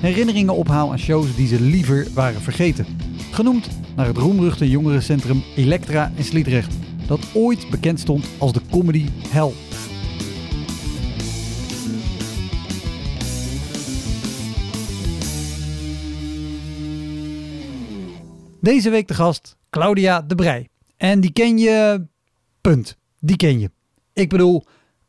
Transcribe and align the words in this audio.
herinneringen 0.00 0.54
ophaal 0.54 0.90
aan 0.90 0.98
shows 0.98 1.36
die 1.36 1.46
ze 1.46 1.60
liever 1.60 2.06
waren 2.14 2.40
vergeten. 2.40 2.86
Genoemd 3.30 3.68
naar 3.96 4.06
het 4.06 4.16
roemruchte 4.16 4.70
jongerencentrum 4.70 5.42
Elektra 5.56 6.12
in 6.14 6.24
Sliedrecht, 6.24 6.74
dat 7.06 7.20
ooit 7.34 7.70
bekend 7.70 8.00
stond 8.00 8.26
als 8.38 8.52
de 8.52 8.60
comedy 8.70 9.06
hell. 9.28 9.52
Deze 18.60 18.90
week 18.90 19.08
de 19.08 19.14
gast 19.14 19.56
Claudia 19.70 20.22
de 20.22 20.34
Brij. 20.34 20.68
En 20.96 21.20
die 21.20 21.32
ken 21.32 21.58
je. 21.58 22.06
Punt. 22.60 22.96
Die 23.20 23.36
ken 23.36 23.58
je. 23.58 23.70
Ik 24.12 24.28
bedoel, 24.28 24.64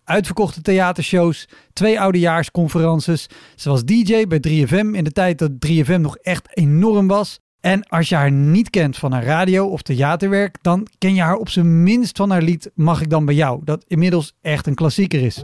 uitverkochte 0.10 0.62
theatershows, 0.62 1.48
twee 1.74 2.00
oudejaarsconferences. 2.00 3.28
Ze 3.56 3.70
was 3.70 3.86
DJ 3.86 4.28
bij 4.28 4.42
3FM 4.48 4.96
in 4.96 5.04
de 5.04 5.12
tijd 5.12 5.38
dat 5.38 5.52
3FM 5.68 6.00
nog 6.00 6.18
echt 6.18 6.48
enorm 6.58 7.08
was. 7.08 7.40
En 7.60 7.88
als 7.88 8.10
je 8.10 8.16
haar 8.16 8.32
niet 8.32 8.70
kent 8.70 8.98
van 8.98 9.12
haar 9.12 9.24
radio 9.24 9.68
of 9.68 9.82
theaterwerk, 9.82 10.58
dan 10.62 10.88
ken 10.98 11.16
je 11.16 11.22
haar 11.22 11.36
op 11.36 11.50
zijn 11.50 11.84
minst 11.84 12.18
van 12.18 12.30
haar 12.30 12.42
lied 12.42 12.72
Mag 12.76 13.02
ik 13.02 13.10
dan 13.10 13.26
bij 13.26 13.36
jou? 13.36 13.62
Dat 13.64 13.84
inmiddels 13.88 14.34
echt 14.42 14.68
een 14.68 14.76
klassieker 14.76 15.22
is. 15.22 15.44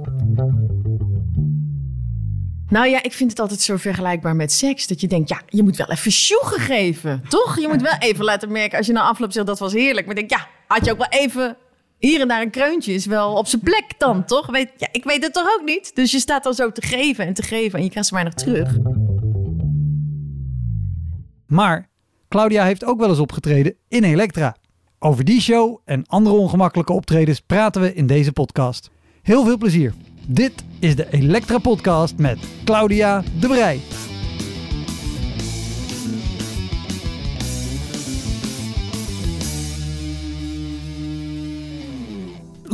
Nou 2.69 2.87
ja, 2.87 3.03
ik 3.03 3.13
vind 3.13 3.29
het 3.29 3.39
altijd 3.39 3.61
zo 3.61 3.77
vergelijkbaar 3.77 4.35
met 4.35 4.51
seks. 4.51 4.87
Dat 4.87 5.01
je 5.01 5.07
denkt, 5.07 5.29
ja, 5.29 5.41
je 5.47 5.63
moet 5.63 5.77
wel 5.77 5.91
even 5.91 6.11
sjoegen 6.11 6.59
geven. 6.59 7.23
Toch? 7.29 7.59
Je 7.59 7.67
moet 7.67 7.81
wel 7.81 7.97
even 7.99 8.25
laten 8.25 8.51
merken 8.51 8.77
als 8.77 8.87
je 8.87 8.93
na 8.93 9.01
afloop 9.01 9.31
zegt 9.31 9.45
dat 9.45 9.59
was 9.59 9.73
heerlijk. 9.73 10.05
Maar 10.05 10.15
denk, 10.15 10.29
ja, 10.29 10.47
had 10.67 10.85
je 10.85 10.91
ook 10.91 10.97
wel 10.97 11.21
even 11.21 11.57
hier 12.05 12.21
en 12.21 12.27
daar 12.27 12.41
een 12.41 12.49
kreuntje 12.49 12.93
is 12.93 13.05
wel 13.05 13.33
op 13.33 13.47
zijn 13.47 13.61
plek 13.61 13.85
dan, 13.97 14.25
toch? 14.25 14.47
Weet, 14.47 14.69
ja, 14.77 14.87
ik 14.91 15.03
weet 15.03 15.23
het 15.23 15.33
toch 15.33 15.57
ook 15.59 15.65
niet? 15.65 15.95
Dus 15.95 16.11
je 16.11 16.19
staat 16.19 16.43
dan 16.43 16.53
zo 16.53 16.71
te 16.71 16.81
geven 16.81 17.25
en 17.25 17.33
te 17.33 17.43
geven 17.43 17.77
en 17.77 17.83
je 17.83 17.89
krijgt 17.89 18.09
ze 18.09 18.13
weinig 18.13 18.33
terug. 18.33 18.77
Maar 21.47 21.89
Claudia 22.29 22.65
heeft 22.65 22.85
ook 22.85 22.99
wel 22.99 23.09
eens 23.09 23.19
opgetreden 23.19 23.75
in 23.87 24.03
Elektra. 24.03 24.55
Over 24.99 25.23
die 25.23 25.41
show 25.41 25.79
en 25.85 26.05
andere 26.07 26.35
ongemakkelijke 26.35 26.93
optredens 26.93 27.39
praten 27.39 27.81
we 27.81 27.93
in 27.93 28.07
deze 28.07 28.31
podcast. 28.31 28.89
Heel 29.21 29.43
veel 29.45 29.57
plezier. 29.57 29.93
Dit 30.27 30.53
is 30.79 30.95
de 30.95 31.07
Elektra 31.11 31.57
Podcast 31.57 32.17
met 32.17 32.37
Claudia 32.63 33.23
de 33.39 33.47
Brij. 33.47 33.79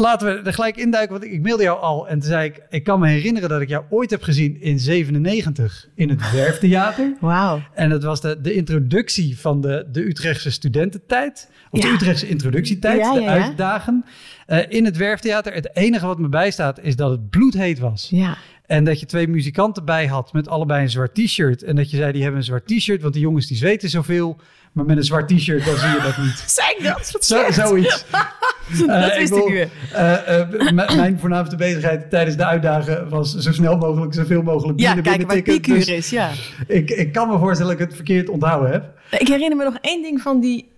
Laten 0.02 0.28
we 0.28 0.42
er 0.42 0.54
gelijk 0.54 0.78
induiken, 0.78 1.20
want 1.20 1.32
ik 1.32 1.42
mailde 1.42 1.64
jou 1.64 1.80
al 1.80 2.08
en 2.08 2.20
toen 2.20 2.30
zei 2.30 2.48
ik, 2.48 2.62
ik 2.70 2.84
kan 2.84 3.00
me 3.00 3.08
herinneren 3.08 3.50
dat 3.50 3.62
ik 3.62 3.70
jou 3.70 3.84
ooit 3.90 4.10
heb 4.10 4.22
gezien 4.22 4.62
in 4.62 4.80
97 4.80 5.88
in 5.96 6.10
het 6.10 6.32
Werftheater. 6.34 7.16
Wauw. 7.20 7.62
En 7.74 7.90
dat 7.90 8.04
was 8.04 8.22
de, 8.22 8.42
de 8.42 8.54
introductie 8.54 9.40
van 9.40 9.62
de, 9.62 9.88
de 9.92 10.08
Utrechtse 10.08 10.52
studententijd. 10.52 11.50
Of 11.70 11.80
de. 11.80 11.88
Utrechtse 11.88 12.28
introductietijd, 12.28 13.00
Ja, 13.00 13.14
de 13.14 13.22
ja, 13.22 13.42
uitdagen. 13.42 14.06
Eh, 14.46 14.60
in 14.68 14.86
het 14.86 14.98
Werftheater. 14.98 15.54
Het 15.54 15.76
enige 15.76 16.06
wat 16.06 16.20
me 16.20 16.30
bijstaat 16.30 16.80
is 16.82 16.96
dat 16.96 17.12
het 17.12 17.30
bloedheet 17.30 17.80
was. 17.80 18.08
Ja. 18.12 18.38
En 18.66 18.84
dat 18.84 19.00
je 19.00 19.06
twee 19.06 19.28
muzikanten 19.28 19.86
bij 19.86 20.08
had 20.08 20.34
met 20.34 20.48
allebei 20.48 20.82
een 20.82 20.90
zwart 20.90 21.16
t-shirt. 21.16 21.64
En 21.64 21.76
dat 21.76 21.92
je 21.92 21.98
zei, 21.98 22.12
die 22.12 22.22
hebben 22.22 22.40
een 22.40 22.46
zwart 22.46 22.68
t-shirt, 22.68 23.02
want 23.02 23.14
die 23.14 23.24
jongens 23.24 23.48
die 23.48 23.58
zweten 23.58 23.90
zoveel. 23.90 24.40
Maar 24.72 24.86
met 24.86 24.98
een 24.98 25.04
zwart 25.04 25.28
t-shirt, 25.28 25.66
dan 25.66 25.78
zie 25.78 25.90
je 25.90 26.00
dat 26.04 26.18
niet. 26.18 26.44
Zijn 26.62 26.76
dat? 26.84 27.12
Wat 27.12 27.26
Zo, 27.26 27.38
slecht. 27.40 27.56
zoiets. 27.68 28.06
Dat 28.88 28.88
Eh, 28.90 29.18
wist 29.18 29.34
ik 29.36 29.48
weer. 29.48 29.70
eh, 29.94 30.40
eh, 30.42 30.72
mijn 30.96 31.20
voornaamste 31.20 31.56
bezigheid 31.56 32.10
tijdens 32.10 32.38
de 32.38 32.46
uitdagen 32.46 33.10
was 33.10 33.36
zo 33.36 33.52
snel 33.52 33.78
mogelijk, 33.78 34.14
zoveel 34.14 34.42
mogelijk 34.42 34.80
Ja, 34.80 34.86
binnen 34.94 35.04
kijken 35.12 35.28
waar 35.28 35.42
piekuur 35.42 35.76
Dus 35.76 35.88
is, 35.88 36.10
ja. 36.10 36.30
ik, 36.68 36.90
ik 36.90 37.12
kan 37.12 37.30
me 37.30 37.38
voorstellen 37.38 37.72
dat 37.72 37.82
ik 37.82 37.88
het 37.88 37.96
verkeerd 37.96 38.30
onthouden 38.30 38.72
heb. 38.72 39.00
Ik 39.20 39.28
herinner 39.28 39.58
me 39.58 39.64
nog 39.64 39.78
één 39.82 40.02
ding 40.02 40.22
van 40.22 40.40
die... 40.40 40.70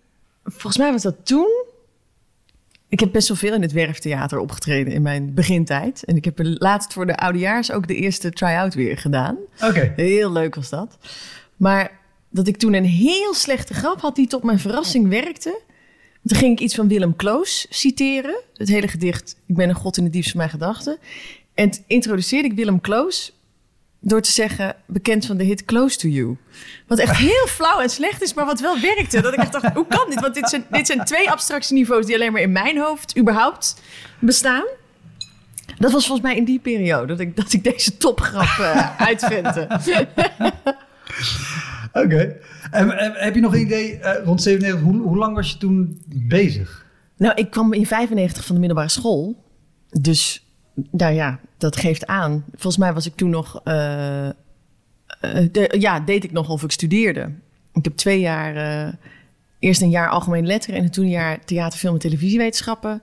Volgens 0.44 0.78
mij 0.78 0.92
was 0.92 1.02
dat 1.02 1.16
toen... 1.24 1.64
Ik 2.88 3.00
heb 3.00 3.12
best 3.12 3.28
wel 3.28 3.38
veel 3.38 3.54
in 3.54 3.62
het 3.62 3.72
Werftheater 3.72 4.38
opgetreden 4.40 4.94
in 4.94 5.02
mijn 5.02 5.34
begintijd. 5.34 6.04
En 6.04 6.16
ik 6.16 6.26
heb 6.26 6.40
laatst 6.44 6.94
voor 6.94 7.06
de 7.06 7.18
oudejaars 7.18 7.72
ook 7.72 7.88
de 7.88 7.96
eerste 7.96 8.32
try-out 8.32 8.74
weer 8.74 8.98
gedaan. 8.98 9.38
Oké. 9.62 9.94
Heel 9.96 10.32
leuk 10.32 10.56
was 10.56 10.70
dat. 10.70 10.98
Maar 11.58 11.92
dat 12.34 12.48
ik 12.48 12.58
toen 12.58 12.74
een 12.74 12.86
heel 12.86 13.34
slechte 13.34 13.74
grap 13.74 14.02
had 14.02 14.16
die 14.16 14.28
tot 14.28 14.44
mijn 14.44 14.60
verrassing 14.60 15.08
werkte. 15.10 15.62
Toen 16.26 16.38
ging 16.38 16.52
ik 16.52 16.60
iets 16.60 16.76
van 16.76 16.88
Willem 16.88 17.16
Kloos 17.16 17.66
citeren. 17.70 18.36
Het 18.54 18.68
hele 18.68 18.88
gedicht 18.88 19.36
Ik 19.46 19.56
ben 19.56 19.70
een 19.70 19.76
god 19.76 19.98
in 19.98 20.04
het 20.04 20.14
diepst 20.14 20.30
van 20.30 20.40
mijn 20.40 20.52
gedachten. 20.52 20.98
En 21.54 21.72
introduceerde 21.88 22.48
ik 22.48 22.56
Willem 22.56 22.82
Kloos 22.82 23.34
door 24.00 24.22
te 24.22 24.32
zeggen... 24.32 24.76
bekend 24.86 25.26
van 25.26 25.38
de 25.38 25.44
hit 25.44 25.66
Close 25.66 25.98
to 25.98 26.08
You. 26.08 26.38
Wat 26.88 27.00
echt 27.00 27.18
heel 27.18 27.48
flauw 27.48 27.80
en 27.80 27.90
slecht 27.90 28.22
is, 28.22 28.34
maar 28.34 28.46
wat 28.46 28.60
wel 28.60 28.80
werkte. 28.80 29.22
Dat 29.22 29.34
ik 29.34 29.52
dacht, 29.52 29.74
hoe 29.74 29.88
kan 29.88 30.10
dit? 30.10 30.20
Want 30.20 30.34
dit 30.34 30.50
zijn, 30.50 30.66
dit 30.70 30.88
zijn 30.88 31.06
twee 31.06 31.28
die 32.06 32.16
alleen 32.16 32.32
maar 32.32 32.42
in 32.42 32.52
mijn 32.52 32.78
hoofd 32.78 33.18
überhaupt 33.18 33.82
bestaan. 34.20 34.66
Dat 35.78 35.92
was 35.92 36.06
volgens 36.06 36.28
mij 36.28 36.38
in 36.38 36.46
die 36.46 36.60
periode 36.60 37.08
dat 37.08 37.20
ik, 37.20 37.36
dat 37.36 37.54
ik 37.54 37.64
deze 37.64 37.98
topgrap 37.98 38.60
eh 38.60 39.02
uitventte. 39.02 39.68
Oké. 42.04 42.36
En, 42.72 42.98
en 42.98 43.12
heb 43.16 43.36
je 43.36 43.42
nog 43.42 43.54
een 43.54 43.62
idee, 43.62 43.98
eh, 43.98 44.26
rond 44.26 44.42
97, 44.42 44.84
hoe, 44.92 45.02
hoe 45.02 45.18
lang 45.18 45.36
was 45.36 45.52
je 45.52 45.58
toen 45.58 46.02
bezig? 46.28 46.86
Nou, 47.18 47.34
ik 47.36 47.50
kwam 47.52 47.74
in 47.74 47.86
95 47.86 48.46
van 48.46 48.54
de 48.56 48.60
middelbare 48.60 48.90
school. 48.92 49.44
Dus, 50.02 50.46
nou 50.92 51.14
ja, 51.14 51.40
dat 51.58 51.76
geeft 51.78 52.06
aan. 52.06 52.46
Volgens 52.52 52.78
mij 52.78 52.94
was 52.94 53.06
ik 53.06 53.16
toen 53.16 53.30
nog... 53.30 53.62
eh, 53.64 54.30
de- 55.52 55.76
ja, 55.80 56.00
deed 56.00 56.24
ik 56.24 56.32
nog 56.32 56.50
of 56.50 56.64
ik 56.64 56.72
studeerde. 56.72 57.30
Ik 57.74 57.84
heb 57.84 57.96
twee 57.96 58.20
jaar... 58.20 58.56
eerst 59.60 59.82
een 59.82 59.90
jaar 59.90 60.10
algemene 60.10 60.48
letteren... 60.48 60.80
en 60.80 60.92
toen 60.92 61.04
een 61.04 61.10
jaar 61.10 61.46
theater, 61.46 61.80
film 61.80 61.94
en 61.94 62.00
televisiewetenschappen. 62.00 63.02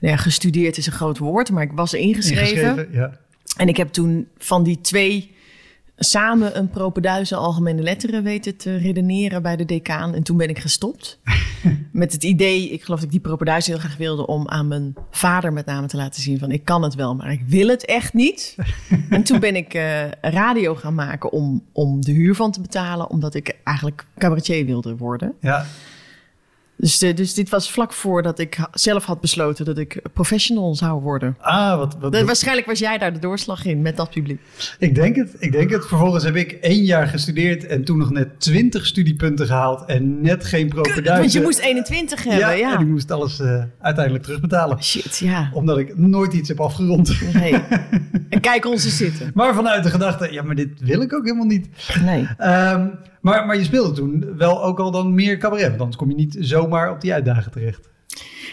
Nou 0.00 0.14
ja, 0.16 0.22
gestudeerd 0.22 0.76
is 0.76 0.86
een 0.86 0.92
groot 0.92 1.18
woord, 1.18 1.50
maar 1.50 1.62
ik 1.62 1.72
was 1.72 1.94
ingeschreven. 1.94 2.88
Ja. 2.92 3.18
En 3.56 3.68
ik 3.68 3.76
heb 3.76 3.88
toen 3.88 4.28
van 4.38 4.62
die 4.62 4.80
twee 4.80 5.33
samen 5.96 6.58
een 6.58 6.68
propenduizen 6.68 7.38
algemene 7.38 7.82
letteren 7.82 8.22
weten 8.22 8.56
te 8.56 8.76
redeneren 8.76 9.42
bij 9.42 9.56
de 9.56 9.64
decaan. 9.64 10.14
En 10.14 10.22
toen 10.22 10.36
ben 10.36 10.48
ik 10.48 10.58
gestopt. 10.58 11.18
Met 11.92 12.12
het 12.12 12.24
idee, 12.24 12.70
ik 12.70 12.82
geloof 12.82 12.98
dat 12.98 13.08
ik 13.08 13.14
die 13.14 13.20
propenduizen 13.20 13.72
heel 13.72 13.80
graag 13.80 13.96
wilde... 13.96 14.26
om 14.26 14.48
aan 14.48 14.68
mijn 14.68 14.94
vader 15.10 15.52
met 15.52 15.66
name 15.66 15.86
te 15.86 15.96
laten 15.96 16.22
zien 16.22 16.38
van... 16.38 16.50
ik 16.50 16.64
kan 16.64 16.82
het 16.82 16.94
wel, 16.94 17.14
maar 17.14 17.32
ik 17.32 17.42
wil 17.46 17.68
het 17.68 17.84
echt 17.84 18.12
niet. 18.12 18.56
en 19.10 19.22
toen 19.22 19.40
ben 19.40 19.56
ik 19.56 19.74
eh, 19.74 20.10
radio 20.20 20.74
gaan 20.74 20.94
maken 20.94 21.32
om, 21.32 21.64
om 21.72 22.04
de 22.04 22.12
huur 22.12 22.34
van 22.34 22.52
te 22.52 22.60
betalen... 22.60 23.10
omdat 23.10 23.34
ik 23.34 23.56
eigenlijk 23.64 24.06
cabaretier 24.18 24.66
wilde 24.66 24.96
worden. 24.96 25.34
ja. 25.40 25.66
Dus, 26.76 26.98
dus 26.98 27.34
dit 27.34 27.48
was 27.48 27.70
vlak 27.70 27.92
voordat 27.92 28.38
ik 28.38 28.58
zelf 28.72 29.04
had 29.04 29.20
besloten... 29.20 29.64
dat 29.64 29.78
ik 29.78 30.00
professional 30.12 30.74
zou 30.74 31.00
worden. 31.00 31.36
Ah, 31.40 31.76
wat, 31.76 31.96
wat, 32.00 32.22
waarschijnlijk 32.22 32.66
was 32.66 32.78
jij 32.78 32.98
daar 32.98 33.12
de 33.12 33.18
doorslag 33.18 33.64
in 33.64 33.82
met 33.82 33.96
dat 33.96 34.10
publiek. 34.10 34.40
ik 34.78 34.94
denk 34.94 35.16
het. 35.16 35.36
Ik 35.38 35.52
denk 35.52 35.70
het. 35.70 35.86
Vervolgens 35.86 36.24
heb 36.24 36.36
ik 36.36 36.52
één 36.52 36.84
jaar 36.84 37.06
gestudeerd 37.06 37.66
en 37.66 37.84
toen 37.84 37.98
nog 37.98 38.10
net 38.10 38.40
20 38.40 38.86
studiepunten 38.86 39.46
gehaald 39.46 39.84
en 39.86 40.20
net 40.20 40.44
geen 40.44 40.68
propenduizen. 40.68 41.18
Want 41.18 41.32
je 41.32 41.40
moest 41.40 41.58
21 41.58 42.24
hebben, 42.24 42.58
ja. 42.58 42.74
en 42.74 42.80
ik 42.80 42.86
moest 42.86 43.10
alles 43.10 43.40
eh, 43.40 43.62
uiteindelijk 43.80 44.24
terugbetalen. 44.24 44.82
Shit, 44.82 45.18
ja. 45.18 45.50
Omdat 45.52 45.78
ik 45.78 45.96
nooit 45.96 46.32
iets 46.32 46.48
heb 46.48 46.60
afgerond. 46.60 47.32
Nee. 47.32 47.54
En 48.28 48.40
kijk 48.40 48.66
ons 48.66 48.84
eens 48.84 48.96
zitten. 48.96 49.30
Maar 49.34 49.54
vanuit 49.54 49.82
de 49.82 49.90
gedachte, 49.90 50.32
ja, 50.32 50.42
maar 50.42 50.54
dit 50.54 50.68
wil 50.80 51.00
ik 51.00 51.12
ook 51.12 51.24
helemaal 51.24 51.46
niet. 51.46 51.68
Nee. 52.02 52.28
Ehm, 52.38 52.86
maar, 53.24 53.46
maar 53.46 53.56
je 53.56 53.64
speelde 53.64 53.92
toen 53.92 54.36
wel 54.36 54.64
ook 54.64 54.78
al 54.78 54.90
dan 54.90 55.14
meer 55.14 55.38
cabaret. 55.38 55.76
Want 55.76 55.96
kom 55.96 56.08
je 56.08 56.14
niet 56.14 56.32
zo 56.32 56.42
zomaar 56.42 56.90
op 56.90 57.00
die 57.00 57.12
uitdagen 57.12 57.52
terecht? 57.52 57.88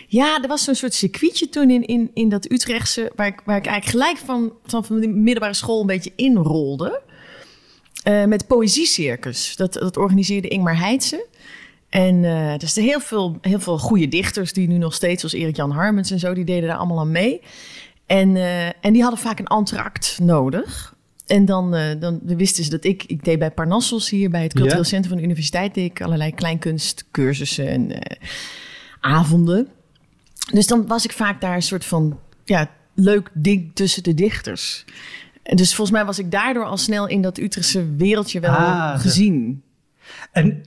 Ja, 0.07 0.41
er 0.41 0.47
was 0.47 0.63
zo'n 0.63 0.75
soort 0.75 0.93
circuitje 0.93 1.49
toen 1.49 1.69
in, 1.69 1.85
in, 1.85 2.11
in 2.13 2.29
dat 2.29 2.51
Utrechtse... 2.51 3.11
Waar 3.15 3.27
ik, 3.27 3.41
waar 3.45 3.57
ik 3.57 3.65
eigenlijk 3.65 4.03
gelijk 4.03 4.17
van, 4.25 4.53
van, 4.65 4.99
de 4.99 5.07
middelbare 5.07 5.53
school 5.53 5.81
een 5.81 5.87
beetje 5.87 6.11
inrolde. 6.15 7.01
Uh, 8.07 8.25
met 8.25 8.47
poëziecircus. 8.47 9.55
Dat, 9.55 9.73
dat 9.73 9.97
organiseerde 9.97 10.47
Ingmar 10.47 10.77
Heitse. 10.77 11.27
En 11.89 12.23
uh, 12.23 12.53
er 12.53 12.71
heel 12.73 12.99
veel, 12.99 13.37
heel 13.41 13.59
veel 13.59 13.77
goede 13.77 14.07
dichters 14.07 14.53
die 14.53 14.67
nu 14.67 14.77
nog 14.77 14.93
steeds, 14.93 15.19
zoals 15.19 15.35
Erik-Jan 15.35 15.71
Harmens 15.71 16.11
en 16.11 16.19
zo, 16.19 16.33
die 16.33 16.45
deden 16.45 16.67
daar 16.67 16.77
allemaal 16.77 16.99
aan 16.99 17.11
mee. 17.11 17.41
En, 18.05 18.35
uh, 18.35 18.65
en 18.65 18.93
die 18.93 19.01
hadden 19.01 19.19
vaak 19.19 19.39
een 19.39 19.45
entract 19.45 20.19
nodig. 20.21 20.90
En 21.31 21.45
dan, 21.45 21.75
uh, 21.75 21.91
dan 21.99 22.21
wisten 22.23 22.63
ze 22.63 22.69
dat 22.69 22.83
ik, 22.83 23.03
ik 23.03 23.23
deed 23.23 23.39
bij 23.39 23.51
Parnassos 23.51 24.09
hier 24.09 24.29
bij 24.29 24.43
het 24.43 24.53
Cultureel 24.53 24.81
ja. 24.81 24.87
Centrum 24.87 25.09
van 25.09 25.17
de 25.17 25.23
Universiteit, 25.23 25.73
deed 25.73 25.89
ik 25.89 26.01
allerlei 26.01 26.33
kleinkunstcursussen 26.33 27.67
en 27.67 27.91
avonden. 28.99 29.67
Dus 30.53 30.67
dan 30.67 30.87
was 30.87 31.05
ik 31.05 31.11
vaak 31.11 31.41
daar 31.41 31.55
een 31.55 31.61
soort 31.61 31.85
van 31.85 32.19
ja, 32.45 32.69
leuk 32.93 33.29
ding 33.33 33.71
tussen 33.73 34.03
de 34.03 34.13
dichters. 34.13 34.85
En 35.43 35.55
dus 35.55 35.75
volgens 35.75 35.97
mij 35.97 36.05
was 36.05 36.19
ik 36.19 36.31
daardoor 36.31 36.65
al 36.65 36.77
snel 36.77 37.07
in 37.07 37.21
dat 37.21 37.37
Utrechtse 37.37 37.95
wereldje 37.95 38.39
wel 38.39 38.51
ah, 38.51 38.99
gezien. 38.99 39.63
En 40.31 40.63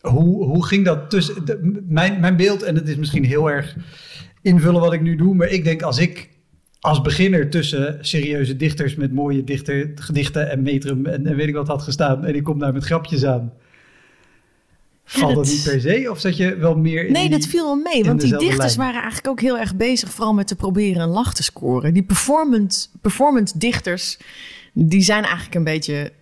hoe, 0.00 0.44
hoe 0.44 0.66
ging 0.66 0.84
dat 0.84 1.10
tussen... 1.10 1.44
De, 1.44 1.82
mijn, 1.88 2.20
mijn 2.20 2.36
beeld, 2.36 2.62
en 2.62 2.74
het 2.74 2.88
is 2.88 2.96
misschien 2.96 3.24
heel 3.24 3.50
erg 3.50 3.76
invullen 4.42 4.80
wat 4.80 4.92
ik 4.92 5.00
nu 5.00 5.16
doe... 5.16 5.34
maar 5.34 5.48
ik 5.48 5.64
denk 5.64 5.82
als 5.82 5.98
ik 5.98 6.28
als 6.80 7.00
beginner 7.00 7.50
tussen 7.50 7.98
serieuze 8.00 8.56
dichters... 8.56 8.94
met 8.94 9.12
mooie 9.12 9.44
dichter, 9.44 9.92
gedichten 9.94 10.50
en 10.50 10.62
metrum 10.62 11.06
en, 11.06 11.26
en 11.26 11.36
weet 11.36 11.48
ik 11.48 11.54
wat 11.54 11.68
had 11.68 11.82
gestaan... 11.82 12.24
en 12.24 12.34
ik 12.34 12.44
kom 12.44 12.58
daar 12.58 12.72
met 12.72 12.84
grapjes 12.84 13.24
aan... 13.24 13.52
Valt 15.04 15.28
ja, 15.28 15.34
dat, 15.34 15.44
dat, 15.44 15.54
niet 15.54 15.62
per 15.62 15.80
se? 15.80 16.10
Of 16.10 16.20
zat 16.20 16.36
je 16.36 16.56
wel 16.56 16.76
meer 16.76 17.06
in 17.06 17.12
Nee, 17.12 17.28
die, 17.28 17.38
dat 17.38 17.46
viel 17.46 17.64
wel 17.64 17.76
mee. 17.76 18.04
Want 18.04 18.20
die 18.20 18.36
dichters 18.36 18.76
lijn? 18.76 18.76
waren 18.76 19.00
eigenlijk 19.00 19.28
ook 19.28 19.40
heel 19.40 19.58
erg 19.58 19.76
bezig... 19.76 20.10
vooral 20.10 20.34
met 20.34 20.46
te 20.46 20.56
proberen 20.56 21.02
een 21.02 21.08
lach 21.08 21.34
te 21.34 21.42
scoren. 21.42 21.94
Die 21.94 22.02
performance, 22.02 22.88
performance 23.00 23.58
dichters... 23.58 24.18
die 24.72 25.02
zijn 25.02 25.22
eigenlijk 25.22 25.54
een 25.54 25.64
beetje 25.64 26.12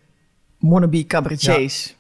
wannabe 0.58 1.06
cabaretiers. 1.06 1.86
Ja. 1.86 1.94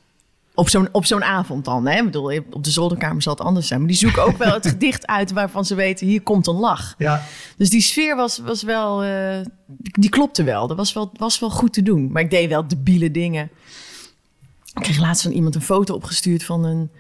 Op 0.56 0.68
zo'n, 0.68 0.88
op 0.92 1.04
zo'n 1.04 1.24
avond 1.24 1.64
dan. 1.64 1.86
Hè? 1.86 1.98
Ik 1.98 2.04
bedoel, 2.04 2.40
op 2.50 2.64
de 2.64 2.70
zolderkamer 2.70 3.22
zal 3.22 3.32
het 3.32 3.42
anders 3.42 3.66
zijn. 3.66 3.80
Maar 3.80 3.88
die 3.88 3.98
zoeken 3.98 4.24
ook 4.24 4.36
wel 4.36 4.52
het 4.52 4.66
gedicht 4.76 5.06
uit 5.06 5.32
waarvan 5.32 5.64
ze 5.64 5.74
weten... 5.74 6.06
hier 6.06 6.22
komt 6.22 6.46
een 6.46 6.54
lach. 6.54 6.94
Ja. 6.98 7.22
Dus 7.56 7.70
die 7.70 7.80
sfeer 7.80 8.16
was, 8.16 8.38
was 8.38 8.62
wel... 8.62 9.04
Uh, 9.04 9.36
die 9.80 10.10
klopte 10.10 10.42
wel. 10.42 10.66
Dat 10.66 10.76
was 10.76 10.92
wel, 10.92 11.10
was 11.16 11.38
wel 11.38 11.50
goed 11.50 11.72
te 11.72 11.82
doen. 11.82 12.12
Maar 12.12 12.22
ik 12.22 12.30
deed 12.30 12.48
wel 12.48 12.68
debiele 12.68 13.10
dingen. 13.10 13.50
Ik 14.74 14.82
kreeg 14.82 14.98
laatst 14.98 15.22
van 15.22 15.32
iemand 15.32 15.54
een 15.54 15.62
foto 15.62 15.94
opgestuurd 15.94 16.44
van 16.44 16.64
een... 16.64 16.90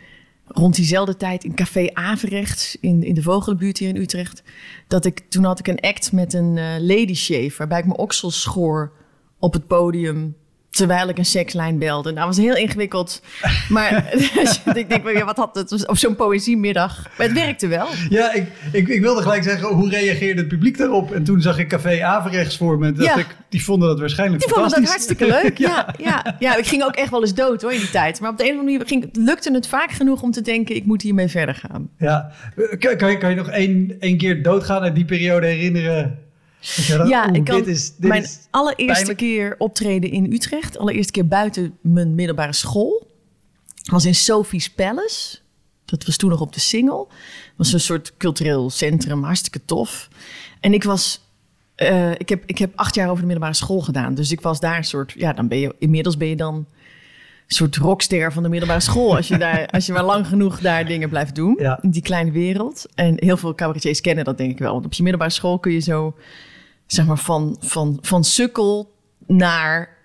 rond 0.46 0.74
diezelfde 0.74 1.16
tijd 1.16 1.44
in 1.44 1.54
Café 1.54 1.88
Averechts... 1.92 2.76
in, 2.80 3.02
in 3.02 3.14
de 3.14 3.22
Vogelenbuurt 3.22 3.78
hier 3.78 3.88
in 3.88 3.96
Utrecht. 3.96 4.42
Dat 4.88 5.04
ik, 5.04 5.20
toen 5.28 5.44
had 5.44 5.58
ik 5.58 5.68
een 5.68 5.80
act 5.80 6.12
met 6.12 6.32
een 6.32 6.56
uh, 6.56 6.64
lady 6.78 7.14
shave... 7.14 7.54
waarbij 7.58 7.78
ik 7.78 7.86
mijn 7.86 7.98
oksels 7.98 8.40
schoor 8.40 8.92
op 9.38 9.52
het 9.52 9.66
podium 9.66 10.36
terwijl 10.76 11.08
ik 11.08 11.18
een 11.18 11.24
sekslijn 11.24 11.78
belde. 11.78 12.12
Nou, 12.12 12.26
dat 12.26 12.36
was 12.36 12.44
heel 12.44 12.56
ingewikkeld. 12.56 13.22
Maar 13.68 14.14
ik 14.74 14.88
denk, 14.88 15.10
ja, 15.10 15.24
wat 15.24 15.36
had 15.36 15.54
het 15.54 15.86
op 15.86 15.96
zo'n 15.96 16.16
poëziemiddag? 16.16 17.08
Maar 17.18 17.26
het 17.26 17.36
werkte 17.36 17.66
wel. 17.66 17.86
Ja, 18.08 18.32
ik, 18.32 18.46
ik, 18.72 18.88
ik, 18.88 19.00
wilde 19.00 19.22
gelijk 19.22 19.42
zeggen, 19.42 19.68
hoe 19.68 19.90
reageerde 19.90 20.40
het 20.40 20.48
publiek 20.48 20.78
daarop? 20.78 21.12
En 21.12 21.24
toen 21.24 21.40
zag 21.40 21.58
ik 21.58 21.68
Café 21.68 22.04
Averechts 22.04 22.56
voor 22.56 22.78
me. 22.78 22.92
Dat 22.92 23.04
ja. 23.04 23.16
ik, 23.16 23.26
die 23.48 23.64
vonden 23.64 23.88
dat 23.88 23.98
waarschijnlijk 23.98 24.42
die 24.42 24.52
fantastisch. 24.52 24.88
Die 24.88 24.88
vonden 24.88 25.16
dat 25.16 25.28
hartstikke 25.28 25.48
leuk, 25.48 25.58
ja. 25.58 25.94
ja. 26.10 26.24
Ja, 26.24 26.36
ja. 26.38 26.56
ik 26.56 26.66
ging 26.66 26.84
ook 26.84 26.94
echt 26.94 27.10
wel 27.10 27.20
eens 27.20 27.34
dood 27.34 27.62
hoor 27.62 27.72
in 27.72 27.80
die 27.80 27.90
tijd. 27.90 28.20
Maar 28.20 28.30
op 28.30 28.36
de 28.36 28.44
een 28.44 28.52
of 28.52 28.58
andere 28.58 28.78
manier 28.78 28.88
ging, 28.88 29.26
lukte 29.26 29.52
het 29.52 29.68
vaak 29.68 29.90
genoeg 29.90 30.22
om 30.22 30.30
te 30.30 30.40
denken... 30.40 30.76
ik 30.76 30.84
moet 30.84 31.02
hiermee 31.02 31.28
verder 31.28 31.54
gaan. 31.54 31.90
Ja, 31.98 32.30
kan, 32.78 32.96
kan, 32.96 33.10
je, 33.10 33.18
kan 33.18 33.30
je 33.30 33.36
nog 33.36 33.48
één, 33.48 33.96
één 33.98 34.16
keer 34.16 34.42
doodgaan 34.42 34.82
uit 34.82 34.94
die 34.94 35.04
periode 35.04 35.46
herinneren... 35.46 36.18
Ja, 36.86 37.32
ik 37.32 37.44
kan 37.44 37.56
dit 37.56 37.66
is, 37.66 37.96
dit 37.96 38.08
mijn 38.08 38.22
is 38.22 38.38
allereerste 38.50 38.92
pijnlijk. 38.92 39.18
keer 39.18 39.54
optreden 39.58 40.10
in 40.10 40.32
Utrecht. 40.32 40.78
Allereerste 40.78 41.12
keer 41.12 41.26
buiten 41.26 41.78
mijn 41.80 42.14
middelbare 42.14 42.52
school. 42.52 43.06
was 43.82 44.04
in 44.04 44.14
Sophie's 44.14 44.70
Palace. 44.70 45.38
Dat 45.84 46.04
was 46.04 46.16
toen 46.16 46.30
nog 46.30 46.40
op 46.40 46.52
de 46.52 46.60
Singel. 46.60 47.08
was 47.56 47.72
een 47.72 47.80
soort 47.80 48.16
cultureel 48.16 48.70
centrum, 48.70 49.22
hartstikke 49.22 49.60
tof. 49.64 50.08
En 50.60 50.74
ik 50.74 50.84
was... 50.84 51.24
Uh, 51.76 52.10
ik, 52.10 52.28
heb, 52.28 52.42
ik 52.46 52.58
heb 52.58 52.72
acht 52.74 52.94
jaar 52.94 53.06
over 53.08 53.20
de 53.20 53.26
middelbare 53.26 53.56
school 53.56 53.80
gedaan. 53.80 54.14
Dus 54.14 54.32
ik 54.32 54.40
was 54.40 54.60
daar 54.60 54.76
een 54.76 54.84
soort... 54.84 55.12
Ja, 55.16 55.32
dan 55.32 55.48
ben 55.48 55.58
je... 55.58 55.74
Inmiddels 55.78 56.16
ben 56.16 56.28
je 56.28 56.36
dan 56.36 56.66
soort 57.46 57.76
rockster 57.76 58.32
van 58.32 58.42
de 58.42 58.48
middelbare 58.48 58.80
school. 58.80 59.16
Als 59.16 59.28
je, 59.28 59.38
daar, 59.46 59.66
als 59.66 59.86
je 59.86 59.92
maar 59.92 60.04
lang 60.04 60.26
genoeg 60.26 60.60
daar 60.60 60.86
dingen 60.86 61.08
blijft 61.08 61.34
doen. 61.34 61.56
Ja. 61.58 61.78
In 61.82 61.90
die 61.90 62.02
kleine 62.02 62.30
wereld. 62.30 62.86
En 62.94 63.14
heel 63.16 63.36
veel 63.36 63.54
cabaretiers 63.54 64.00
kennen 64.00 64.24
dat 64.24 64.38
denk 64.38 64.50
ik 64.50 64.58
wel. 64.58 64.72
Want 64.72 64.84
op 64.84 64.92
je 64.92 65.02
middelbare 65.02 65.32
school 65.32 65.58
kun 65.58 65.72
je 65.72 65.80
zo 65.80 66.14
zeg 66.86 67.06
maar 67.06 67.18
van, 67.18 67.56
van, 67.60 67.98
van 68.00 68.24
sukkel 68.24 68.94
naar 69.26 69.96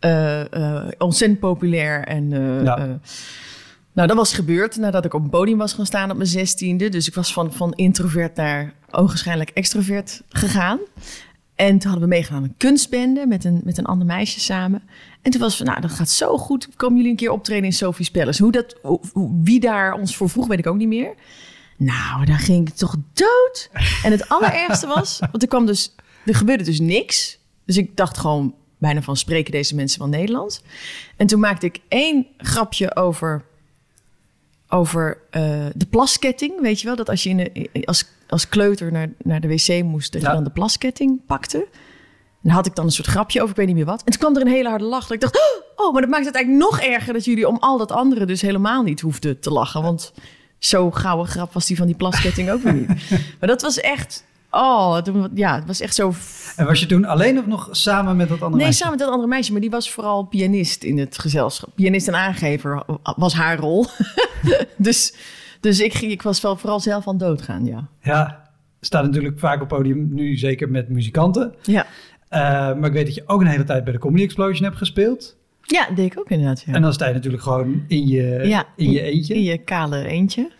uh, 0.00 0.40
uh, 0.44 0.84
ontzettend 0.98 1.40
populair. 1.40 2.04
En 2.04 2.30
uh, 2.30 2.64
ja. 2.64 3.00
nou, 3.92 4.08
dat 4.08 4.16
was 4.16 4.34
gebeurd 4.34 4.76
nadat 4.76 5.04
ik 5.04 5.14
op 5.14 5.22
een 5.22 5.30
podium 5.30 5.58
was 5.58 5.72
gaan 5.72 5.86
staan 5.86 6.10
op 6.10 6.16
mijn 6.16 6.28
zestiende. 6.28 6.88
Dus 6.88 7.08
ik 7.08 7.14
was 7.14 7.32
van, 7.32 7.52
van 7.52 7.72
introvert 7.72 8.36
naar 8.36 8.72
ogenschijnlijk 8.90 9.50
extrovert 9.50 10.22
gegaan. 10.28 10.78
En 11.60 11.78
toen 11.78 11.90
hadden 11.90 12.08
we 12.08 12.14
meegedaan 12.14 12.42
aan 12.42 12.48
een 12.48 12.54
kunstbende 12.56 13.26
met 13.26 13.44
een, 13.44 13.60
met 13.64 13.78
een 13.78 13.84
ander 13.84 14.06
meisje 14.06 14.40
samen. 14.40 14.82
En 15.22 15.30
toen 15.30 15.40
was 15.40 15.56
van, 15.56 15.66
nou, 15.66 15.80
dat 15.80 15.90
gaat 15.90 16.10
zo 16.10 16.38
goed. 16.38 16.68
Komen 16.76 16.96
jullie 16.96 17.10
een 17.10 17.16
keer 17.16 17.30
optreden 17.30 17.64
in 17.64 17.72
Sophie's 17.72 18.10
Palace? 18.10 18.42
Hoe 18.42 18.52
dat, 18.52 18.76
wie 19.42 19.60
daar 19.60 19.92
ons 19.92 20.16
voor 20.16 20.28
vroeg, 20.30 20.46
weet 20.46 20.58
ik 20.58 20.66
ook 20.66 20.76
niet 20.76 20.88
meer. 20.88 21.14
Nou, 21.76 22.24
daar 22.24 22.38
ging 22.38 22.68
ik 22.68 22.74
toch 22.74 22.96
dood. 23.12 23.70
En 24.02 24.10
het 24.10 24.28
allerergste 24.28 24.86
was, 24.86 25.18
want 25.30 25.42
er 25.42 25.48
kwam 25.48 25.66
dus 25.66 25.94
er 26.24 26.34
gebeurde 26.34 26.64
dus 26.64 26.80
niks. 26.80 27.38
Dus 27.64 27.76
ik 27.76 27.96
dacht 27.96 28.18
gewoon 28.18 28.54
bijna 28.78 29.02
van 29.02 29.16
spreken 29.16 29.52
deze 29.52 29.74
mensen 29.74 29.98
wel 29.98 30.08
Nederlands. 30.08 30.62
En 31.16 31.26
toen 31.26 31.40
maakte 31.40 31.66
ik 31.66 31.80
één 31.88 32.26
grapje 32.36 32.96
over, 32.96 33.44
over 34.70 35.18
uh, 35.30 35.66
de 35.74 35.86
plasketting. 35.90 36.60
Weet 36.60 36.80
je 36.80 36.86
wel, 36.86 36.96
dat 36.96 37.08
als 37.08 37.22
je 37.22 37.28
in 37.28 37.36
de, 37.36 37.84
als, 37.84 38.04
als 38.28 38.48
kleuter 38.48 38.92
naar, 38.92 39.08
naar 39.18 39.40
de 39.40 39.48
wc 39.48 39.82
moest, 39.82 40.12
dat 40.12 40.22
ja. 40.22 40.28
je 40.28 40.34
dan 40.34 40.44
de 40.44 40.50
plasketting 40.50 41.20
pakte. 41.26 41.66
En 42.42 42.50
had 42.50 42.66
ik 42.66 42.74
dan 42.74 42.84
een 42.84 42.90
soort 42.90 43.08
grapje 43.08 43.38
over, 43.38 43.50
ik 43.50 43.56
weet 43.56 43.66
niet 43.66 43.76
meer 43.76 43.84
wat. 43.84 44.02
En 44.04 44.12
toen 44.12 44.20
kwam 44.20 44.36
er 44.36 44.42
een 44.42 44.52
hele 44.52 44.68
harde 44.68 44.84
lach. 44.84 45.02
Dat 45.02 45.10
ik 45.10 45.20
dacht, 45.20 45.38
oh, 45.76 45.92
maar 45.92 46.02
dat 46.02 46.10
maakt 46.10 46.26
het 46.26 46.34
eigenlijk 46.34 46.64
nog 46.64 46.80
erger... 46.80 47.12
dat 47.12 47.24
jullie 47.24 47.48
om 47.48 47.56
al 47.56 47.78
dat 47.78 47.92
andere 47.92 48.24
dus 48.24 48.42
helemaal 48.42 48.82
niet 48.82 49.00
hoefden 49.00 49.40
te 49.40 49.50
lachen. 49.50 49.82
Want 49.82 50.12
zo 50.58 50.90
gouden 50.90 51.26
grap 51.26 51.52
was 51.52 51.66
die 51.66 51.76
van 51.76 51.86
die 51.86 51.96
plasketting 51.96 52.50
ook 52.50 52.62
weer 52.62 52.74
niet. 52.74 52.88
Maar 53.40 53.48
dat 53.48 53.62
was 53.62 53.80
echt 53.80 54.24
Oh, 54.50 54.98
ja, 55.34 55.54
het 55.54 55.66
was 55.66 55.80
echt 55.80 55.94
zo. 55.94 56.12
En 56.56 56.66
was 56.66 56.80
je 56.80 56.86
toen 56.86 57.04
alleen 57.04 57.38
of 57.38 57.46
nog 57.46 57.68
samen 57.70 58.16
met 58.16 58.28
dat 58.28 58.36
andere 58.36 58.56
nee, 58.56 58.64
meisje? 58.64 58.78
samen 58.78 58.96
met 58.96 59.04
dat 59.04 59.14
andere 59.14 59.28
meisje, 59.28 59.52
maar 59.52 59.60
die 59.60 59.70
was 59.70 59.90
vooral 59.90 60.22
pianist 60.22 60.82
in 60.82 60.98
het 60.98 61.18
gezelschap. 61.18 61.70
Pianist 61.74 62.08
en 62.08 62.14
aangever 62.14 62.82
was 63.16 63.34
haar 63.34 63.58
rol. 63.58 63.86
dus 64.76 65.14
dus 65.60 65.80
ik, 65.80 65.94
ging, 65.94 66.12
ik 66.12 66.22
was 66.22 66.40
wel 66.40 66.56
vooral 66.56 66.80
zelf 66.80 67.08
aan 67.08 67.18
doodgaan, 67.18 67.64
ja. 67.64 67.88
Ja, 68.02 68.50
staat 68.80 69.04
natuurlijk 69.04 69.38
vaak 69.38 69.62
op 69.62 69.68
podium, 69.68 70.08
nu 70.14 70.36
zeker 70.36 70.70
met 70.70 70.88
muzikanten. 70.88 71.54
Ja. 71.62 71.86
Uh, 72.30 72.40
maar 72.78 72.84
ik 72.84 72.92
weet 72.92 73.06
dat 73.06 73.14
je 73.14 73.22
ook 73.26 73.40
een 73.40 73.46
hele 73.46 73.64
tijd 73.64 73.84
bij 73.84 73.92
de 73.92 73.98
Comedy 73.98 74.22
Explosion 74.22 74.64
hebt 74.64 74.76
gespeeld. 74.76 75.36
Ja, 75.62 75.86
dat 75.86 75.96
deed 75.96 76.12
ik 76.12 76.18
ook 76.18 76.30
inderdaad. 76.30 76.62
Ja. 76.66 76.72
En 76.72 76.82
dan 76.82 76.92
sta 76.92 77.06
je 77.06 77.14
natuurlijk 77.14 77.42
gewoon 77.42 77.84
in 77.88 78.06
je, 78.06 78.40
ja, 78.44 78.66
in 78.76 78.90
je 78.90 79.02
eentje. 79.02 79.34
In 79.34 79.42
je 79.42 79.58
kale 79.58 80.06
eentje. 80.06 80.50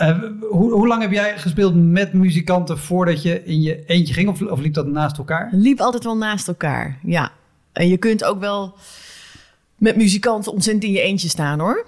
Uh, 0.00 0.18
hoe, 0.50 0.72
hoe, 0.72 0.86
lang 0.86 1.02
heb 1.02 1.12
jij 1.12 1.38
gespeeld 1.38 1.74
met 1.74 2.12
muzikanten 2.12 2.78
voordat 2.78 3.22
je 3.22 3.44
in 3.44 3.60
je 3.60 3.84
eentje 3.86 4.14
ging? 4.14 4.28
Of, 4.28 4.42
of 4.42 4.60
liep 4.60 4.74
dat 4.74 4.86
naast 4.86 5.18
elkaar? 5.18 5.48
Liep 5.52 5.80
altijd 5.80 6.04
wel 6.04 6.16
naast 6.16 6.48
elkaar, 6.48 6.98
ja. 7.02 7.32
En 7.72 7.88
je 7.88 7.96
kunt 7.96 8.24
ook 8.24 8.40
wel 8.40 8.74
met 9.76 9.96
muzikanten 9.96 10.52
ontzettend 10.52 10.84
in 10.84 10.92
je 10.92 11.00
eentje 11.00 11.28
staan 11.28 11.58
hoor. 11.58 11.86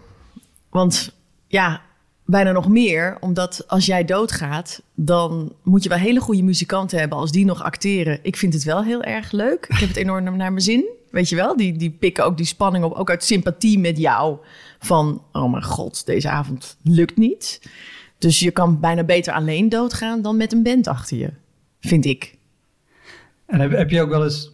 Want 0.70 1.14
ja, 1.46 1.80
bijna 2.24 2.52
nog 2.52 2.68
meer. 2.68 3.16
Omdat 3.20 3.64
als 3.66 3.86
jij 3.86 4.04
doodgaat, 4.04 4.82
dan 4.94 5.52
moet 5.62 5.82
je 5.82 5.88
wel 5.88 5.98
hele 5.98 6.20
goede 6.20 6.42
muzikanten 6.42 6.98
hebben 6.98 7.18
als 7.18 7.32
die 7.32 7.44
nog 7.44 7.62
acteren. 7.62 8.18
Ik 8.22 8.36
vind 8.36 8.54
het 8.54 8.64
wel 8.64 8.84
heel 8.84 9.02
erg 9.02 9.32
leuk. 9.32 9.66
Ik 9.68 9.78
heb 9.78 9.88
het 9.88 9.96
enorm 9.96 10.24
naar 10.24 10.52
mijn 10.52 10.60
zin. 10.60 10.84
Weet 11.10 11.28
je 11.28 11.36
wel, 11.36 11.56
die, 11.56 11.76
die 11.76 11.90
pikken 11.90 12.24
ook 12.24 12.36
die 12.36 12.46
spanning 12.46 12.84
op. 12.84 12.92
Ook 12.92 13.10
uit 13.10 13.24
sympathie 13.24 13.78
met 13.78 13.98
jou. 13.98 14.38
Van, 14.78 15.22
oh 15.32 15.50
mijn 15.50 15.64
god, 15.64 16.06
deze 16.06 16.28
avond 16.28 16.76
lukt 16.82 17.16
niet. 17.16 17.60
Dus 18.22 18.40
je 18.40 18.50
kan 18.50 18.80
bijna 18.80 19.04
beter 19.04 19.32
alleen 19.32 19.68
doodgaan 19.68 20.22
dan 20.22 20.36
met 20.36 20.52
een 20.52 20.62
band 20.62 20.86
achter 20.86 21.16
je, 21.16 21.30
vind 21.80 22.04
ik. 22.04 22.38
En 23.46 23.60
heb, 23.60 23.70
heb 23.70 23.90
je 23.90 24.02
ook 24.02 24.08
wel 24.08 24.24
eens 24.24 24.50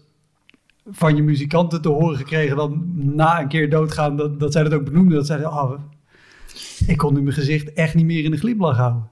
van 0.91 1.17
je 1.17 1.23
muzikanten 1.23 1.83
te 1.83 1.89
horen 1.89 2.17
gekregen 2.17 2.57
dan 2.57 2.93
na 2.95 3.41
een 3.41 3.49
keer 3.49 3.71
doodgaan, 3.71 4.17
dat, 4.17 4.41
dat 4.41 4.53
zij 4.53 4.63
dat 4.63 4.73
ook 4.73 4.85
benoemden? 4.85 5.17
Dat 5.17 5.27
zeiden, 5.27 5.49
oh, 5.53 5.73
ik 6.87 6.97
kon 6.97 7.15
nu 7.15 7.23
mijn 7.23 7.35
gezicht 7.35 7.73
echt 7.73 7.95
niet 7.95 8.05
meer 8.05 8.25
in 8.25 8.31
de 8.31 8.37
glimlach 8.37 8.77
houden. 8.77 9.09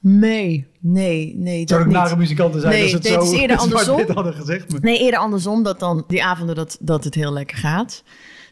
Nee, 0.00 0.66
nee, 0.78 1.34
nee. 1.36 1.58
Dat 1.58 1.68
Zou 1.68 1.82
ook 1.82 1.92
nare 1.92 2.16
muzikanten 2.16 2.60
zijn 2.60 2.72
Nee, 2.72 2.82
als 2.82 2.92
het 2.92 3.06
zo 3.06 3.20
is 3.20 3.32
eerder 3.32 3.56
andersom. 3.56 4.04
hadden 4.14 4.34
gezegd. 4.34 4.72
Maar. 4.72 4.80
Nee, 4.80 4.98
eerder 4.98 5.20
andersom 5.20 5.62
dat 5.62 5.80
dan 5.80 6.04
die 6.06 6.24
avonden 6.24 6.54
dat, 6.54 6.78
dat 6.80 7.04
het 7.04 7.14
heel 7.14 7.32
lekker 7.32 7.56
gaat. 7.56 8.02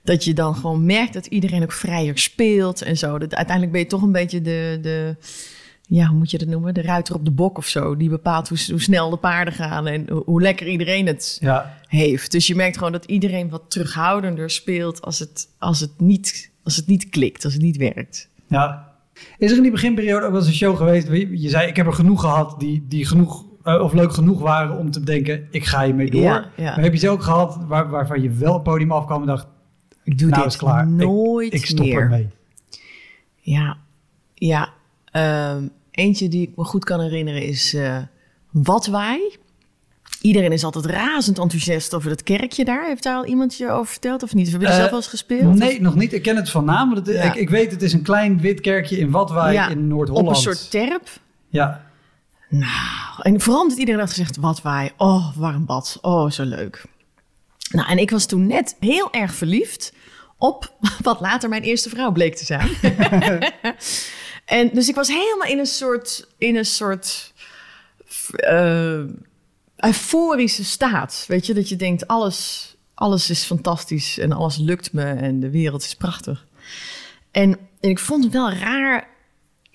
Dat 0.05 0.25
je 0.25 0.35
dan 0.35 0.55
gewoon 0.57 0.85
merkt 0.85 1.13
dat 1.13 1.27
iedereen 1.27 1.63
ook 1.63 1.73
vrijer 1.73 2.19
speelt 2.19 2.83
en 2.83 2.97
zo. 2.97 3.19
Dat 3.19 3.35
uiteindelijk 3.35 3.73
ben 3.73 3.81
je 3.83 3.89
toch 3.89 4.03
een 4.03 4.13
beetje 4.13 4.41
de, 4.43 4.79
de 4.83 5.17
ja, 5.89 6.07
hoe 6.07 6.19
moet 6.19 6.31
je 6.31 6.39
dat 6.39 6.49
noemen? 6.49 6.75
De 6.75 6.83
ruiter 6.83 7.15
op 7.15 7.25
de 7.25 7.31
bok 7.31 7.59
of 7.59 7.67
zo. 7.67 7.97
Die 7.97 8.09
bepaalt 8.09 8.49
hoe, 8.49 8.59
hoe 8.71 8.81
snel 8.81 9.11
de 9.11 9.17
paarden 9.17 9.55
gaan 9.55 9.87
en 9.87 10.07
hoe, 10.11 10.23
hoe 10.25 10.43
lekker 10.43 10.67
iedereen 10.69 11.07
het 11.07 11.37
Ja. 11.41 11.77
heeft. 11.89 12.33
Dus 12.33 12.47
je 12.47 12.55
merkt 12.55 12.77
gewoon 12.77 12.93
dat 12.93 13.05
iedereen 13.05 13.49
wat 13.49 13.63
terughoudender 13.71 14.51
speelt 14.51 15.03
als 15.03 15.19
het, 15.19 15.49
als 15.59 15.81
het, 15.81 15.91
niet, 16.01 16.51
als 16.65 16.77
het 16.77 16.87
niet 16.87 17.09
klikt, 17.09 17.45
als 17.45 17.53
het 17.53 17.63
niet 17.63 17.77
werkt. 17.77 18.29
Ja. 18.47 18.93
Is 19.39 19.51
er 19.51 19.57
in 19.57 19.63
die 19.63 19.73
beginperiode 19.73 20.25
ook 20.25 20.31
wel 20.31 20.41
eens 20.41 20.49
een 20.49 20.55
show 20.55 20.77
geweest? 20.77 21.09
Je 21.09 21.41
je 21.41 21.49
zei, 21.49 21.69
ik 21.69 21.77
heb 21.77 21.87
er 21.87 21.93
genoeg 21.93 22.21
gehad 22.21 22.61
die, 22.61 22.85
die 22.89 23.07
genoeg, 23.07 23.45
eh, 23.63 23.81
of 23.83 23.93
leuk 23.93 24.13
genoeg 24.13 24.41
waren 24.41 24.79
om 24.79 24.91
te 24.91 25.01
denken, 25.01 25.49
ik 25.51 25.65
ga 25.65 25.85
hiermee 25.85 26.11
door. 26.11 26.23
Ja, 26.23 26.51
ja. 26.57 26.65
Maar 26.65 26.83
heb 26.83 26.93
je 26.93 26.99
ze 26.99 27.09
ook 27.09 27.23
gehad 27.23 27.59
waar, 27.67 27.91
waarvan 27.91 28.23
je 28.23 28.31
wel 28.31 28.53
het 28.55 28.63
podium 28.63 28.93
afkwam 28.93 29.21
en 29.21 29.27
dacht, 29.27 29.47
Ik 30.05 30.19
doe 30.19 30.29
nou 30.29 30.43
dit 30.43 30.57
klaar. 30.57 30.83
Ik- 30.83 30.89
nooit 30.89 31.55
ik, 31.55 31.67
stop 31.67 31.87
meer. 31.87 32.01
ermee. 32.01 32.29
Ja, 33.41 33.77
ja. 34.35 34.69
Ehm, 35.05 35.69
eentje 35.91 36.29
die 36.29 36.43
ik 36.49 36.57
me 36.57 36.65
goed 36.65 36.85
kan 36.85 37.01
herinneren 37.01 37.43
is 37.43 37.75
eh 37.75 37.99
Watwaai. 38.51 39.37
Iedereen 40.21 40.53
is 40.53 40.65
altijd 40.65 40.87
razend 40.87 41.39
enthousiast 41.39 41.95
over 41.95 42.09
dat 42.09 42.23
kerkje 42.23 42.65
daar. 42.65 42.87
Heeft 42.87 43.03
daar 43.03 43.17
al 43.17 43.25
iemand 43.25 43.57
je 43.57 43.71
over 43.71 43.87
verteld 43.93 44.23
of 44.23 44.35
niet? 44.35 44.47
Of 44.47 44.53
heb 44.53 44.61
je 44.61 44.67
er 44.67 44.73
Eh, 44.73 44.79
zelf 44.79 44.91
wel 44.91 44.99
eens 44.99 45.09
gespeeld? 45.09 45.55
Nee, 45.59 45.81
nog 45.81 45.95
niet. 45.95 46.13
Ik 46.13 46.23
ken 46.23 46.37
het 46.37 46.51
van 46.51 46.65
naam. 46.65 47.01
Ja. 47.05 47.23
ik, 47.23 47.35
ik 47.35 47.51
weet, 47.51 47.71
het 47.71 47.83
is 47.83 47.93
een 47.93 48.03
klein 48.03 48.41
wit 48.41 48.61
kerkje 48.61 48.99
in 48.99 49.11
Watwaai 49.11 49.53
Ja, 49.53 49.69
in 49.69 49.87
Noord-Holland. 49.89 50.27
Op 50.29 50.35
een 50.35 50.41
soort 50.41 50.71
terp. 50.71 51.09
Ja, 51.49 51.87
Nou, 52.49 52.73
en 53.23 53.41
vooral 53.41 53.63
omdat 53.63 53.79
iedereen 53.79 54.01
had 54.01 54.09
gezegd, 54.09 54.37
wat 54.37 54.63
wij, 54.63 54.93
oh, 54.97 55.37
warm 55.37 55.65
bad, 55.67 55.99
oh, 56.03 56.31
zo 56.31 56.45
leuk. 56.45 56.85
Nou, 57.71 57.89
en 57.89 57.99
ik 57.99 58.11
was 58.11 58.27
toen 58.27 58.47
net 58.47 58.77
heel 58.81 59.13
erg 59.13 59.35
verliefd 59.35 59.93
op 60.39 60.73
wat 61.03 61.21
later 61.21 61.49
mijn 61.49 61.63
eerste 61.63 61.89
vrouw 61.89 62.13
bleek 62.13 62.37
te 62.37 62.45
zijn. 62.45 62.69
en 64.61 64.71
dus 64.73 64.89
ik 64.89 64.95
was 64.95 65.09
helemaal 65.09 65.49
in 65.49 65.59
een 65.59 65.67
soort, 65.67 66.29
in 66.39 66.57
een 66.57 66.65
soort 66.65 67.33
eh, 68.37 69.03
euforische 69.77 70.65
staat. 70.65 71.25
Weet 71.29 71.47
je, 71.47 71.55
dat 71.55 71.69
je 71.69 71.77
denkt, 71.77 72.07
alles, 72.07 72.75
alles 72.95 73.31
is 73.31 73.45
fantastisch 73.45 74.19
en 74.19 74.33
alles 74.33 74.57
lukt 74.57 74.93
me 74.93 75.05
en 75.05 75.41
de 75.41 75.51
wereld 75.51 75.83
is 75.83 75.95
prachtig. 75.95 76.47
En, 77.31 77.59
en 77.81 77.91
ik 77.91 77.99
vond 77.99 78.25
het 78.25 78.33
wel 78.33 78.51
raar 78.53 79.13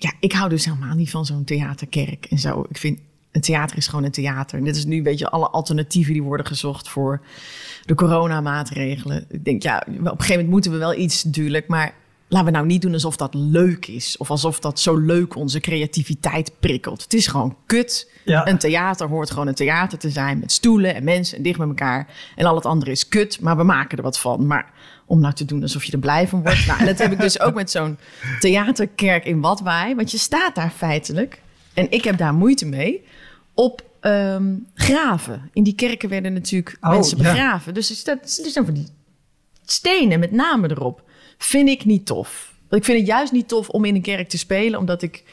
ja, 0.00 0.12
ik 0.20 0.32
hou 0.32 0.48
dus 0.48 0.64
helemaal 0.64 0.94
niet 0.94 1.10
van 1.10 1.26
zo'n 1.26 1.44
theaterkerk 1.44 2.24
en 2.24 2.38
zo. 2.38 2.66
Ik 2.68 2.76
vind, 2.76 3.00
een 3.32 3.40
theater 3.40 3.76
is 3.76 3.86
gewoon 3.86 4.04
een 4.04 4.10
theater. 4.10 4.58
En 4.58 4.64
dit 4.64 4.76
is 4.76 4.84
nu 4.84 4.96
een 4.96 5.02
beetje 5.02 5.30
alle 5.30 5.48
alternatieven 5.48 6.12
die 6.12 6.22
worden 6.22 6.46
gezocht 6.46 6.88
voor 6.88 7.20
de 7.84 7.94
coronamaatregelen. 7.94 9.24
Ik 9.28 9.44
denk, 9.44 9.62
ja, 9.62 9.82
op 9.86 9.94
een 9.94 10.04
gegeven 10.04 10.28
moment 10.28 10.48
moeten 10.48 10.72
we 10.72 10.78
wel 10.78 10.94
iets 10.94 11.24
natuurlijk, 11.24 11.68
maar 11.68 11.94
laten 12.28 12.46
we 12.46 12.52
nou 12.52 12.66
niet 12.66 12.82
doen 12.82 12.92
alsof 12.92 13.16
dat 13.16 13.34
leuk 13.34 13.86
is. 13.86 14.16
Of 14.16 14.30
alsof 14.30 14.60
dat 14.60 14.80
zo 14.80 14.96
leuk 14.96 15.34
onze 15.34 15.60
creativiteit 15.60 16.52
prikkelt. 16.60 17.02
Het 17.02 17.14
is 17.14 17.26
gewoon 17.26 17.56
kut. 17.66 18.10
Ja. 18.24 18.46
Een 18.46 18.58
theater 18.58 19.08
hoort 19.08 19.30
gewoon 19.30 19.46
een 19.46 19.54
theater 19.54 19.98
te 19.98 20.10
zijn 20.10 20.38
met 20.38 20.52
stoelen 20.52 20.94
en 20.94 21.04
mensen 21.04 21.36
en 21.36 21.42
dicht 21.42 21.58
met 21.58 21.68
elkaar. 21.68 22.08
En 22.36 22.46
al 22.46 22.54
het 22.54 22.66
andere 22.66 22.90
is 22.90 23.08
kut, 23.08 23.40
maar 23.40 23.56
we 23.56 23.62
maken 23.62 23.98
er 23.98 24.04
wat 24.04 24.18
van. 24.18 24.46
Maar 24.46 24.72
om 25.06 25.20
nou 25.20 25.34
te 25.34 25.44
doen 25.44 25.62
alsof 25.62 25.84
je 25.84 25.92
er 25.92 25.98
blij 25.98 26.28
van 26.28 26.42
wordt. 26.42 26.66
Nou, 26.66 26.80
en 26.80 26.86
dat 26.86 26.98
heb 26.98 27.12
ik 27.12 27.20
dus 27.20 27.40
ook 27.40 27.54
met 27.54 27.70
zo'n 27.70 27.98
theaterkerk 28.40 29.24
in 29.24 29.40
Watwaai. 29.40 29.94
Want 29.94 30.10
je 30.10 30.18
staat 30.18 30.54
daar 30.54 30.72
feitelijk, 30.76 31.40
en 31.74 31.90
ik 31.90 32.04
heb 32.04 32.18
daar 32.18 32.34
moeite 32.34 32.66
mee, 32.66 33.04
op 33.60 33.82
ehm, 34.00 34.54
graven. 34.74 35.50
In 35.52 35.62
die 35.62 35.74
kerken 35.74 36.08
werden 36.08 36.32
natuurlijk 36.32 36.76
Oh, 36.80 36.90
mensen 36.90 37.16
ja. 37.18 37.22
begraven. 37.22 37.74
Dus 37.74 37.90
er 37.90 37.96
staat- 37.96 38.40
er 38.44 38.50
zijn 38.50 38.64
van 38.64 38.74
die 38.74 38.86
stenen 39.64 40.20
met 40.20 40.32
namen 40.32 40.70
erop. 40.70 41.02
Vind 41.38 41.68
ik 41.68 41.84
niet 41.84 42.06
tof. 42.06 42.54
Ik 42.70 42.84
vind 42.84 42.98
het 42.98 43.06
juist 43.06 43.32
niet 43.32 43.48
tof 43.48 43.68
om 43.68 43.84
in 43.84 43.94
een 43.94 44.02
kerk 44.02 44.28
te 44.28 44.38
spelen, 44.38 44.78
omdat 44.78 45.02
ik 45.02 45.24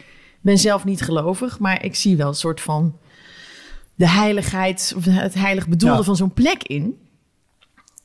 ben 0.42 0.58
zelf 0.58 0.86
niet 0.86 1.02
gelovig, 1.02 1.60
maar 1.60 1.84
ik 1.86 1.96
zie 1.96 2.18
wel 2.18 2.28
een 2.28 2.34
soort 2.34 2.62
van 2.62 2.98
de 3.96 4.10
heiligheid 4.10 4.94
of 4.96 5.06
het 5.06 5.34
heilig 5.34 5.68
bedoelde 5.68 5.96
Ja. 5.98 6.04
van 6.04 6.16
zo'n 6.16 6.34
plek 6.34 6.64
in. 6.64 6.98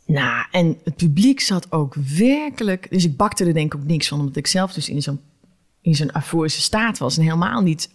Nou, 0.06 0.44
en 0.50 0.78
het 0.84 0.96
publiek 0.96 1.40
zat 1.40 1.72
ook 1.72 1.94
werkelijk. 2.16 2.86
Dus 2.90 3.04
ik 3.04 3.16
bakte 3.16 3.44
er 3.44 3.54
denk 3.54 3.74
ik 3.74 3.80
ook 3.80 3.86
niks 3.86 4.08
van, 4.08 4.20
omdat 4.20 4.36
ik 4.36 4.46
zelf 4.46 4.72
dus 4.72 4.88
in 4.88 5.02
zo'n 5.02 5.20
in 5.80 5.94
zo'n 5.94 6.10
euforische 6.16 6.60
staat 6.60 6.98
was 6.98 7.16
en 7.16 7.22
helemaal 7.22 7.60
niet 7.60 7.90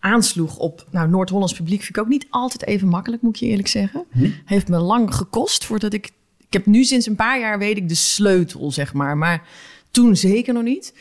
aansloeg 0.00 0.56
op. 0.56 0.86
Nou, 0.90 1.08
Noord-Hollands 1.08 1.54
publiek 1.54 1.82
vind 1.82 1.96
ik 1.96 2.02
ook 2.02 2.08
niet 2.08 2.26
altijd 2.30 2.66
even 2.66 2.88
makkelijk, 2.88 3.22
moet 3.22 3.34
ik 3.34 3.40
je 3.40 3.46
eerlijk 3.46 3.68
zeggen. 3.68 4.04
Heeft 4.44 4.68
me 4.68 4.78
lang 4.78 5.14
gekost 5.14 5.64
voordat 5.64 5.92
ik. 5.92 6.10
Ik 6.38 6.52
heb 6.56 6.66
nu 6.66 6.84
sinds 6.84 7.06
een 7.06 7.16
paar 7.16 7.40
jaar 7.40 7.58
weet 7.58 7.76
ik 7.76 7.88
de 7.88 7.94
sleutel, 7.94 8.70
zeg 8.72 8.92
maar. 8.92 9.16
Maar 9.16 9.48
toen 9.90 10.16
zeker 10.16 10.54
nog 10.54 10.62
niet. 10.62 10.92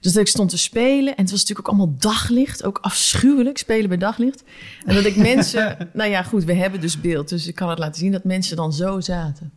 Dus 0.00 0.12
dat 0.12 0.22
ik 0.22 0.28
stond 0.28 0.50
te 0.50 0.58
spelen. 0.58 1.16
En 1.16 1.22
het 1.22 1.30
was 1.30 1.40
natuurlijk 1.40 1.68
ook 1.68 1.74
allemaal 1.74 1.94
daglicht. 1.98 2.64
Ook 2.64 2.78
afschuwelijk, 2.80 3.58
spelen 3.58 3.88
bij 3.88 3.98
daglicht. 3.98 4.42
En 4.84 4.94
dat 4.94 5.04
ik 5.04 5.16
mensen... 5.32 5.90
nou 5.92 6.10
ja, 6.10 6.22
goed, 6.22 6.44
we 6.44 6.54
hebben 6.54 6.80
dus 6.80 7.00
beeld. 7.00 7.28
Dus 7.28 7.46
ik 7.46 7.54
kan 7.54 7.68
het 7.68 7.78
laten 7.78 8.00
zien 8.00 8.12
dat 8.12 8.24
mensen 8.24 8.56
dan 8.56 8.72
zo 8.72 9.00
zaten. 9.00 9.52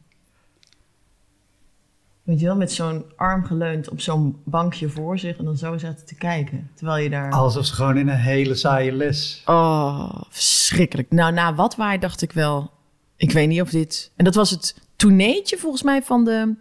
Weet 2.25 2.39
je 2.39 2.45
wel, 2.45 2.55
met 2.55 2.71
zo'n 2.71 3.05
arm 3.15 3.45
geleund 3.45 3.89
op 3.89 4.01
zo'n 4.01 4.35
bankje 4.45 4.89
voor 4.89 5.19
zich. 5.19 5.37
En 5.37 5.45
dan 5.45 5.57
zo 5.57 5.77
zaten 5.77 6.05
te 6.05 6.15
kijken. 6.15 6.69
Terwijl 6.75 7.03
je 7.03 7.09
daar... 7.09 7.31
alsof 7.31 7.65
ze 7.65 7.73
gewoon 7.73 7.97
in 7.97 8.07
een 8.07 8.17
hele 8.17 8.55
saaie 8.55 8.91
les... 8.91 9.41
Oh, 9.45 10.21
verschrikkelijk. 10.29 11.11
Nou, 11.11 11.33
na 11.33 11.55
wat 11.55 11.75
waar 11.75 11.99
dacht 11.99 12.21
ik 12.21 12.31
wel... 12.31 12.71
Ik 13.17 13.31
weet 13.31 13.47
niet 13.47 13.61
of 13.61 13.69
dit... 13.69 14.11
En 14.15 14.25
dat 14.25 14.35
was 14.35 14.49
het 14.49 14.75
tourneetje 14.95 15.57
volgens 15.57 15.83
mij 15.83 16.01
van 16.01 16.23
de... 16.25 16.53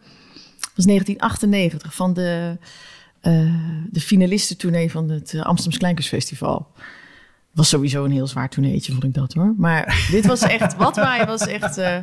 was 0.74 0.84
1998, 0.84 1.94
van 1.94 2.12
de, 2.14 2.58
eh 3.20 3.54
de 3.90 4.00
finalistentournee 4.00 4.90
van 4.90 5.08
het 5.08 5.34
eh, 5.34 5.40
Amsterdams 5.40 5.78
Kleinkunstfestival. 5.78 6.66
Was 7.52 7.68
sowieso 7.68 8.04
een 8.04 8.10
heel 8.10 8.26
zwaar 8.26 8.48
tourneetje, 8.48 8.92
vond 8.92 9.04
ik 9.04 9.14
dat 9.14 9.32
hoor. 9.32 9.54
Maar 9.56 10.08
dit 10.10 10.26
was 10.26 10.42
echt... 10.42 10.76
Wat 10.76 10.96
waar 10.96 11.26
was 11.26 11.46
echt... 11.46 11.78
eh, 11.78 11.98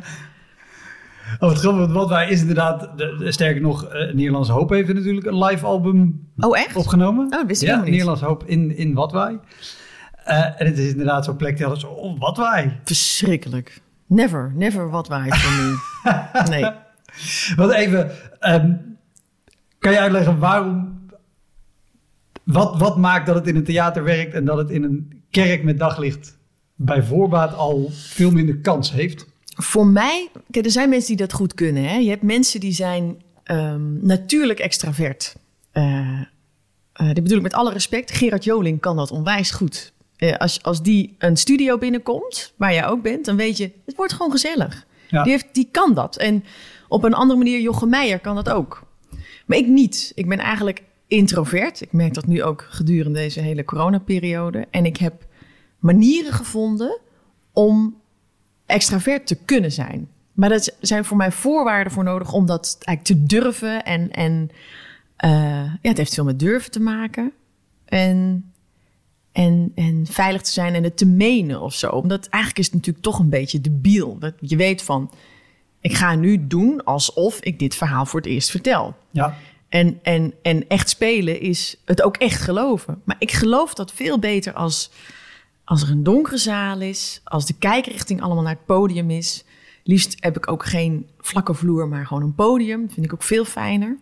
Oh, 1.38 1.48
wat 1.48 1.58
grappig, 1.58 1.80
want 1.80 1.92
Watwaai 1.92 2.30
is 2.30 2.40
inderdaad, 2.40 2.80
de, 2.98 3.16
de- 3.18 3.32
sterker 3.32 3.60
nog, 3.60 3.84
eh, 3.84 4.14
Nederlandse 4.14 4.52
Hoop 4.52 4.70
heeft 4.70 4.92
natuurlijk 4.94 5.26
een 5.26 5.38
live 5.44 5.66
album 5.66 6.28
Oh, 6.38 6.58
echt? 6.58 6.76
opgenomen. 6.76 7.24
Oh, 7.24 7.30
dat 7.30 7.46
wist 7.46 7.62
ik 7.62 7.68
ja, 7.68 7.76
niet. 7.80 7.90
Nederlandse 7.90 8.24
Hoop 8.24 8.44
in, 8.46 8.76
in 8.76 8.94
Watwaai. 8.94 9.38
Eh, 10.24 10.44
en 10.60 10.66
het 10.66 10.78
is 10.78 10.90
inderdaad 10.90 11.24
zo'n 11.24 11.36
plek 11.36 11.56
die 11.56 11.66
hadden 11.66 11.80
zo, 11.82 11.88
oh, 11.88 12.18
Watwaai. 12.20 12.78
Verschrikkelijk. 12.84 13.80
Never, 14.06 14.52
never 14.54 14.90
wat 14.90 15.08
waar 15.08 15.28
voor 15.38 15.52
me. 15.62 15.76
Nee. 16.50 16.70
Wat 17.56 17.72
even, 17.72 18.10
ehm, 18.40 18.72
kan 19.78 19.92
je 19.92 19.98
uitleggen 20.00 20.38
waarom, 20.38 21.00
wat, 22.44 22.78
wat 22.78 22.96
maakt 22.96 23.26
dat 23.26 23.34
het 23.34 23.46
in 23.46 23.56
een 23.56 23.64
theater 23.64 24.04
werkt 24.04 24.34
en 24.34 24.44
dat 24.44 24.56
het 24.56 24.70
in 24.70 24.82
een 24.82 25.22
kerk 25.30 25.62
met 25.64 25.78
daglicht 25.78 26.38
bij 26.74 27.02
voorbaat 27.02 27.54
al 27.54 27.88
veel 27.92 28.30
minder 28.30 28.58
kans 28.58 28.92
heeft? 28.92 29.26
Voor 29.56 29.86
mij, 29.86 30.28
kijk, 30.50 30.64
er 30.64 30.70
zijn 30.70 30.88
mensen 30.88 31.08
die 31.08 31.26
dat 31.26 31.32
goed 31.32 31.54
kunnen. 31.54 31.84
Hè? 31.84 31.96
Je 31.96 32.08
hebt 32.08 32.22
mensen 32.22 32.60
die 32.60 32.72
zijn 32.72 33.22
ehm, 33.44 34.06
natuurlijk 34.06 34.58
extravert. 34.58 35.36
Eh 35.72 36.20
eh, 36.92 37.06
dit 37.06 37.22
bedoel 37.22 37.36
ik 37.36 37.42
met 37.42 37.54
alle 37.54 37.72
respect. 37.72 38.10
Gerard 38.10 38.44
Joling 38.44 38.80
kan 38.80 38.96
dat 38.96 39.10
onwijs 39.10 39.50
goed. 39.50 39.92
Eh, 40.16 40.36
als, 40.36 40.62
als 40.62 40.82
die 40.82 41.14
een 41.18 41.36
studio 41.36 41.78
binnenkomt, 41.78 42.52
waar 42.56 42.72
jij 42.72 42.86
ook 42.86 43.02
bent, 43.02 43.24
dan 43.24 43.36
weet 43.36 43.56
je, 43.56 43.70
het 43.84 43.96
wordt 43.96 44.12
gewoon 44.12 44.30
gezellig. 44.30 44.86
Ja. 45.08 45.22
Die, 45.22 45.32
heeft, 45.32 45.46
die 45.52 45.68
kan 45.70 45.94
dat. 45.94 46.16
En 46.16 46.44
op 46.88 47.04
een 47.04 47.14
andere 47.14 47.38
manier, 47.38 47.60
Jochem 47.60 47.88
Meijer 47.88 48.20
kan 48.20 48.34
dat 48.34 48.50
ook. 48.50 48.82
Maar 49.46 49.58
ik 49.58 49.66
niet. 49.66 50.12
Ik 50.14 50.28
ben 50.28 50.38
eigenlijk 50.38 50.82
introvert. 51.06 51.80
Ik 51.80 51.92
merk 51.92 52.14
dat 52.14 52.26
nu 52.26 52.42
ook 52.42 52.66
gedurende 52.70 53.18
deze 53.18 53.40
hele 53.40 53.64
coronaperiode. 53.64 54.66
En 54.70 54.84
ik 54.84 54.96
heb 54.96 55.26
manieren 55.78 56.32
gevonden 56.32 56.98
om 57.52 58.00
extravert 58.72 59.26
te 59.26 59.36
kunnen 59.44 59.72
zijn. 59.72 60.08
Maar 60.32 60.48
dat 60.48 60.76
zijn 60.80 61.04
voor 61.04 61.16
mij 61.16 61.32
voorwaarden 61.32 61.92
voor 61.92 62.04
nodig 62.04 62.32
om 62.32 62.46
dat 62.46 62.78
eigenlijk 62.80 63.20
te 63.20 63.36
durven. 63.36 63.84
En, 63.84 64.10
en 64.10 64.50
eh, 65.16 65.64
ja, 65.64 65.88
het 65.88 65.96
heeft 65.96 66.14
veel 66.14 66.24
met 66.24 66.38
durven 66.38 66.70
te 66.70 66.80
maken. 66.80 67.32
En, 67.84 68.52
en, 69.32 69.72
en 69.74 70.06
veilig 70.10 70.42
te 70.42 70.50
zijn 70.50 70.74
en 70.74 70.82
het 70.82 70.96
te 70.96 71.06
menen 71.06 71.60
of 71.60 71.74
zo. 71.74 71.88
Omdat 71.88 72.26
eigenlijk 72.28 72.58
is 72.58 72.66
het 72.66 72.74
natuurlijk 72.74 73.04
toch 73.04 73.18
een 73.18 73.28
beetje 73.28 73.60
debiel. 73.60 74.18
Dat 74.18 74.34
je 74.40 74.56
weet 74.56 74.82
van, 74.82 75.10
ik 75.80 75.94
ga 75.94 76.14
nu 76.14 76.46
doen 76.46 76.84
alsof 76.84 77.40
ik 77.40 77.58
dit 77.58 77.74
verhaal 77.74 78.06
voor 78.06 78.20
het 78.20 78.28
eerst 78.28 78.50
vertel. 78.50 78.96
Ja, 79.10 79.36
En, 79.68 79.98
en, 80.02 80.34
en 80.42 80.68
echt 80.68 80.88
spelen 80.88 81.40
is 81.40 81.76
het 81.84 82.02
ook 82.02 82.16
echt 82.16 82.40
geloven. 82.40 83.00
Maar 83.04 83.16
ik 83.18 83.32
geloof 83.32 83.74
dat 83.74 83.92
veel 83.92 84.18
beter 84.18 84.52
als, 84.52 84.90
als 85.64 85.82
er 85.82 85.90
een 85.90 86.02
donkere 86.02 86.36
zaal 86.36 86.80
is, 86.80 87.20
als 87.24 87.46
de 87.46 87.54
kijkrichting 87.58 88.22
allemaal 88.22 88.42
naar 88.42 88.54
het 88.54 88.66
podium 88.66 89.10
is. 89.10 89.44
Liefst 89.84 90.16
heb 90.20 90.36
ik 90.36 90.50
ook 90.50 90.64
geen 90.64 91.06
vlakke 91.20 91.54
vloer, 91.54 91.88
maar 91.88 92.06
gewoon 92.06 92.22
een 92.22 92.34
podium. 92.34 92.82
Dat 92.82 92.92
vind 92.94 93.06
ik 93.06 93.12
ook 93.12 93.22
veel 93.22 93.44
fijner. 93.44 93.96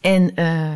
En, 0.00 0.34
eh, 0.34 0.72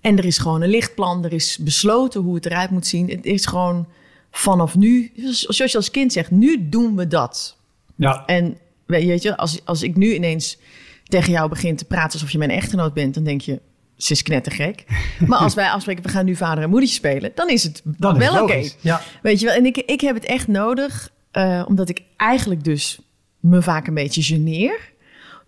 en 0.00 0.18
er 0.18 0.24
is 0.24 0.38
gewoon 0.38 0.62
een 0.62 0.68
lichtplan, 0.68 1.24
er 1.24 1.32
is 1.32 1.58
besloten 1.58 2.20
hoe 2.20 2.34
het 2.34 2.46
eruit 2.46 2.70
moet 2.70 2.86
zien. 2.86 3.08
Het 3.08 3.24
is 3.24 3.46
gewoon 3.46 3.86
vanaf 4.30 4.76
nu, 4.76 5.12
zoals 5.16 5.72
je 5.72 5.76
als 5.76 5.90
kind 5.90 6.12
zegt, 6.12 6.30
nu 6.30 6.68
doen 6.68 6.96
we 6.96 7.06
dat. 7.06 7.56
ja. 7.96 8.26
En 8.26 8.58
weet 8.86 9.22
je, 9.22 9.36
als, 9.36 9.64
als 9.64 9.82
ik 9.82 9.96
nu 9.96 10.14
ineens 10.14 10.58
tegen 11.04 11.32
jou 11.32 11.48
begint 11.48 11.78
te 11.78 11.84
praten 11.84 12.12
alsof 12.12 12.30
je 12.30 12.38
mijn 12.38 12.50
echtgenoot 12.50 12.94
bent, 12.94 13.14
dan 13.14 13.24
denk 13.24 13.40
je, 13.40 13.60
ze 14.04 14.12
is 14.12 14.22
knettergek. 14.22 14.84
Maar 15.26 15.38
als 15.38 15.54
wij 15.54 15.70
afspreken, 15.70 16.02
we 16.02 16.08
gaan 16.08 16.24
nu 16.24 16.36
vader 16.36 16.64
en 16.64 16.70
moedertje 16.70 16.96
spelen, 16.96 17.32
dan 17.34 17.48
is 17.48 17.62
het 17.62 17.82
Dan 17.84 18.18
wel 18.18 18.42
oké. 18.42 18.68
Ja. 18.80 19.00
Weet 19.22 19.40
je 19.40 19.46
wel, 19.46 19.54
en 19.54 19.66
ik, 19.66 19.76
ik 19.76 20.00
heb 20.00 20.14
het 20.14 20.24
echt 20.24 20.48
nodig, 20.48 21.10
eh, 21.30 21.64
omdat 21.66 21.88
ik 21.88 22.02
eigenlijk 22.16 22.64
dus 22.64 23.00
me 23.40 23.62
vaak 23.62 23.86
een 23.86 23.94
beetje 23.94 24.22
geneer, 24.22 24.92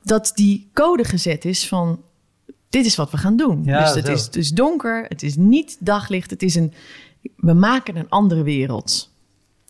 dat 0.02 0.32
die 0.34 0.70
code 0.72 1.04
gezet 1.04 1.44
is 1.44 1.68
van, 1.68 2.02
dit 2.68 2.86
is 2.86 2.96
wat 2.96 3.10
we 3.10 3.16
gaan 3.16 3.36
doen. 3.36 3.64
Ja, 3.64 3.84
dus 3.84 3.94
het 3.94 4.08
is, 4.08 4.24
het 4.24 4.36
is 4.36 4.50
donker, 4.50 5.04
het 5.08 5.22
is 5.22 5.36
niet 5.36 5.76
daglicht, 5.80 6.30
het 6.30 6.42
is 6.42 6.54
een, 6.54 6.72
we 7.36 7.52
maken 7.52 7.96
een 7.96 8.08
andere 8.08 8.42
wereld. 8.42 9.12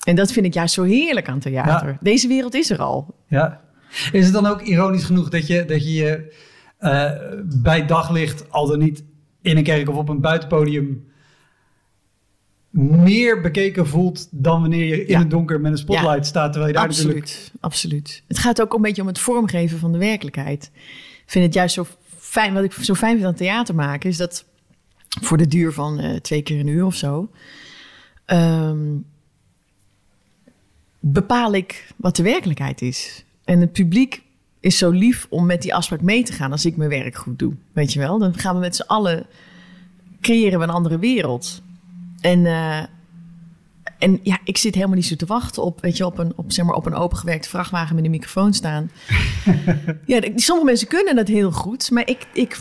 En 0.05 0.17
dat 0.17 0.33
vind 0.33 0.47
ik 0.47 0.55
juist 0.55 0.75
zo 0.75 0.83
heerlijk 0.83 1.29
aan 1.29 1.39
theater. 1.39 1.89
Ja. 1.89 1.99
Deze 2.01 2.29
wereld 2.29 2.55
is 2.55 2.71
er 2.71 2.79
al. 2.79 3.15
Ja. 3.29 3.61
Is 4.13 4.25
het 4.25 4.33
dan 4.33 4.47
ook 4.47 4.63
ironisch 4.63 5.05
genoeg 5.05 5.29
dat 5.29 5.47
je 5.47 5.65
dat 5.65 5.85
je, 5.85 5.93
je 5.93 6.35
eh, 6.85 7.11
bij 7.45 7.87
daglicht, 7.87 8.51
al 8.51 8.67
dan 8.67 8.79
niet 8.79 9.05
in 9.43 9.57
een 9.57 9.63
kerk 9.63 9.89
of 9.89 9.97
op 9.97 10.09
een 10.09 10.21
buitenpodium, 10.21 11.05
meer 12.71 13.41
bekeken 13.41 13.87
voelt 13.87 14.29
dan 14.31 14.61
wanneer 14.61 14.85
je 14.85 15.01
in 15.05 15.13
Ja. 15.13 15.19
het 15.19 15.31
donker 15.31 15.61
met 15.61 15.73
een 15.73 15.79
spotlight 15.79 16.17
Ja. 16.17 16.23
staat, 16.23 16.53
terwijl 16.53 16.73
je 16.73 16.79
daar 16.79 16.87
absoluut, 16.89 17.15
natuurlijk... 17.15 17.51
absoluut. 17.61 18.23
Het 18.29 18.39
gaat 18.39 18.61
ook 18.61 18.75
een 18.75 18.83
beetje 18.83 19.03
om 19.03 19.09
het 19.09 19.19
vormgeven 19.19 19.79
van 19.79 19.93
de 19.93 19.99
werkelijkheid. 19.99 20.71
Ik 21.25 21.31
vind 21.31 21.45
het 21.45 21.55
juist 21.55 21.75
zo 21.75 21.87
fijn, 22.19 22.55
wat 22.55 22.65
ik 22.65 22.73
zo 22.73 22.95
fijn 22.95 23.15
vind 23.15 23.27
aan 23.27 23.35
theater 23.35 23.75
maken, 23.75 24.11
is 24.11 24.17
dat 24.17 24.45
voor 25.21 25.37
de 25.37 25.47
duur 25.47 25.73
van 25.73 25.99
eh, 25.99 26.17
twee 26.21 26.43
keer 26.43 26.61
een 26.61 26.67
uur 26.67 26.85
of 26.85 26.95
zo, 26.95 27.31
ehm, 28.25 28.97
bepaal 31.01 31.55
ik 31.55 31.93
wat 31.97 32.17
de 32.17 32.23
werkelijkheid 32.23 32.83
is. 32.83 33.25
En 33.45 33.61
het 33.61 33.73
publiek 33.73 34.23
is 34.65 34.79
zo 34.79 34.91
lief 34.91 35.27
om 35.31 35.47
met 35.47 35.63
die 35.63 35.75
afspraak 35.75 36.01
mee 36.01 36.25
te 36.25 36.33
gaan 36.33 36.53
als 36.53 36.67
ik 36.67 36.77
mijn 36.77 36.91
werk 36.91 37.17
goed 37.17 37.39
doe. 37.39 37.53
Weet 37.73 37.93
je 37.93 37.99
wel? 37.99 38.19
Dan 38.19 38.39
gaan 38.39 38.55
we 38.55 38.61
met 38.61 38.77
z'n 38.77 38.83
allen, 38.87 39.27
creëren 40.21 40.59
we 40.59 40.65
een 40.65 40.71
andere 40.71 40.99
wereld. 40.99 41.63
En, 42.21 42.47
eh, 42.47 42.79
en 43.99 44.21
ja, 44.23 44.39
ik 44.45 44.59
zit 44.59 44.75
helemaal 44.75 44.97
niet 44.97 45.07
zo 45.07 45.17
te 45.17 45.27
wachten 45.27 45.63
op, 45.63 45.81
weet 45.81 45.97
je, 45.97 46.07
op 46.07 46.19
een, 46.19 46.33
op, 46.37 46.53
zeg 46.53 46.65
maar, 46.65 46.75
op 46.75 46.87
een 46.87 46.95
opengewerkte 46.95 47.49
vrachtwagen 47.49 47.95
met 47.95 48.05
een 48.05 48.11
microfoon 48.11 48.53
staan. 48.55 48.91
ja, 50.07 50.21
sommige 50.35 50.67
mensen 50.67 50.89
kunnen 50.89 51.17
dat 51.17 51.29
heel 51.29 51.53
goed, 51.53 51.91
maar 51.91 52.09
ik, 52.09 52.27
ik 52.33 52.61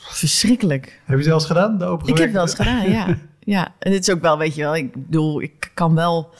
verschrikkelijk. 0.00 0.84
Heb 0.84 1.08
je 1.08 1.16
het 1.16 1.24
wel 1.24 1.34
eens 1.34 1.46
gedaan, 1.46 1.78
de 1.78 1.84
open 1.84 2.08
Ik 2.08 2.18
heb 2.18 2.32
wel 2.32 2.42
eens 2.42 2.54
gedaan, 2.54 2.90
ja. 2.90 3.18
Ja, 3.40 3.74
en 3.78 3.92
het 3.92 4.08
is 4.08 4.14
ook 4.14 4.20
wel, 4.20 4.38
weet 4.38 4.54
je 4.54 4.62
wel, 4.62 4.76
ik 4.76 4.92
bedoel, 4.92 5.42
ik 5.42 5.70
kan 5.74 5.94
wel... 5.94 6.30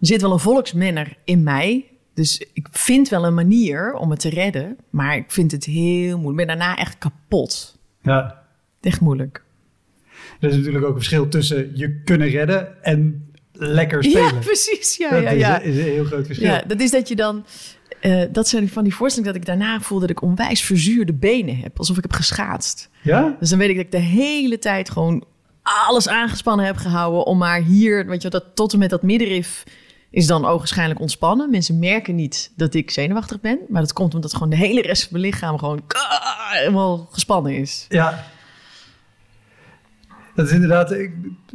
Er 0.00 0.06
zit 0.06 0.20
wel 0.20 0.32
een 0.32 0.38
volksmenner 0.38 1.16
in 1.24 1.42
mij. 1.42 1.84
Dus 2.20 2.42
ik 2.52 2.68
vind 2.70 3.08
wel 3.08 3.24
een 3.24 3.34
manier 3.34 3.92
om 3.94 4.10
het 4.10 4.20
te 4.20 4.28
redden. 4.28 4.76
Maar 4.90 5.16
ik 5.16 5.30
vind 5.30 5.52
het 5.52 5.64
heel 5.64 6.18
moeilijk. 6.18 6.40
Ik 6.40 6.46
ben 6.46 6.58
daarna 6.58 6.76
echt 6.76 6.98
kapot. 6.98 7.78
Ja. 8.02 8.42
Echt 8.80 9.00
moeilijk. 9.00 9.44
Er 10.40 10.48
is 10.48 10.56
natuurlijk 10.56 10.84
ook 10.84 10.90
een 10.90 10.96
verschil 10.96 11.28
tussen 11.28 11.70
je 11.74 12.02
kunnen 12.04 12.28
redden 12.28 12.84
en 12.84 13.30
lekker 13.52 14.04
spelen. 14.04 14.34
Ja, 14.34 14.40
precies. 14.50 14.96
Ja, 14.96 15.10
dat 15.10 15.22
ja, 15.22 15.30
is, 15.30 15.40
ja. 15.40 15.58
is 15.60 15.76
een 15.76 15.82
heel 15.82 16.04
groot 16.04 16.26
verschil. 16.26 16.46
Ja, 16.46 16.62
dat 16.66 16.80
is 16.80 16.90
dat 16.90 17.08
je 17.08 17.16
dan... 17.16 17.44
eh, 18.00 18.22
dat 18.32 18.48
zijn 18.48 18.68
van 18.68 18.84
die 18.84 18.94
voorstellingen 18.94 19.34
dat 19.34 19.42
ik 19.42 19.48
daarna 19.48 19.80
voel 19.80 20.00
dat 20.00 20.10
ik 20.10 20.22
onwijs 20.22 20.62
verzuurde 20.62 21.14
benen 21.14 21.56
heb. 21.56 21.78
Alsof 21.78 21.96
ik 21.96 22.02
heb 22.02 22.12
geschaatst. 22.12 22.90
Ja? 23.02 23.36
Dus 23.38 23.50
dan 23.50 23.58
weet 23.58 23.68
ik 23.70 23.76
dat 23.76 23.84
ik 23.84 23.90
de 23.90 23.98
hele 23.98 24.58
tijd 24.58 24.90
gewoon 24.90 25.24
alles 25.62 26.08
aangespannen 26.08 26.66
heb 26.66 26.76
gehouden 26.76 27.26
om 27.26 27.38
maar 27.38 27.62
hier, 27.62 28.06
weet 28.06 28.22
je, 28.22 28.28
dat 28.28 28.44
tot 28.54 28.72
en 28.72 28.78
met 28.78 28.90
dat 28.90 29.02
middenrif 29.02 29.64
is 30.10 30.26
dan 30.26 30.44
ogenschijnlijk 30.44 31.00
ontspannen. 31.00 31.50
Mensen 31.50 31.78
merken 31.78 32.14
niet 32.14 32.52
dat 32.56 32.74
ik 32.74 32.90
zenuwachtig 32.90 33.40
ben, 33.40 33.58
maar 33.68 33.80
dat 33.82 33.92
komt 33.92 34.14
omdat 34.14 34.32
gewoon 34.32 34.50
de 34.50 34.56
hele 34.56 34.82
rest 34.82 35.02
van 35.02 35.12
mijn 35.12 35.24
lichaam 35.24 35.58
gewoon 35.58 35.82
helemaal 36.50 37.08
gespannen 37.10 37.54
is. 37.56 37.86
Ja. 37.88 38.24
Dat 40.34 40.46
is 40.46 40.52
inderdaad, 40.52 40.92
ik, 40.92 41.12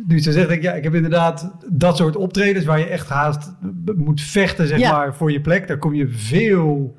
nu 0.07 0.19
ze 0.19 0.31
zegt, 0.31 0.49
ik, 0.49 0.61
ja, 0.61 0.73
ik 0.73 0.83
heb 0.83 0.93
inderdaad 0.93 1.51
dat 1.67 1.97
soort 1.97 2.15
optredens 2.15 2.65
waar 2.65 2.79
je 2.79 2.85
echt 2.85 3.09
haast 3.09 3.51
moet 3.95 4.21
vechten, 4.21 4.67
zeg 4.67 4.79
Ja. 4.79 4.91
maar, 4.91 5.15
voor 5.15 5.31
je 5.31 5.41
plek. 5.41 5.67
Daar 5.67 5.77
kom 5.77 5.93
je 5.93 6.07
veel. 6.09 6.95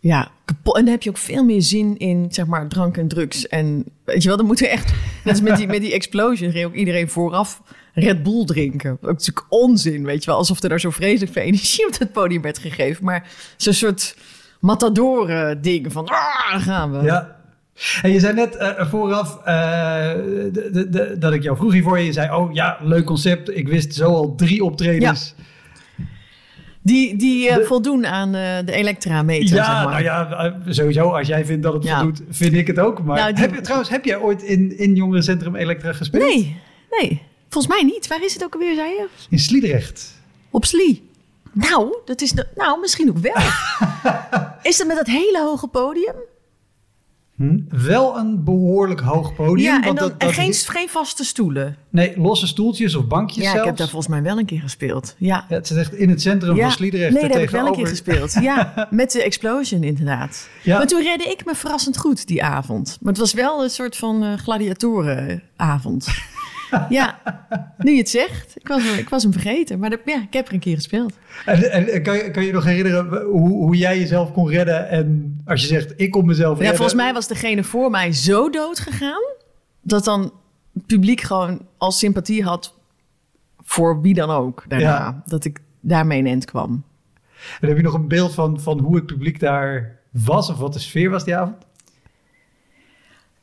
Ja, 0.00 0.28
kapot. 0.44 0.76
En 0.76 0.82
dan 0.84 0.92
heb 0.92 1.02
je 1.02 1.10
ook 1.10 1.16
veel 1.16 1.44
meer 1.44 1.62
zin 1.62 1.96
in, 1.96 2.26
zeg 2.30 2.46
maar, 2.46 2.68
drank 2.68 2.96
en 2.96 3.08
drugs. 3.08 3.48
En 3.48 3.84
weet 4.04 4.22
je 4.22 4.28
wel, 4.28 4.36
dan 4.36 4.46
moeten 4.46 4.64
we 4.64 4.70
echt, 4.70 4.86
net 5.24 5.32
als 5.34 5.40
met 5.40 5.56
die, 5.56 5.66
met 5.66 5.80
die 5.80 5.92
explosion, 5.92 6.50
ging 6.50 6.64
ook 6.66 6.74
iedereen 6.74 7.08
vooraf 7.08 7.62
Red 7.94 8.22
Bull 8.22 8.44
drinken. 8.44 8.90
Ook 8.90 9.00
natuurlijk 9.02 9.46
onzin, 9.48 10.04
weet 10.04 10.24
je 10.24 10.30
wel. 10.30 10.38
Alsof 10.38 10.62
er 10.62 10.68
daar 10.68 10.80
zo 10.80 10.90
vreselijk 10.90 11.32
veel 11.32 11.42
energie 11.42 11.86
op 11.86 11.98
het 11.98 12.12
podium 12.12 12.42
werd 12.42 12.58
gegeven. 12.58 13.04
Maar 13.04 13.28
zo'n 13.56 13.72
soort 13.72 14.16
matador 14.60 15.54
ding 15.60 15.92
van, 15.92 16.04
ah, 16.06 16.50
daar 16.50 16.60
gaan 16.60 16.92
we. 16.92 17.02
Ja. 17.04 17.36
En 18.02 18.10
je 18.12 18.20
zei 18.20 18.34
net 18.34 18.56
eh, 18.56 18.86
vooraf 18.88 19.38
eh, 19.44 19.44
de, 20.52 20.68
de, 20.72 20.88
de- 20.88 21.16
dat 21.18 21.32
ik 21.32 21.42
jou 21.42 21.56
vroeg 21.56 21.72
hiervoor. 21.72 21.98
Je 21.98 22.12
zei, 22.12 22.30
oh 22.34 22.52
ja, 22.54 22.78
leuk 22.82 23.04
concept. 23.04 23.56
Ik 23.56 23.68
wist 23.68 23.94
zo 23.94 24.04
al 24.06 24.34
drie 24.34 24.64
optredens. 24.64 25.34
Die, 26.82 27.16
die 27.16 27.48
eh, 27.48 27.66
voldoen 27.66 28.06
aan 28.06 28.34
eh, 28.34 28.56
de 28.64 28.72
elektra-meter, 28.72 29.56
Ja, 29.56 29.64
zeg 29.64 29.84
maar. 29.84 29.90
nou 29.90 30.02
ja, 30.02 30.56
sowieso. 30.68 31.08
Als 31.10 31.26
jij 31.28 31.44
vindt 31.44 31.62
dat 31.62 31.72
het 31.72 31.84
Ja. 31.84 31.96
voldoet, 31.98 32.22
vind 32.30 32.54
ik 32.54 32.66
het 32.66 32.78
ook. 32.78 33.02
Maar 33.02 33.16
Nou, 33.18 33.32
die- 33.32 33.44
heb 33.44 33.54
je, 33.54 33.60
trouwens, 33.60 33.90
heb 33.90 34.04
jij 34.04 34.16
ooit 34.18 34.42
in, 34.42 34.78
in 34.78 34.94
Jongerencentrum 34.94 35.56
Elektra 35.56 35.92
gespeeld? 35.92 36.22
Nee, 36.24 36.56
nee. 37.00 37.22
Volgens 37.54 37.74
mij 37.74 37.82
niet. 37.92 38.06
Waar 38.06 38.24
is 38.24 38.34
het 38.34 38.44
ook 38.44 38.52
alweer, 38.54 38.74
zei 38.74 38.88
je? 38.88 39.06
In 39.28 39.38
Sliedrecht. 39.38 40.12
Op 40.50 40.64
Slie. 40.64 41.08
Nou, 41.52 41.96
dat 42.04 42.20
is 42.20 42.30
de, 42.32 42.46
nou, 42.56 42.80
misschien 42.80 43.08
ook 43.08 43.18
wel. 43.18 43.34
is 44.70 44.76
dat 44.78 44.86
met 44.86 44.96
dat 44.96 45.06
hele 45.06 45.40
hoge 45.42 45.66
podium? 45.66 46.14
Hm? 47.36 47.58
Wel 47.68 48.16
een 48.18 48.44
behoorlijk 48.44 49.00
hoog 49.00 49.34
podium. 49.34 49.58
ja, 49.66 49.76
en, 49.76 49.84
want 49.84 49.98
dan, 49.98 50.08
dat, 50.08 50.18
en 50.18 50.26
dat 50.26 50.36
geen, 50.36 50.48
is- 50.48 50.68
geen 50.68 50.88
vaste 50.88 51.24
stoelen. 51.24 51.76
nee, 51.90 52.20
losse 52.20 52.46
stoeltjes 52.46 52.94
of 52.94 53.06
bankjes 53.06 53.44
Ja, 53.44 53.50
zelfs. 53.50 53.58
ik 53.60 53.66
heb 53.66 53.76
daar 53.76 53.88
volgens 53.88 54.10
mij 54.10 54.22
wel 54.22 54.38
een 54.38 54.46
keer 54.46 54.60
gespeeld. 54.60 55.14
Ja. 55.18 55.44
Ja, 55.48 55.56
het 55.56 55.70
is 55.70 55.76
echt 55.76 55.92
in 55.94 56.08
het 56.08 56.22
centrum 56.22 56.56
ja. 56.56 56.62
van 56.62 56.72
Sliedrecht. 56.72 57.12
Nee, 57.12 57.22
daar 57.22 57.30
heb 57.30 57.42
ik 57.42 57.50
wel 57.50 57.66
een 57.66 57.72
keer 57.72 57.86
gespeeld. 57.86 58.32
Ja, 58.40 58.74
met 58.90 59.12
de 59.12 59.22
explosion 59.22 59.82
inderdaad. 59.82 60.48
Ja. 60.62 60.76
Maar 60.78 60.86
toen 60.86 61.02
redde 61.02 61.24
ik 61.24 61.44
me 61.44 61.54
verrassend 61.54 61.96
goed 61.98 62.26
die 62.26 62.42
avond. 62.44 62.98
Maar 63.00 63.12
het 63.12 63.20
was 63.20 63.32
wel 63.32 63.62
een 63.62 63.70
soort 63.70 63.96
van 63.96 64.22
eh, 64.22 64.32
gladiatorenavond. 64.38 66.06
Ja, 66.88 67.18
nu 67.78 67.90
je 67.92 67.98
het 67.98 68.08
zegt. 68.08 68.54
Ik 68.60 68.68
was, 68.68 68.84
ik 68.98 69.08
was 69.08 69.22
hem 69.22 69.32
vergeten. 69.32 69.78
Maar 69.78 69.90
dat- 69.90 70.00
ja, 70.04 70.22
ik 70.22 70.32
heb 70.32 70.46
er 70.48 70.52
een 70.54 70.58
keer 70.60 70.74
gespeeld. 70.74 71.14
En, 71.44 71.70
en, 71.70 72.02
kan, 72.02 72.16
je, 72.16 72.30
kan 72.30 72.44
je 72.44 72.52
nog 72.52 72.64
herinneren 72.64 73.22
hoe, 73.24 73.48
hoe 73.48 73.76
jij 73.76 73.98
jezelf 73.98 74.32
kon 74.32 74.48
redden? 74.48 74.88
En 74.88 75.40
als 75.44 75.60
je 75.60 75.66
zegt, 75.66 75.92
ik 75.96 76.10
kon 76.10 76.26
mezelf 76.26 76.52
Ja, 76.54 76.58
redden. 76.60 76.76
volgens 76.76 76.98
mij 76.98 77.12
was 77.12 77.28
degene 77.28 77.64
voor 77.64 77.90
mij 77.90 78.12
zo 78.12 78.50
dood 78.50 78.78
gegaan... 78.80 79.22
dat 79.82 80.04
dan 80.04 80.32
het 80.74 80.86
publiek 80.86 81.20
gewoon 81.20 81.66
al 81.78 81.92
sympathie 81.92 82.42
had 82.44 82.74
voor 83.62 84.00
wie 84.00 84.14
dan 84.14 84.30
ook 84.30 84.64
daarna. 84.68 84.84
Ja. 84.86 85.22
Dat 85.26 85.44
ik 85.44 85.58
daarmee 85.80 86.18
in 86.18 86.26
end 86.26 86.44
kwam. 86.44 86.84
En 87.60 87.68
heb 87.68 87.76
je 87.76 87.82
nog 87.82 87.94
een 87.94 88.08
beeld 88.08 88.34
van, 88.34 88.60
van 88.60 88.78
hoe 88.78 88.96
het 88.96 89.06
publiek 89.06 89.40
daar 89.40 89.98
was? 90.10 90.50
Of 90.50 90.58
wat 90.58 90.72
de 90.72 90.78
sfeer 90.78 91.10
was 91.10 91.24
die 91.24 91.36
avond? 91.36 91.56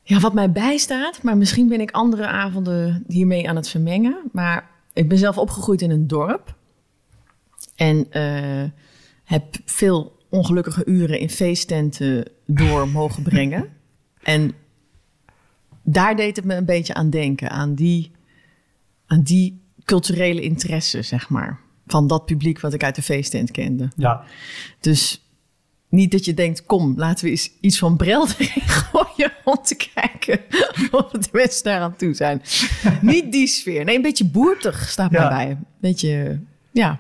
Ja, 0.04 0.20
wat 0.20 0.34
mij 0.34 0.52
bijstaat, 0.52 1.24
maar 1.24 1.38
misschien 1.38 1.68
ben 1.68 1.82
ik 1.82 1.92
andere 1.92 2.28
avonden 2.28 3.04
hiermee 3.08 3.50
aan 3.50 3.56
het 3.56 3.70
vermengen. 3.70 4.22
Maar 4.32 4.70
ik 4.94 5.10
ben 5.10 5.18
zelf 5.18 5.38
opgegroeid 5.38 5.82
in 5.82 5.92
een 5.92 6.08
dorp. 6.08 6.56
En 7.76 8.12
eh, 8.12 8.70
heb 9.24 9.56
veel 9.66 10.18
ongelukkige 10.30 10.86
uren 10.86 11.20
in 11.20 11.30
feesttenten 11.30 12.28
door 12.46 12.88
mogen 13.00 13.24
brengen. 13.24 13.70
En 14.24 14.54
daar 15.84 16.16
deed 16.16 16.36
het 16.36 16.46
me 16.46 16.56
een 16.56 16.66
beetje 16.66 16.94
aan 16.94 17.10
denken. 17.10 17.50
Aan 17.50 17.76
die, 17.76 18.12
aan 19.06 19.22
die 19.22 19.62
culturele 19.84 20.42
interesse, 20.42 21.02
zeg 21.02 21.30
maar. 21.30 21.60
Van 21.88 22.08
dat 22.08 22.26
publiek 22.26 22.60
wat 22.60 22.74
ik 22.74 22.84
uit 22.84 22.96
de 22.96 23.02
feesttent 23.02 23.52
kende. 23.52 23.90
Ja. 23.96 24.24
Dus 24.80 25.26
niet 25.90 26.12
dat 26.12 26.26
je 26.26 26.34
denkt, 26.34 26.66
kom, 26.66 26.94
laten 26.98 27.26
we 27.26 27.32
eens 27.32 27.52
iets 27.62 27.80
van 27.80 27.98
Brel 27.98 28.28
erin 28.38 28.62
gooien 28.68 29.11
om 29.44 29.58
te 29.64 29.76
kijken 29.94 30.40
of 30.92 31.12
de 31.12 31.30
mensen 31.32 31.64
daar 31.64 31.82
aan 31.82 31.96
toe 31.96 32.14
zijn. 32.14 32.42
niet 33.02 33.32
die 33.32 33.48
sfeer. 33.48 33.84
Nee, 33.86 33.96
een 33.96 34.02
beetje 34.02 34.26
boertig 34.26 34.90
staat 34.90 35.12
Ja. 35.12 35.20
mij 35.20 35.30
bij. 35.30 35.50
Een 35.52 35.66
beetje, 35.80 36.40
ja, 36.72 37.00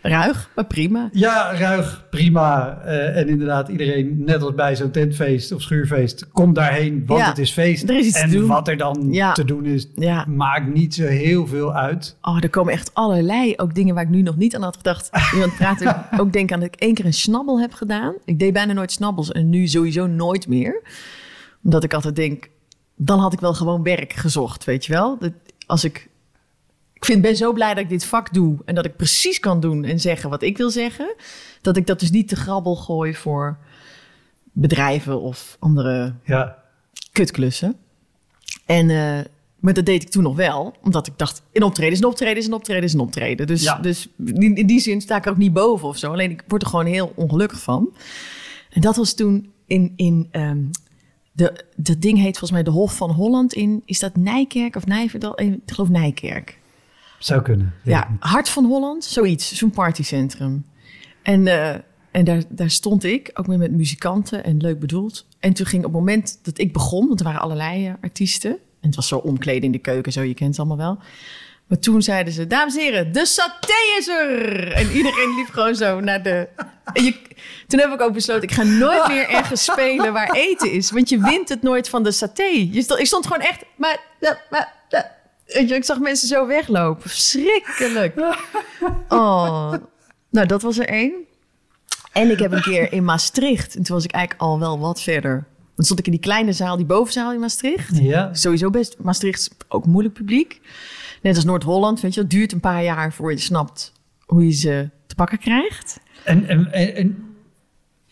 ruig, 0.00 0.50
maar 0.54 0.64
prima. 0.66 1.08
Ja, 1.12 1.52
ruig, 1.56 2.06
prima. 2.10 2.80
Eh, 2.84 3.16
en 3.16 3.28
inderdaad, 3.28 3.68
iedereen, 3.68 4.22
net 4.24 4.42
als 4.42 4.54
bij 4.54 4.76
zo'n 4.76 4.90
tentfeest 4.90 5.52
of 5.52 5.62
schuurfeest, 5.62 6.28
komt 6.32 6.54
daarheen, 6.54 7.02
want 7.06 7.20
Ja, 7.20 7.28
het 7.28 7.38
is 7.38 7.50
feest. 7.52 7.88
er 7.88 7.98
is 7.98 8.06
iets 8.06 8.16
te 8.16 8.22
en 8.24 8.30
doen. 8.30 8.46
wat 8.46 8.68
er 8.68 8.76
dan 8.76 9.08
Ja. 9.10 9.32
te 9.32 9.44
doen 9.44 9.64
is, 9.64 9.88
Ja. 9.94 10.24
maakt 10.28 10.74
niet 10.74 10.94
zo 10.94 11.06
heel 11.06 11.46
veel 11.46 11.74
uit. 11.74 12.16
Oh, 12.22 12.36
er 12.40 12.50
komen 12.50 12.72
echt 12.72 12.90
allerlei, 12.94 13.52
ook 13.56 13.74
dingen 13.74 13.94
waar 13.94 14.04
ik 14.04 14.10
nu 14.10 14.22
nog 14.22 14.36
niet 14.36 14.54
aan 14.56 14.62
had 14.62 14.76
gedacht. 14.76 15.10
Iemand 15.32 15.56
praat 15.56 15.82
ook 16.20 16.32
denk 16.32 16.52
aan 16.52 16.60
dat 16.60 16.68
ik 16.74 16.80
één 16.80 16.94
keer 16.94 17.04
een 17.04 17.12
snabbel 17.12 17.60
heb 17.60 17.72
gedaan. 17.72 18.14
Ik 18.24 18.38
deed 18.38 18.52
bijna 18.52 18.72
nooit 18.72 18.92
snabbels 18.92 19.32
en 19.32 19.48
nu 19.50 19.66
sowieso 19.66 20.06
nooit 20.06 20.48
meer. 20.48 20.82
Omdat 21.64 21.84
ik 21.84 21.94
altijd 21.94 22.16
denk, 22.16 22.48
dan 22.96 23.18
had 23.18 23.32
ik 23.32 23.40
wel 23.40 23.54
gewoon 23.54 23.82
werk 23.82 24.12
gezocht, 24.12 24.64
weet 24.64 24.86
je 24.86 24.92
wel. 24.92 25.18
Dat 25.18 25.32
als 25.66 25.84
ik, 25.84 26.08
ik 26.92 27.04
vind, 27.04 27.22
ben 27.22 27.36
zo 27.36 27.52
blij 27.52 27.74
dat 27.74 27.82
ik 27.82 27.88
dit 27.88 28.04
vak 28.04 28.32
doe 28.34 28.56
en 28.64 28.74
dat 28.74 28.84
ik 28.84 28.96
precies 28.96 29.40
kan 29.40 29.60
doen 29.60 29.84
en 29.84 30.00
zeggen 30.00 30.30
wat 30.30 30.42
ik 30.42 30.56
wil 30.56 30.70
zeggen. 30.70 31.14
Dat 31.60 31.76
ik 31.76 31.86
dat 31.86 32.00
dus 32.00 32.10
niet 32.10 32.28
te 32.28 32.36
grabbel 32.36 32.76
gooi 32.76 33.14
voor 33.14 33.58
bedrijven 34.52 35.20
of 35.20 35.56
andere 35.60 36.14
Ja. 36.24 36.58
kutklussen. 37.12 37.76
En, 38.66 38.90
eh, 38.90 39.24
maar 39.58 39.72
dat 39.74 39.86
deed 39.86 40.02
ik 40.02 40.10
toen 40.10 40.22
nog 40.22 40.36
wel, 40.36 40.74
omdat 40.82 41.06
ik 41.06 41.12
dacht, 41.16 41.42
een 41.52 41.62
optreden 41.62 41.92
is 41.92 41.98
een 41.98 42.04
optreden 42.04 42.36
is 42.36 42.46
een 42.46 42.52
optreden 42.52 42.82
is 42.84 42.92
een 42.92 43.00
optreden. 43.00 43.46
Dus, 43.46 43.62
Ja. 43.62 43.78
dus 43.78 44.08
in, 44.24 44.56
in 44.56 44.66
die 44.66 44.80
zin 44.80 45.00
sta 45.00 45.16
ik 45.16 45.24
er 45.24 45.30
ook 45.30 45.36
niet 45.36 45.52
boven 45.52 45.88
of 45.88 45.96
zo. 45.96 46.12
Alleen 46.12 46.30
ik 46.30 46.42
word 46.48 46.62
er 46.62 46.68
gewoon 46.68 46.86
heel 46.86 47.12
ongelukkig 47.16 47.60
van. 47.60 47.94
En 48.70 48.80
dat 48.80 48.96
was 48.96 49.14
toen 49.14 49.52
in, 49.66 49.92
in 49.96 50.28
ehm, 50.30 50.62
de, 51.36 51.64
dat 51.76 52.00
ding 52.00 52.18
heet 52.18 52.38
volgens 52.38 52.50
mij 52.50 52.62
de 52.62 52.70
Hof 52.70 52.96
van 52.96 53.10
Holland 53.10 53.52
in, 53.52 53.82
is 53.84 53.98
dat 53.98 54.16
Nijkerk 54.16 54.76
of 54.76 54.86
Nijverdal? 54.86 55.40
Ik 55.40 55.60
geloof 55.66 55.88
Nijkerk. 55.88 56.58
Zou 57.18 57.42
kunnen. 57.42 57.74
Ja. 57.82 58.16
Hart 58.18 58.48
van 58.48 58.64
Holland, 58.64 59.04
zoiets, 59.04 59.54
zo'n 59.54 59.70
partycentrum. 59.70 60.66
En, 61.22 61.46
eh, 61.46 61.74
en 62.10 62.24
daar, 62.24 62.42
daar 62.48 62.70
stond 62.70 63.04
ik, 63.04 63.30
ook 63.34 63.46
weer 63.46 63.58
met 63.58 63.72
muzikanten 63.72 64.44
en 64.44 64.56
leuk 64.56 64.78
bedoeld. 64.78 65.26
En 65.38 65.52
toen 65.52 65.66
ging 65.66 65.84
op 65.84 65.90
het 65.90 66.00
moment 66.00 66.38
dat 66.42 66.58
ik 66.58 66.72
begon, 66.72 67.06
want 67.06 67.20
er 67.20 67.26
waren 67.26 67.40
allerlei 67.40 67.86
eh, 67.86 67.92
artiesten. 68.00 68.50
En 68.50 68.90
het 68.90 68.96
was 68.96 69.08
zo 69.08 69.18
omkleden 69.18 69.62
in 69.62 69.72
de 69.72 69.78
keuken, 69.78 70.12
zo, 70.12 70.22
je 70.22 70.34
kent 70.34 70.56
het 70.56 70.58
allemaal 70.58 70.86
wel. 70.86 70.98
Maar 71.66 71.78
toen 71.78 72.02
zeiden 72.02 72.32
ze, 72.32 72.46
dames 72.46 72.74
en 72.76 72.80
heren, 72.80 73.12
de 73.12 73.26
saté 73.26 73.96
is 73.98 74.08
er! 74.08 74.72
En 74.72 74.90
iedereen 74.90 75.34
liep 75.36 75.48
gewoon 75.50 75.74
zo 75.74 76.00
naar 76.00 76.22
de... 76.22 76.48
Je, 76.92 77.16
toen 77.66 77.80
heb 77.80 77.92
ik 77.92 78.00
ook 78.00 78.12
besloten, 78.12 78.42
ik 78.42 78.52
ga 78.52 78.62
nooit 78.62 79.08
meer 79.08 79.28
ergens 79.28 79.64
spelen 79.64 80.12
waar 80.12 80.30
eten 80.32 80.70
is. 80.70 80.90
Want 80.90 81.08
je 81.08 81.20
wint 81.20 81.48
het 81.48 81.62
nooit 81.62 81.88
van 81.88 82.02
de 82.02 82.12
saté. 82.12 82.68
Je 82.70 82.82
stond, 82.82 83.00
ik 83.00 83.06
stond 83.06 83.26
gewoon 83.26 83.42
echt... 83.42 83.64
Maar, 83.76 84.00
maar, 84.50 84.72
ik 85.46 85.84
zag 85.84 85.98
mensen 85.98 86.28
zo 86.28 86.46
weglopen. 86.46 87.10
Verschrikkelijk. 87.10 88.34
Oh. 89.08 89.74
Nou, 90.30 90.46
dat 90.46 90.62
was 90.62 90.78
er 90.78 90.88
één. 90.88 91.12
En 92.12 92.30
ik 92.30 92.38
heb 92.38 92.52
een 92.52 92.62
keer 92.62 92.92
in 92.92 93.04
Maastricht. 93.04 93.76
En 93.76 93.82
toen 93.82 93.94
was 93.94 94.04
ik 94.04 94.12
eigenlijk 94.12 94.42
al 94.44 94.58
wel 94.58 94.78
wat 94.78 95.02
verder. 95.02 95.44
Dan 95.76 95.84
stond 95.84 95.98
ik 95.98 96.06
in 96.06 96.12
die 96.12 96.20
kleine 96.20 96.52
zaal, 96.52 96.76
die 96.76 96.86
bovenzaal 96.86 97.32
in 97.32 97.40
Maastricht. 97.40 97.98
Ja. 97.98 98.34
Sowieso 98.34 98.70
best. 98.70 98.96
Maastricht 98.98 99.38
is 99.38 99.50
ook 99.68 99.86
moeilijk 99.86 100.14
publiek. 100.14 100.60
Net 101.24 101.36
als 101.36 101.44
Noord-Holland, 101.44 102.00
weet 102.00 102.14
je. 102.14 102.20
Het 102.20 102.30
duurt 102.30 102.52
een 102.52 102.60
paar 102.60 102.82
jaar 102.82 103.12
voor 103.12 103.30
je 103.30 103.38
snapt 103.38 103.92
hoe 104.24 104.44
je 104.44 104.52
ze 104.52 104.90
te 105.06 105.14
pakken 105.14 105.38
krijgt. 105.38 106.00
En, 106.24 106.46
en, 106.46 106.72
en, 106.72 106.94
en 106.94 107.36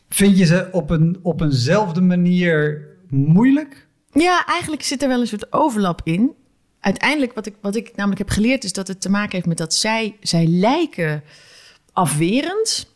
vind 0.09 0.39
je 0.39 0.45
ze 0.45 0.69
op, 0.73 0.91
een, 0.91 1.19
op 1.23 1.41
eenzelfde 1.41 2.01
manier 2.01 2.87
moeilijk? 3.09 3.87
Ja, 4.13 4.47
eigenlijk 4.47 4.83
zit 4.83 5.03
er 5.03 5.09
wel 5.09 5.21
een 5.21 5.27
soort 5.27 5.53
overlap 5.53 6.01
in. 6.05 6.33
Uiteindelijk, 6.81 7.33
wat 7.33 7.47
ik, 7.47 7.55
wat 7.61 7.77
ik 7.77 7.97
namelijk 7.97 8.19
heb 8.19 8.31
geleerd, 8.31 8.65
is 8.65 8.73
dat 8.73 8.89
het 8.89 9.01
te 9.01 9.11
maken 9.11 9.33
heeft 9.33 9.47
met 9.47 9.59
dat 9.59 9.75
zij, 9.75 10.17
zij 10.21 10.47
lijken 10.47 11.23
afwerend. 11.93 12.95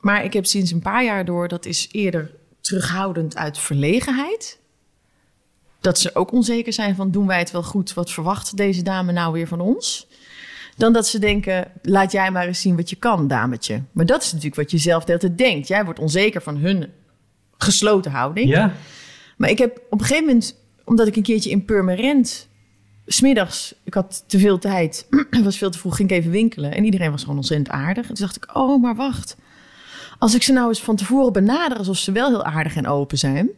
Maar 0.00 0.24
ik 0.24 0.32
heb 0.32 0.46
sinds 0.46 0.70
een 0.70 0.82
paar 0.82 1.04
jaar 1.04 1.24
door, 1.24 1.48
dat 1.48 1.66
is 1.66 1.88
eerder 1.92 2.30
terughoudend 2.60 3.36
uit 3.36 3.58
verlegenheid. 3.58 4.58
Dat 5.86 5.98
ze 5.98 6.14
ook 6.14 6.32
onzeker 6.32 6.72
zijn 6.72 6.94
van, 6.94 7.10
doen 7.10 7.26
wij 7.26 7.38
het 7.38 7.50
wel 7.50 7.62
goed? 7.62 7.94
Wat 7.94 8.10
verwacht 8.10 8.56
deze 8.56 8.82
dame 8.82 9.12
nou 9.12 9.32
weer 9.32 9.46
van 9.46 9.60
ons? 9.60 10.06
Dan 10.76 10.92
dat 10.92 11.06
ze 11.06 11.18
denken, 11.18 11.70
laat 11.82 12.12
jij 12.12 12.30
maar 12.30 12.46
eens 12.46 12.60
zien 12.60 12.76
wat 12.76 12.90
je 12.90 12.96
kan, 12.96 13.28
dametje. 13.28 13.82
Maar 13.92 14.06
dat 14.06 14.22
is 14.22 14.28
natuurlijk 14.28 14.56
wat 14.56 14.70
je 14.70 14.78
zelf 14.78 15.04
de 15.04 15.12
hele 15.12 15.24
tijd 15.24 15.38
denkt. 15.38 15.68
Jij 15.68 15.84
wordt 15.84 15.98
onzeker 15.98 16.42
van 16.42 16.56
hun 16.56 16.92
gesloten 17.58 18.10
houding. 18.10 18.48
Ja. 18.48 18.72
Maar 19.36 19.50
ik 19.50 19.58
heb 19.58 19.80
op 19.90 20.00
een 20.00 20.06
gegeven 20.06 20.26
moment, 20.26 20.54
omdat 20.84 21.06
ik 21.06 21.16
een 21.16 21.22
keertje 21.22 21.50
in 21.50 21.64
Purmerend, 21.64 22.48
smiddags, 23.06 23.74
ik 23.84 23.94
had 23.94 24.24
te 24.26 24.38
veel 24.38 24.58
tijd, 24.58 25.06
was 25.44 25.58
veel 25.58 25.70
te 25.70 25.78
vroeg, 25.78 25.96
ging 25.96 26.10
ik 26.10 26.16
even 26.16 26.30
winkelen. 26.30 26.74
En 26.74 26.84
iedereen 26.84 27.10
was 27.10 27.20
gewoon 27.20 27.36
ontzettend 27.36 27.70
aardig. 27.70 28.08
En 28.08 28.14
toen 28.14 28.26
dacht 28.26 28.36
ik, 28.36 28.56
oh, 28.56 28.82
maar 28.82 28.96
wacht. 28.96 29.36
Als 30.18 30.34
ik 30.34 30.42
ze 30.42 30.52
nou 30.52 30.68
eens 30.68 30.82
van 30.82 30.96
tevoren 30.96 31.32
benader 31.32 31.78
alsof 31.78 31.96
ze 31.96 32.12
wel 32.12 32.28
heel 32.28 32.44
aardig 32.44 32.76
en 32.76 32.86
open 32.86 33.18
zijn. 33.18 33.50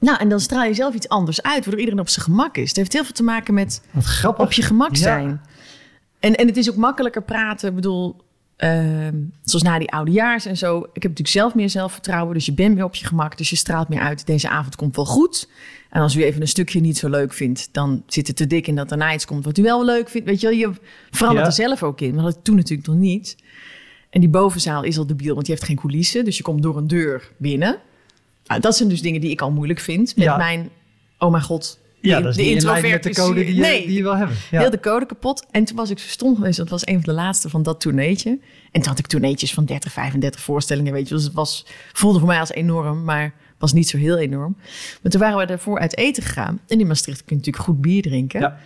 Nou, 0.00 0.18
en 0.18 0.28
dan 0.28 0.40
straal 0.40 0.64
je 0.64 0.74
zelf 0.74 0.94
iets 0.94 1.08
anders 1.08 1.42
uit, 1.42 1.60
waardoor 1.60 1.78
iedereen 1.78 2.00
op 2.00 2.08
zijn 2.08 2.24
gemak 2.24 2.56
is. 2.56 2.68
Het 2.68 2.76
heeft 2.76 2.92
heel 2.92 3.04
veel 3.04 3.12
te 3.14 3.22
maken 3.22 3.54
met 3.54 3.82
Wat 3.90 4.04
grappig. 4.04 4.44
op 4.44 4.52
je 4.52 4.62
gemak 4.62 4.90
Ja. 4.94 5.02
zijn. 5.02 5.40
En, 6.20 6.34
en 6.34 6.46
het 6.46 6.56
is 6.56 6.70
ook 6.70 6.76
makkelijker 6.76 7.22
praten. 7.22 7.68
Ik 7.68 7.74
bedoel, 7.74 8.16
ehm, 8.56 9.14
zoals 9.42 9.64
na 9.64 9.78
die 9.78 9.90
oudejaars 9.90 10.44
en 10.46 10.56
zo. 10.56 10.78
Ik 10.78 10.84
heb 11.02 11.02
natuurlijk 11.02 11.28
zelf 11.28 11.54
meer 11.54 11.70
zelfvertrouwen. 11.70 12.34
Dus 12.34 12.46
je 12.46 12.52
bent 12.52 12.74
meer 12.74 12.84
op 12.84 12.94
je 12.94 13.06
gemak. 13.06 13.36
Dus 13.38 13.50
je 13.50 13.56
straalt 13.56 13.88
meer 13.88 14.00
uit. 14.00 14.26
Deze 14.26 14.48
avond 14.48 14.76
komt 14.76 14.96
wel 14.96 15.04
goed. 15.04 15.48
En 15.90 16.00
als 16.02 16.14
u 16.16 16.22
even 16.24 16.40
een 16.40 16.48
stukje 16.48 16.80
niet 16.80 16.98
zo 16.98 17.08
leuk 17.08 17.32
vindt, 17.32 17.68
dan 17.72 18.02
zit 18.06 18.26
het 18.26 18.36
te 18.36 18.46
dik 18.46 18.66
in 18.66 18.74
dat 18.76 18.88
daarna 18.88 19.12
iets 19.14 19.24
komt 19.26 19.44
wat 19.44 19.58
u 19.58 19.62
wel 19.62 19.84
leuk 19.84 20.08
vindt. 20.08 20.26
Weet 20.28 20.40
je 20.40 20.48
wel, 20.48 20.56
je 20.56 20.70
verandert 21.10 21.40
Ja. 21.46 21.62
er 21.62 21.68
zelf 21.68 21.82
ook 21.82 22.00
in. 22.00 22.14
Maar 22.14 22.24
dat 22.24 22.38
toen 22.42 22.56
natuurlijk 22.56 22.88
nog 22.88 22.96
niet. 22.96 23.36
En 24.10 24.20
die 24.20 24.28
bovenzaal 24.28 24.82
is 24.82 24.98
al 24.98 25.06
debiel, 25.06 25.34
want 25.34 25.46
die 25.46 25.54
heeft 25.54 25.66
geen 25.66 25.76
coulissen. 25.76 26.24
Dus 26.24 26.36
je 26.36 26.42
komt 26.42 26.62
door 26.62 26.76
een 26.76 26.86
deur 26.86 27.32
binnen. 27.38 27.78
Nou, 28.48 28.60
dat 28.60 28.76
zijn 28.76 28.88
dus 28.88 29.02
dingen 29.02 29.20
die 29.20 29.30
ik 29.30 29.40
al 29.40 29.50
moeilijk 29.50 29.80
vind. 29.80 30.16
Met 30.16 30.24
Ja. 30.24 30.36
mijn, 30.36 30.70
oh 31.18 31.30
mijn 31.30 31.42
god, 31.42 31.78
Ja, 32.00 32.20
dat 32.20 32.30
is 32.30 32.36
de 32.36 32.50
introvert 32.50 32.90
met 32.92 33.02
de 33.02 33.20
code 33.22 33.44
die 33.44 33.54
je, 33.54 33.60
nee, 33.60 33.86
die 33.86 33.96
je 33.96 34.02
wil 34.02 34.16
hebben. 34.16 34.36
Ja. 34.50 34.60
Heel 34.60 34.70
de 34.70 34.80
code 34.80 35.06
kapot. 35.06 35.46
En 35.50 35.64
toen 35.64 35.76
was 35.76 35.90
ik 35.90 35.98
zo 35.98 36.08
stom 36.08 36.34
geweest. 36.36 36.56
Dat 36.56 36.68
was 36.68 36.86
een 36.86 36.94
van 36.94 37.14
de 37.14 37.20
laatste 37.20 37.48
van 37.48 37.62
dat 37.62 37.80
tourneetje. 37.80 38.30
En 38.72 38.80
toen 38.80 38.88
had 38.90 38.98
ik 38.98 39.06
tourneetjes 39.06 39.54
van 39.54 39.64
30, 39.64 39.92
35 39.92 40.40
voorstellingen, 40.40 40.92
weet 40.92 41.08
je. 41.08 41.14
Dus 41.14 41.24
het 41.24 41.32
was, 41.32 41.66
voelde 41.92 42.18
voor 42.18 42.28
mij 42.28 42.40
als 42.40 42.50
enorm, 42.52 43.04
maar 43.04 43.34
was 43.58 43.72
niet 43.72 43.88
zo 43.88 43.96
heel 43.96 44.18
enorm. 44.18 44.56
Maar 45.02 45.12
toen 45.12 45.20
waren 45.20 45.38
we 45.38 45.52
ervoor 45.52 45.78
uit 45.78 45.96
eten 45.96 46.22
gegaan. 46.22 46.60
En 46.66 46.80
in 46.80 46.86
Maastricht 46.86 47.18
kun 47.24 47.26
je 47.28 47.34
natuurlijk 47.36 47.64
goed 47.64 47.80
bier 47.80 48.02
drinken. 48.02 48.40
Ja. 48.40 48.58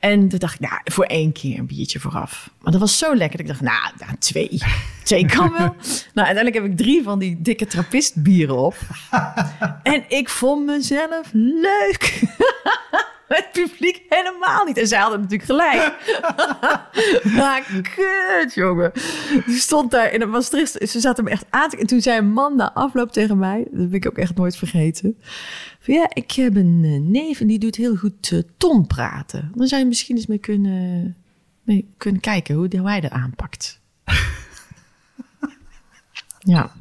En 0.00 0.28
toen 0.28 0.38
dacht 0.38 0.54
ik, 0.54 0.60
nou, 0.60 0.80
voor 0.84 1.04
één 1.04 1.32
keer 1.32 1.58
een 1.58 1.66
biertje 1.66 2.00
vooraf. 2.00 2.50
Maar 2.60 2.72
dat 2.72 2.80
was 2.80 2.98
zo 2.98 3.14
lekker 3.14 3.38
dat 3.38 3.46
ik 3.46 3.52
dacht, 3.52 3.72
nou, 3.72 3.92
nou 3.98 4.18
twee. 4.18 4.58
Twee 5.04 5.26
kan 5.26 5.52
wel. 5.52 5.76
nou, 6.14 6.26
uiteindelijk 6.26 6.54
heb 6.54 6.64
ik 6.64 6.76
drie 6.76 7.02
van 7.02 7.18
die 7.18 7.42
dikke 7.42 7.66
trappistbieren 7.66 8.56
op. 8.56 8.76
en 9.82 10.04
ik 10.08 10.28
vond 10.28 10.66
mezelf 10.66 11.28
leuk. 11.32 12.22
Het 13.28 13.48
publiek 13.52 14.02
helemaal 14.08 14.64
niet. 14.64 14.78
En 14.78 14.86
zij 14.86 14.98
hadden 14.98 15.20
natuurlijk 15.20 15.50
gelijk. 15.50 15.94
maar 17.36 17.62
kut, 17.94 18.54
jongen. 18.54 18.92
Die 19.46 19.58
stond 19.58 19.90
daar 19.90 20.12
in 20.12 20.20
het 20.20 20.30
Maastricht. 20.30 20.76
Ze 20.88 21.00
zaten 21.00 21.24
me 21.24 21.30
echt 21.30 21.44
aan 21.50 21.68
te... 21.68 21.76
En 21.76 21.86
toen 21.86 22.00
zei 22.00 22.18
een 22.18 22.32
man 22.32 22.56
na 22.56 22.72
afloop 22.72 23.12
tegen 23.12 23.38
mij... 23.38 23.66
Dat 23.70 23.80
heb 23.80 23.94
ik 23.94 24.06
ook 24.06 24.18
echt 24.18 24.36
nooit 24.36 24.56
vergeten. 24.56 25.18
Ja, 25.82 26.10
ik 26.12 26.32
heb 26.32 26.56
een 26.56 26.80
eh, 26.84 27.10
neef 27.10 27.40
en 27.40 27.46
die 27.46 27.58
doet 27.58 27.76
heel 27.76 27.96
goed 27.96 28.32
eh, 28.32 28.38
Tom 28.56 28.86
praten. 28.86 29.52
Dan 29.54 29.66
zou 29.66 29.82
je 29.82 29.88
misschien 29.88 30.16
eens 30.16 30.26
mee 30.26 30.38
kunnen, 30.38 31.16
mee 31.62 31.94
kunnen 31.96 32.20
kijken 32.20 32.54
hoe, 32.54 32.68
hoe 32.78 32.88
hij 32.88 33.00
dat 33.00 33.10
aanpakt. 33.10 33.80
ja. 36.38 36.72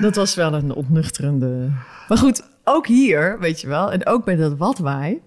Dat 0.00 0.14
was 0.14 0.34
wel 0.34 0.54
een 0.54 0.74
ontnuchterende... 0.74 1.72
Maar 2.08 2.18
goed, 2.18 2.42
ook 2.64 2.86
hier, 2.86 3.38
weet 3.40 3.60
je 3.60 3.66
wel, 3.66 3.92
en 3.92 4.06
ook 4.06 4.24
bij 4.24 4.36
dat 4.36 4.56
watwaai... 4.56 5.20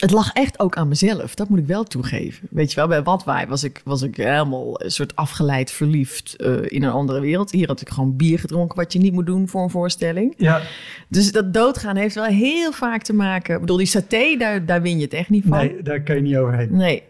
Het 0.00 0.10
lag 0.10 0.32
echt 0.32 0.58
ook 0.58 0.76
aan 0.76 0.88
mezelf, 0.88 1.34
dat 1.34 1.48
moet 1.48 1.58
ik 1.58 1.66
wel 1.66 1.84
toegeven. 1.84 2.48
Weet 2.50 2.70
je 2.70 2.76
wel, 2.76 2.88
bij 2.88 3.02
Watwaai 3.02 3.46
was 3.46 3.64
ik, 3.64 3.80
was 3.84 4.02
ik 4.02 4.16
helemaal 4.16 4.82
een 4.82 4.90
soort 4.90 5.16
afgeleid 5.16 5.70
verliefd 5.70 6.36
eh, 6.36 6.54
in 6.64 6.82
een 6.82 6.90
andere 6.90 7.20
wereld. 7.20 7.50
Hier 7.50 7.66
had 7.66 7.80
ik 7.80 7.88
gewoon 7.88 8.16
bier 8.16 8.38
gedronken, 8.38 8.76
wat 8.76 8.92
je 8.92 8.98
niet 8.98 9.12
moet 9.12 9.26
doen 9.26 9.48
voor 9.48 9.62
een 9.62 9.70
voorstelling. 9.70 10.34
Ja. 10.36 10.60
Dus 11.08 11.32
dat 11.32 11.54
doodgaan 11.54 11.96
heeft 11.96 12.14
wel 12.14 12.24
heel 12.24 12.72
vaak 12.72 13.02
te 13.02 13.12
maken... 13.12 13.54
Ik 13.54 13.60
bedoel, 13.60 13.76
die 13.76 13.86
saté, 13.86 14.36
daar, 14.38 14.66
daar 14.66 14.82
win 14.82 14.96
je 14.96 15.04
het 15.04 15.12
echt 15.12 15.28
niet 15.28 15.44
van. 15.48 15.58
Nee, 15.58 15.82
daar 15.82 16.02
kan 16.02 16.16
je 16.16 16.22
niet 16.22 16.36
overheen. 16.36 16.76
Nee. 16.76 17.02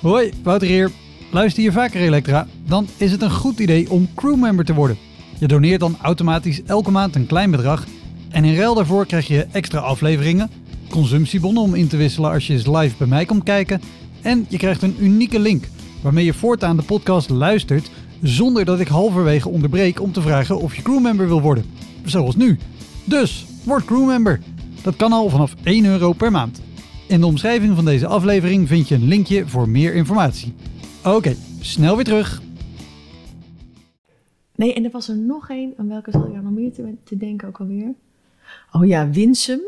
Hoi, 0.00 0.32
Wouter 0.42 0.68
hier. 0.68 0.90
Luister 1.30 1.62
je 1.62 1.72
vaker 1.72 2.00
Elektra? 2.00 2.46
Dan 2.66 2.88
is 2.96 3.12
het 3.12 3.22
een 3.22 3.30
goed 3.30 3.58
idee 3.58 3.90
om 3.90 4.08
crewmember 4.14 4.64
te 4.64 4.74
worden. 4.74 4.98
Je 5.38 5.46
doneert 5.46 5.80
dan 5.80 5.96
automatisch 6.02 6.62
elke 6.62 6.90
maand 6.90 7.14
een 7.14 7.26
klein 7.26 7.50
bedrag. 7.50 7.86
En 8.30 8.44
in 8.44 8.56
ruil 8.56 8.74
daarvoor 8.74 9.06
krijg 9.06 9.26
je 9.26 9.46
extra 9.52 9.78
afleveringen, 9.78 10.50
consumptiebonnen 10.90 11.62
om 11.62 11.74
in 11.74 11.88
te 11.88 11.96
wisselen 11.96 12.30
als 12.30 12.46
je 12.46 12.52
eens 12.52 12.66
live 12.66 12.96
bij 12.96 13.06
mij 13.06 13.24
komt 13.24 13.42
kijken. 13.42 13.80
En 14.22 14.46
je 14.48 14.56
krijgt 14.56 14.82
een 14.82 14.96
unieke 14.98 15.38
link 15.38 15.68
waarmee 16.02 16.24
je 16.24 16.34
voortaan 16.34 16.76
de 16.76 16.82
podcast 16.82 17.30
luistert 17.30 17.90
zonder 18.22 18.64
dat 18.64 18.80
ik 18.80 18.88
halverwege 18.88 19.48
onderbreek 19.48 20.00
om 20.00 20.12
te 20.12 20.20
vragen 20.20 20.60
of 20.60 20.76
je 20.76 20.82
crewmember 20.82 21.26
wil 21.26 21.40
worden. 21.40 21.64
Zoals 22.04 22.36
nu. 22.36 22.58
Dus, 23.04 23.46
word 23.64 23.84
crewmember. 23.84 24.40
Dat 24.82 24.96
kan 24.96 25.12
al 25.12 25.28
vanaf 25.28 25.54
1 25.62 25.84
euro 25.84 26.12
per 26.12 26.30
maand. 26.30 26.62
In 27.06 27.20
de 27.20 27.26
omschrijving 27.26 27.74
van 27.74 27.84
deze 27.84 28.06
aflevering 28.06 28.68
vind 28.68 28.88
je 28.88 28.94
een 28.94 29.08
linkje 29.08 29.46
voor 29.46 29.68
meer 29.68 29.94
informatie. 29.94 30.54
Oké, 31.04 31.36
snel 31.60 31.96
weer 31.96 32.04
terug. 32.04 32.42
Nee, 34.56 34.74
en 34.74 34.84
er 34.84 34.90
was 34.90 35.08
er 35.08 35.16
nog 35.16 35.50
één. 35.50 35.74
Aan 35.76 35.88
welke 35.88 36.10
zal 36.10 36.26
ik 36.26 36.42
nog 36.42 36.52
meer 36.52 36.72
te, 36.72 36.94
te 37.04 37.16
denken 37.16 37.48
ook 37.48 37.60
alweer? 37.60 37.94
Oh 38.72 38.86
ja, 38.86 39.10
Winsum. 39.10 39.60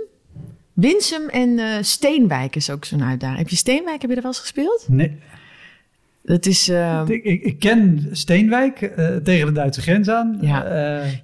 Winsum 0.72 1.28
en 1.28 1.58
eh, 1.58 1.66
Steenwijk 1.80 2.56
is 2.56 2.70
ook 2.70 2.84
zo'n 2.84 3.02
uitdaging. 3.04 3.38
Heb 3.38 3.48
je 3.48 3.56
Steenwijk, 3.56 4.00
heb 4.00 4.10
je 4.10 4.16
er 4.16 4.22
wel 4.22 4.30
eens 4.30 4.40
gespeeld? 4.40 4.84
Nee, 4.88 5.18
Dat 6.22 6.46
is... 6.46 6.68
eh, 6.68 7.02
ik, 7.06 7.24
ik, 7.24 7.42
ik 7.42 7.58
ken 7.58 8.08
Steenwijk 8.12 8.82
eh, 8.82 9.16
tegen 9.16 9.46
de 9.46 9.52
Duitse 9.52 9.80
grens 9.80 10.08
aan. 10.08 10.38
Ja. 10.40 10.64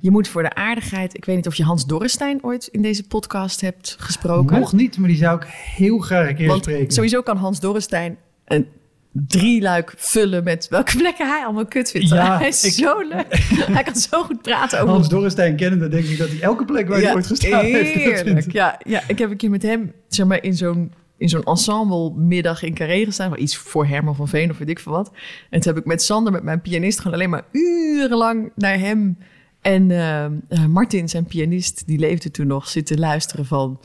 Je 0.01 0.11
moet 0.11 0.29
voor 0.29 0.43
de 0.43 0.55
aardigheid... 0.55 1.17
Ik 1.17 1.25
weet 1.25 1.37
niet 1.37 1.47
of 1.47 1.55
je 1.55 1.65
Hans 1.65 1.87
Dorrestein 1.87 2.39
ooit 2.45 2.67
in 2.67 2.83
deze 2.83 3.07
podcast 3.07 3.61
hebt 3.61 3.97
gesproken. 3.99 4.61
nog 4.61 4.73
niet, 4.73 4.99
maar 4.99 5.09
die 5.09 5.17
zou 5.19 5.37
ik 5.41 5.47
heel 5.51 5.99
graag 5.99 6.29
een 6.29 6.37
keer 6.37 6.49
Want 6.49 6.63
spreken. 6.65 6.93
sowieso 6.93 7.23
kan 7.23 7.37
Hans 7.37 7.61
Dorrestein 7.61 8.17
een 8.45 8.67
drie 9.13 9.63
luik 9.63 9.95
vullen 9.97 10.45
met 10.45 10.67
welke 10.69 10.97
plekken 10.97 11.29
hij 11.29 11.45
allemaal 11.45 11.67
kut 11.67 11.91
vindt. 11.91 12.09
Ja, 12.09 12.39
hij 12.39 12.49
is 12.49 12.65
ik- 12.65 12.73
zo 12.73 12.99
leuk. 12.99 13.27
hij 13.77 13.83
kan 13.83 13.95
zo 13.97 14.23
goed 14.23 14.43
praten 14.43 14.81
over 14.81 14.93
Hans 14.95 15.09
Dorrestein 15.09 15.57
kennen, 15.57 15.79
dan 15.79 15.91
denk 15.91 16.05
ik 16.05 16.19
dat 16.19 16.29
hij 16.29 16.41
elke 16.41 16.65
plek 16.65 16.89
waar 16.89 17.01
hij 17.01 17.15
ooit 17.15 17.27
gestaan 17.27 17.65
heeft... 17.65 18.53
Ja, 18.53 18.81
ja, 18.85 19.03
ik 19.07 19.19
heb 19.19 19.31
een 19.31 19.37
keer 19.37 19.51
met 19.51 19.63
hem 19.63 19.93
zeg 20.09 20.27
maar, 20.27 20.43
in 20.43 20.55
zo'n 20.57 20.93
in 21.17 21.29
zo'n 21.29 21.43
ensemble-middag 21.43 22.63
in 22.63 22.75
Carré 22.75 23.05
gestaan. 23.05 23.39
Iets 23.39 23.57
voor 23.57 23.87
Herman 23.87 24.15
van 24.17 24.29
Veen 24.29 24.51
of 24.51 24.59
weet 24.59 24.69
ik 24.69 24.79
veel 24.79 24.93
wat. 24.93 25.11
En 25.51 25.61
toen 25.61 25.73
heb 25.73 25.83
ik 25.83 25.89
met 25.89 26.03
Sander, 26.03 26.33
met 26.33 26.43
mijn 26.43 26.61
pianist, 26.61 26.99
gewoon 26.99 27.13
alleen 27.13 27.31
maar 27.31 27.45
urenlang 27.53 28.51
naar 28.55 28.79
hem 28.79 29.19
en 29.61 29.91
eh, 29.91 30.67
Martin, 30.67 31.09
zijn 31.09 31.25
pianist, 31.25 31.83
die 31.87 31.99
leefde 31.99 32.31
toen 32.31 32.47
nog, 32.47 32.69
zitten 32.69 32.99
luisteren 32.99 33.47
van 33.47 33.81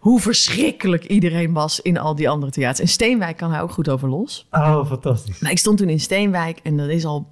hoe 0.00 0.20
verschrikkelijk 0.20 1.04
iedereen 1.04 1.52
was 1.52 1.80
in 1.80 1.98
al 1.98 2.14
die 2.14 2.28
andere 2.28 2.52
theaters. 2.52 2.80
En 2.80 2.88
Steenwijk 2.88 3.36
kan 3.36 3.50
hij 3.50 3.60
ook 3.60 3.70
goed 3.72 3.88
over 3.88 4.08
los. 4.08 4.46
Oh, 4.50 4.86
fantastisch. 4.86 5.38
Maar 5.38 5.50
ik 5.50 5.58
stond 5.58 5.78
toen 5.78 5.88
in 5.88 6.00
Steenwijk 6.00 6.58
en 6.62 6.76
dat 6.76 6.88
is 6.88 7.04
al. 7.04 7.28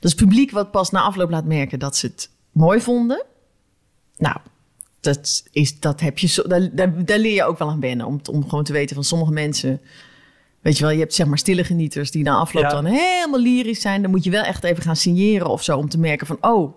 Dat 0.00 0.10
is 0.10 0.14
publiek 0.14 0.50
wat 0.50 0.70
pas 0.70 0.90
na 0.90 1.00
afloop 1.00 1.30
laat 1.30 1.44
merken 1.44 1.78
dat 1.78 1.96
ze 1.96 2.06
het 2.06 2.30
mooi 2.52 2.80
vonden. 2.80 3.24
Nou, 4.16 4.36
dat, 5.00 5.42
is, 5.52 5.80
dat 5.80 6.00
heb 6.00 6.18
je 6.18 6.26
zo, 6.26 6.42
daar, 6.42 6.68
daar, 6.72 7.04
daar 7.04 7.18
leer 7.18 7.34
je 7.34 7.44
ook 7.44 7.58
wel 7.58 7.70
aan 7.70 7.80
wennen. 7.80 8.06
Om, 8.06 8.20
om 8.30 8.48
gewoon 8.48 8.64
te 8.64 8.72
weten 8.72 8.94
van 8.94 9.04
sommige 9.04 9.32
mensen. 9.32 9.80
Weet 10.60 10.78
je 10.78 10.84
wel, 10.84 10.92
je 10.92 10.98
hebt 10.98 11.14
zeg 11.14 11.26
maar 11.26 11.38
stille 11.38 11.64
genieters 11.64 12.10
die 12.10 12.22
na 12.22 12.34
afloop 12.36 12.62
Ja. 12.62 12.68
dan 12.70 12.84
helemaal 12.84 13.40
lyrisch 13.40 13.80
zijn. 13.80 14.02
Dan 14.02 14.10
moet 14.10 14.24
je 14.24 14.30
wel 14.30 14.42
echt 14.42 14.64
even 14.64 14.82
gaan 14.82 14.96
signeren 14.96 15.46
of 15.46 15.62
zo 15.62 15.76
om 15.76 15.88
te 15.88 15.98
merken 15.98 16.26
van, 16.26 16.38
oh, 16.40 16.74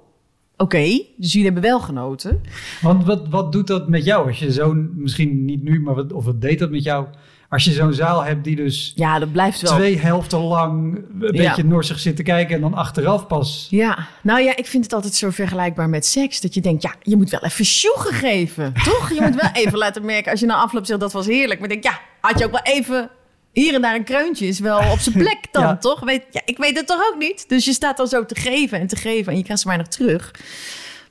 oké, 0.58 1.02
dus 1.18 1.32
jullie 1.32 1.44
hebben 1.52 1.64
wel 1.64 1.80
genoten. 1.80 2.42
Want 2.82 3.06
wat, 3.06 3.28
wat 3.30 3.52
doet 3.52 3.68
dat 3.68 3.90
met 3.90 4.06
jou 4.06 4.28
als 4.28 4.40
je 4.40 4.52
zo'n, 4.52 4.92
misschien 4.96 5.46
niet 5.46 5.64
nu, 5.64 5.82
maar 5.82 5.96
wat, 5.96 6.14
of 6.14 6.26
wat 6.26 6.42
deed 6.42 6.60
dat 6.60 6.72
met 6.72 6.84
jou? 6.84 7.06
Als 7.50 7.64
je 7.64 7.72
zo'n 7.72 7.94
zaal 7.94 8.24
hebt 8.24 8.44
die 8.44 8.56
dus 8.56 8.92
Ja, 8.96 9.20
dat 9.20 9.32
blijft 9.32 9.62
wel. 9.62 9.76
twee 9.76 9.98
helften 9.98 10.40
lang 10.40 10.96
een 10.96 11.34
Ja. 11.36 11.48
beetje 11.48 11.64
norsig 11.64 12.00
zit 12.00 12.16
te 12.16 12.24
kijken 12.24 12.56
en 12.56 12.62
dan 12.62 12.74
achteraf 12.74 13.28
pas... 13.28 13.68
Ja, 13.70 14.08
nou 14.24 14.42
ja, 14.42 14.56
ik 14.56 14.66
vind 14.66 14.84
het 14.84 14.94
altijd 14.94 15.14
zo 15.14 15.30
vergelijkbaar 15.30 15.90
met 15.90 16.06
seks. 16.06 16.42
Dat 16.42 16.54
je 16.54 16.62
denkt, 16.62 16.84
ja, 16.84 16.94
je 17.02 17.16
moet 17.16 17.30
wel 17.30 17.44
even 17.44 17.66
sjoegen 17.66 18.14
geven. 18.14 18.74
Toch? 18.84 19.10
Je 19.14 19.22
moet 19.22 19.42
wel 19.42 19.50
even 19.54 19.78
laten 19.78 20.06
merken, 20.06 20.32
als 20.32 20.40
je 20.40 20.46
na 20.46 20.56
afloop 20.56 20.86
zegt 20.86 21.00
dat 21.00 21.14
was 21.14 21.26
heerlijk. 21.26 21.60
Maar 21.60 21.72
ik 21.72 21.82
denk, 21.82 21.96
ja, 21.96 22.02
had 22.22 22.40
je 22.40 22.46
ook 22.46 22.52
wel 22.52 22.74
even 22.74 23.10
hier 23.54 23.74
en 23.74 23.82
daar 23.82 23.96
een 23.96 24.04
kreuntje 24.04 24.48
is 24.48 24.60
wel 24.60 24.92
op 24.92 25.00
zijn 25.00 25.16
plek 25.24 25.40
dan, 25.52 25.64
Ja. 25.64 25.78
toch? 25.78 26.00
Weet, 26.00 26.24
ja, 26.32 26.42
ik 26.46 26.58
weet 26.58 26.78
het 26.78 26.88
toch 26.88 27.12
ook 27.14 27.20
niet? 27.20 27.50
Dus 27.50 27.66
je 27.66 27.74
staat 27.74 27.98
dan 27.98 28.08
zo 28.08 28.26
te 28.26 28.36
geven 28.36 28.80
en 28.80 28.88
te 28.88 28.96
geven 28.96 29.32
en 29.32 29.38
je 29.38 29.44
krijgt 29.44 29.62
ze 29.62 29.68
weinig 29.68 29.88
terug. 29.90 30.32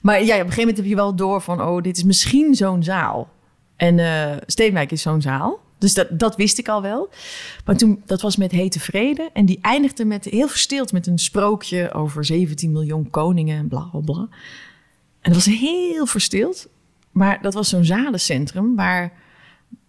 Maar 0.01 0.15
ja, 0.23 0.23
op 0.23 0.29
een 0.31 0.37
gegeven 0.39 0.59
moment 0.61 0.77
heb 0.77 0.87
je 0.87 0.95
wel 0.95 1.15
door 1.15 1.41
van, 1.41 1.63
oh, 1.63 1.83
dit 1.83 1.97
is 1.97 2.05
misschien 2.05 2.55
zo'n 2.55 2.83
zaal. 2.83 3.29
En 3.77 3.99
eh 3.99 4.37
Steenwijk 4.47 4.93
is 4.93 5.03
zo'n 5.03 5.23
zaal. 5.23 5.61
Dus 5.79 5.95
dat, 5.95 6.07
dat 6.11 6.37
wist 6.37 6.59
ik 6.59 6.69
al 6.69 6.83
wel. 6.83 7.09
Maar 7.65 7.77
toen, 7.77 8.03
dat 8.07 8.21
was 8.21 8.37
met 8.37 8.51
Hete 8.51 8.81
Vrede. 8.81 9.31
En 9.33 9.47
die 9.47 9.59
eindigde 9.63 10.05
met, 10.05 10.25
heel 10.25 10.49
verstild 10.49 10.93
met 10.93 11.07
een 11.07 11.19
sprookje 11.19 11.93
over 11.93 12.25
17 12.25 12.73
miljoen 12.73 13.11
koningen 13.11 13.59
en 13.59 13.69
bla 13.69 13.89
bla 13.93 14.01
bla. 14.01 14.29
En 15.21 15.33
dat 15.33 15.35
was 15.35 15.55
heel 15.55 16.07
verstild. 16.07 16.69
Maar 17.11 17.43
dat 17.43 17.55
was 17.55 17.69
zo'n 17.69 17.85
zalencentrum 17.85 18.77
waar 18.77 19.13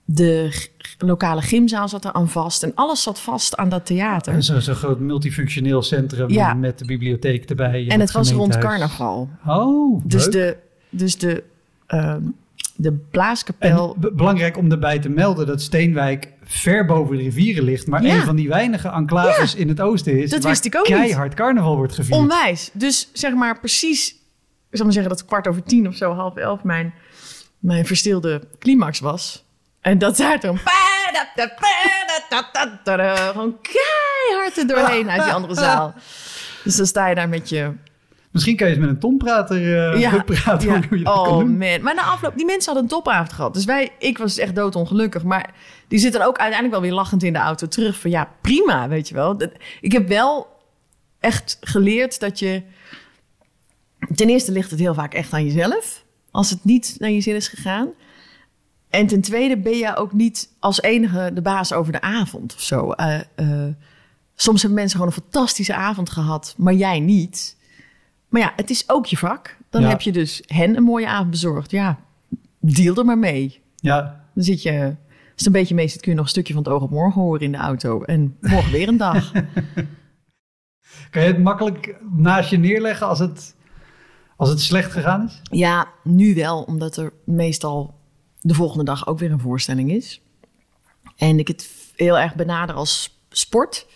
de 0.06 0.66
lokale 0.98 1.42
gymzaal 1.42 1.88
zat 1.90 2.06
er 2.06 2.14
aan 2.14 2.30
vast. 2.30 2.64
En 2.64 2.72
alles 2.76 3.04
zat 3.04 3.20
vast 3.20 3.56
aan 3.58 3.70
dat 3.70 3.86
theater. 3.86 4.44
Zo'n 4.44 4.62
zo 4.62 4.74
groot 4.74 5.00
multifunctioneel 5.00 5.82
centrum 5.82 6.30
Ja. 6.30 6.54
met 6.54 6.80
de 6.80 6.86
bibliotheek 6.86 7.50
erbij. 7.50 7.88
En 7.88 8.00
het 8.00 8.12
was 8.12 8.32
rond 8.32 8.58
carnaval. 8.58 9.30
Oh, 9.48 10.02
Dus 10.06 10.24
leuk. 10.24 10.32
de, 10.34 10.58
dus 10.90 11.18
de, 11.18 11.44
ehm, 11.88 12.22
de 12.76 12.92
blaaskapel... 12.94 13.96
belangrijk 14.14 14.58
om 14.58 14.70
daarbij 14.70 15.00
te 15.00 15.10
melden 15.10 15.48
dat 15.48 15.62
Steenwijk 15.62 16.32
ver 16.44 16.86
boven 16.86 17.18
de 17.18 17.24
rivieren 17.24 17.64
ligt, 17.64 17.88
maar 17.88 18.04
Ja. 18.04 18.16
een 18.16 18.22
van 18.22 18.36
die 18.36 18.48
weinige 18.48 18.88
enclaves 18.88 19.56
in 19.56 19.68
het 19.68 19.82
oosten 19.82 20.22
is 20.22 20.30
Dat 20.30 20.42
waar 20.42 20.52
wist 20.52 20.66
ik 20.66 20.76
ook 20.76 20.88
niet. 20.88 20.98
keihard 20.98 21.34
carnaval 21.34 21.76
wordt 21.76 21.94
gevierd. 21.94 22.18
Onwijs. 22.20 22.70
Dus 22.74 23.10
zeg 23.14 23.34
maar 23.34 23.60
precies, 23.60 24.10
ik 24.70 24.78
zal 24.78 24.84
maar 24.86 24.94
zeggen 24.94 25.12
dat 25.12 25.26
kwart 25.26 25.48
over 25.48 25.64
tien 25.64 25.88
of 25.88 25.96
zo, 25.96 26.14
half 26.14 26.36
elf, 26.36 26.64
mijn, 26.64 26.94
mijn 27.60 27.86
verstilde 27.86 28.42
climax 28.60 29.00
was. 29.00 29.44
En 29.84 29.98
dat 29.98 30.18
daar 30.18 30.40
toen... 30.40 30.60
Gewoon 33.18 33.58
keihard 33.62 34.58
er 34.58 34.68
doorheen 34.68 35.10
uit 35.10 35.24
die 35.24 35.34
andere 35.34 35.54
zaal. 35.56 35.94
Dus 36.64 36.76
dan 36.76 36.86
sta 36.86 37.08
je 37.08 37.16
daar 37.16 37.30
met 37.30 37.50
je... 37.50 37.72
Misschien 38.32 38.56
kan 38.56 38.68
je 38.68 38.74
eens 38.74 38.82
met 38.82 38.90
een 38.94 39.00
tomprater 39.00 39.92
eh 39.94 40.24
praten 40.26 40.68
ja. 40.70 40.80
hoe 40.90 40.98
je 40.98 41.04
dat 41.04 41.14
kan 41.14 41.28
Oh 41.28 41.38
doen. 41.38 41.58
man. 41.58 41.82
Maar 41.82 41.96
na 41.96 42.02
afloop, 42.04 42.36
die 42.36 42.46
mensen 42.46 42.66
hadden 42.74 42.84
een 42.84 42.98
topavond 42.98 43.34
gehad. 43.34 43.54
Dus 43.54 43.66
wij, 43.66 43.92
ik 44.00 44.18
was 44.18 44.38
echt 44.38 44.56
doodongelukkig. 44.56 45.24
Maar 45.24 45.54
die 45.88 46.00
zitten 46.00 46.22
ook 46.26 46.38
uiteindelijk 46.38 46.72
wel 46.72 46.82
weer 46.82 46.94
lachend 46.94 47.24
in 47.24 47.34
de 47.34 47.40
auto 47.40 47.68
terug. 47.68 48.00
Van 48.00 48.10
ja, 48.10 48.30
prima, 48.42 48.88
weet 48.88 49.08
je 49.08 49.14
wel. 49.16 49.38
Dat- 49.38 49.52
Ik 49.82 49.92
heb 49.92 50.08
wel 50.08 50.48
echt 51.20 51.58
geleerd 51.62 52.20
dat 52.20 52.40
je... 52.40 52.62
Ten 54.16 54.30
eerste 54.30 54.52
ligt 54.52 54.72
het 54.72 54.80
heel 54.80 54.94
vaak 54.94 55.14
echt 55.14 55.34
aan 55.34 55.46
jezelf. 55.46 56.04
Als 56.32 56.50
het 56.50 56.64
niet 56.66 56.96
naar 57.00 57.10
je 57.10 57.22
zin 57.22 57.36
is 57.36 57.48
gegaan. 57.48 57.88
En 58.94 59.08
ten 59.08 59.22
tweede 59.22 59.58
ben 59.58 59.78
je 59.78 59.96
ook 59.96 60.14
niet 60.14 60.50
als 60.60 60.82
enige 60.82 61.32
de 61.34 61.42
baas 61.42 61.74
over 61.74 61.92
de 61.92 62.02
avond 62.02 62.54
of 62.56 62.62
zo. 62.62 62.92
Eh, 62.92 63.20
eh, 63.36 63.74
soms 64.36 64.62
hebben 64.62 64.80
mensen 64.80 65.00
gewoon 65.00 65.14
een 65.16 65.22
fantastische 65.22 65.74
avond 65.76 66.10
gehad, 66.10 66.56
maar 66.58 66.74
jij 66.74 67.00
niet. 67.00 67.58
Maar 68.30 68.42
ja, 68.42 68.54
het 68.56 68.70
is 68.70 68.90
ook 68.90 69.06
je 69.06 69.18
vak. 69.18 69.58
Dan 69.70 69.82
Ja. 69.82 69.88
heb 69.88 70.02
je 70.02 70.12
dus 70.12 70.44
hen 70.48 70.78
een 70.78 70.84
mooie 70.84 71.08
avond 71.08 71.30
bezorgd. 71.30 71.72
Ja, 71.72 72.00
deal 72.60 72.96
er 72.96 73.06
maar 73.06 73.18
mee. 73.18 73.62
Ja, 73.76 74.26
Dan 74.34 74.44
zit 74.44 74.62
je, 74.62 74.72
als 75.08 75.36
het 75.36 75.46
een 75.46 75.52
beetje 75.52 75.76
mee 75.76 75.88
zit, 75.88 76.02
kun 76.02 76.12
je 76.12 76.18
nog 76.18 76.26
een 76.26 76.32
stukje 76.32 76.54
van 76.54 76.64
het 76.64 76.72
oog 76.72 76.82
op 76.82 76.90
morgen 76.90 77.22
horen 77.22 77.42
in 77.42 77.52
de 77.52 77.58
auto. 77.58 78.04
En 78.04 78.38
morgen 78.42 78.72
weer 78.72 78.88
een 78.88 78.98
dag. 78.98 79.32
kan 81.12 81.22
je 81.22 81.28
het 81.28 81.44
makkelijk 81.44 81.96
naast 82.16 82.50
je 82.50 82.58
neerleggen 82.58 83.08
als 83.08 83.20
het, 83.20 83.56
als 84.36 84.50
het 84.50 84.62
slecht 84.62 84.92
gegaan 84.92 85.26
is? 85.26 85.42
Ja, 85.44 85.88
nu 86.04 86.36
wel, 86.36 86.62
omdat 86.62 86.98
er 86.98 87.14
meestal 87.26 88.02
de 88.44 88.54
volgende 88.54 88.84
dag 88.84 89.08
ook 89.08 89.20
weer 89.20 89.32
een 89.32 89.40
voorstelling 89.40 89.92
is. 89.92 90.22
En 91.16 91.40
ik 91.40 91.48
het 91.48 91.70
heel 91.96 92.20
erg 92.20 92.36
benader 92.36 92.76
als 92.76 93.18
sport. 93.30 93.88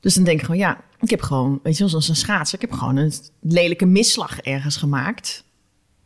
Dus 0.00 0.14
dan 0.14 0.24
denk 0.24 0.38
ik 0.38 0.44
gewoon, 0.44 0.60
ja, 0.60 0.80
ik 1.00 1.10
heb 1.10 1.20
gewoon, 1.22 1.60
weet 1.62 1.72
je 1.72 1.78
wel, 1.78 1.88
zoals 1.88 2.08
een 2.08 2.16
schaatser, 2.16 2.62
ik 2.62 2.68
heb 2.68 2.78
gewoon 2.78 2.96
een 2.96 3.12
lelijke 3.40 3.86
misslag 3.86 4.40
ergens 4.40 4.76
gemaakt. 4.76 5.44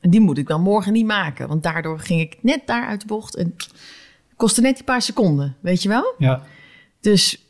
En 0.01 0.11
die 0.11 0.21
moet 0.21 0.39
ik 0.39 0.47
dan 0.47 0.61
morgen 0.63 0.93
niet 0.93 1.07
maken, 1.07 1.49
want 1.49 1.63
daardoor 1.63 1.99
ging 2.01 2.21
ik 2.21 2.37
net 2.43 2.67
daar 2.67 2.87
uit 2.87 3.01
de 3.01 3.07
bocht 3.07 3.37
en 3.37 3.57
kostte 4.37 4.61
net 4.61 4.75
die 4.75 4.85
paar 4.85 5.03
seconden, 5.03 5.57
weet 5.61 5.83
je 5.83 5.89
wel? 5.89 6.15
Ja. 6.19 6.43
Dus 7.01 7.43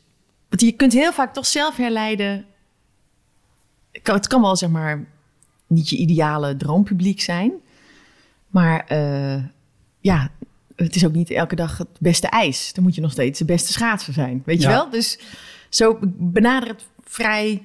want 0.49 0.61
je 0.61 0.71
kunt 0.71 0.93
heel 0.93 1.13
vaak 1.13 1.33
toch 1.33 1.45
zelf 1.45 1.75
herleiden. 1.77 2.45
Het 3.91 4.01
kan- 4.01 4.15
Het 4.15 4.27
kan 4.27 4.41
wel 4.41 4.55
zeg 4.55 4.69
maar 4.69 5.07
niet 5.67 5.89
je 5.89 5.97
ideale 5.97 6.55
droompubliek 6.57 7.21
zijn. 7.21 7.51
Maar 8.47 8.85
eh, 8.87 9.43
ja, 9.99 10.31
het 10.75 10.95
is 10.95 11.05
ook 11.05 11.13
niet 11.13 11.29
elke 11.31 11.55
dag 11.55 11.77
het 11.77 11.87
beste 11.99 12.27
ijs. 12.27 12.73
Dan 12.73 12.83
moet 12.83 12.95
je 12.95 13.01
nog 13.01 13.11
steeds 13.11 13.39
de 13.39 13.45
beste 13.45 13.71
schaatser 13.71 14.13
zijn. 14.13 14.41
Weet 14.45 14.61
je 14.61 14.67
wel? 14.73 14.89
Dus 14.89 15.19
zo 15.69 15.97
benader 16.17 16.69
het 16.69 16.85
vrij. 17.03 17.63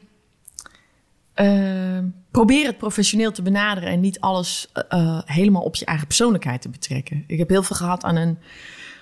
eh, 1.35 1.99
probeer 2.31 2.66
het 2.66 2.79
professioneel 2.79 3.33
te 3.33 3.42
benaderen 3.42 3.88
en 3.88 4.01
niet 4.01 4.20
alles 4.20 4.68
eh, 4.73 4.83
eh, 4.88 5.18
helemaal 5.25 5.62
op 5.62 5.75
je 5.77 5.85
eigen 5.85 6.07
persoonlijkheid 6.07 6.62
te 6.62 6.68
betrekken. 6.68 7.25
Ik 7.27 7.38
heb 7.38 7.49
heel 7.49 7.62
veel 7.62 7.77
gehad 7.77 8.05
aan 8.05 8.16
een 8.16 8.38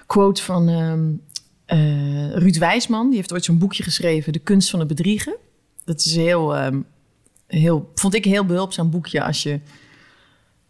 quote 0.07 0.43
van 0.43 0.69
eh, 1.67 2.33
Ruud 2.33 2.57
Wijsman. 2.59 3.07
Die 3.07 3.17
heeft 3.17 3.33
ooit 3.33 3.45
zo'n 3.45 3.59
boekje 3.59 3.83
geschreven, 3.83 4.33
De 4.33 4.39
kunst 4.39 4.71
van 4.71 4.79
het 4.79 4.89
bedriegen. 4.89 5.37
Dat 5.85 6.05
is 6.05 6.17
heel, 6.17 6.57
ehm, 6.57 6.81
heel, 7.47 7.91
vond 7.95 8.15
ik 8.15 8.25
een 8.25 8.31
heel 8.31 8.45
behulpzaam 8.47 8.91
boekje 8.91 9.23
als 9.23 9.43
je 9.43 9.61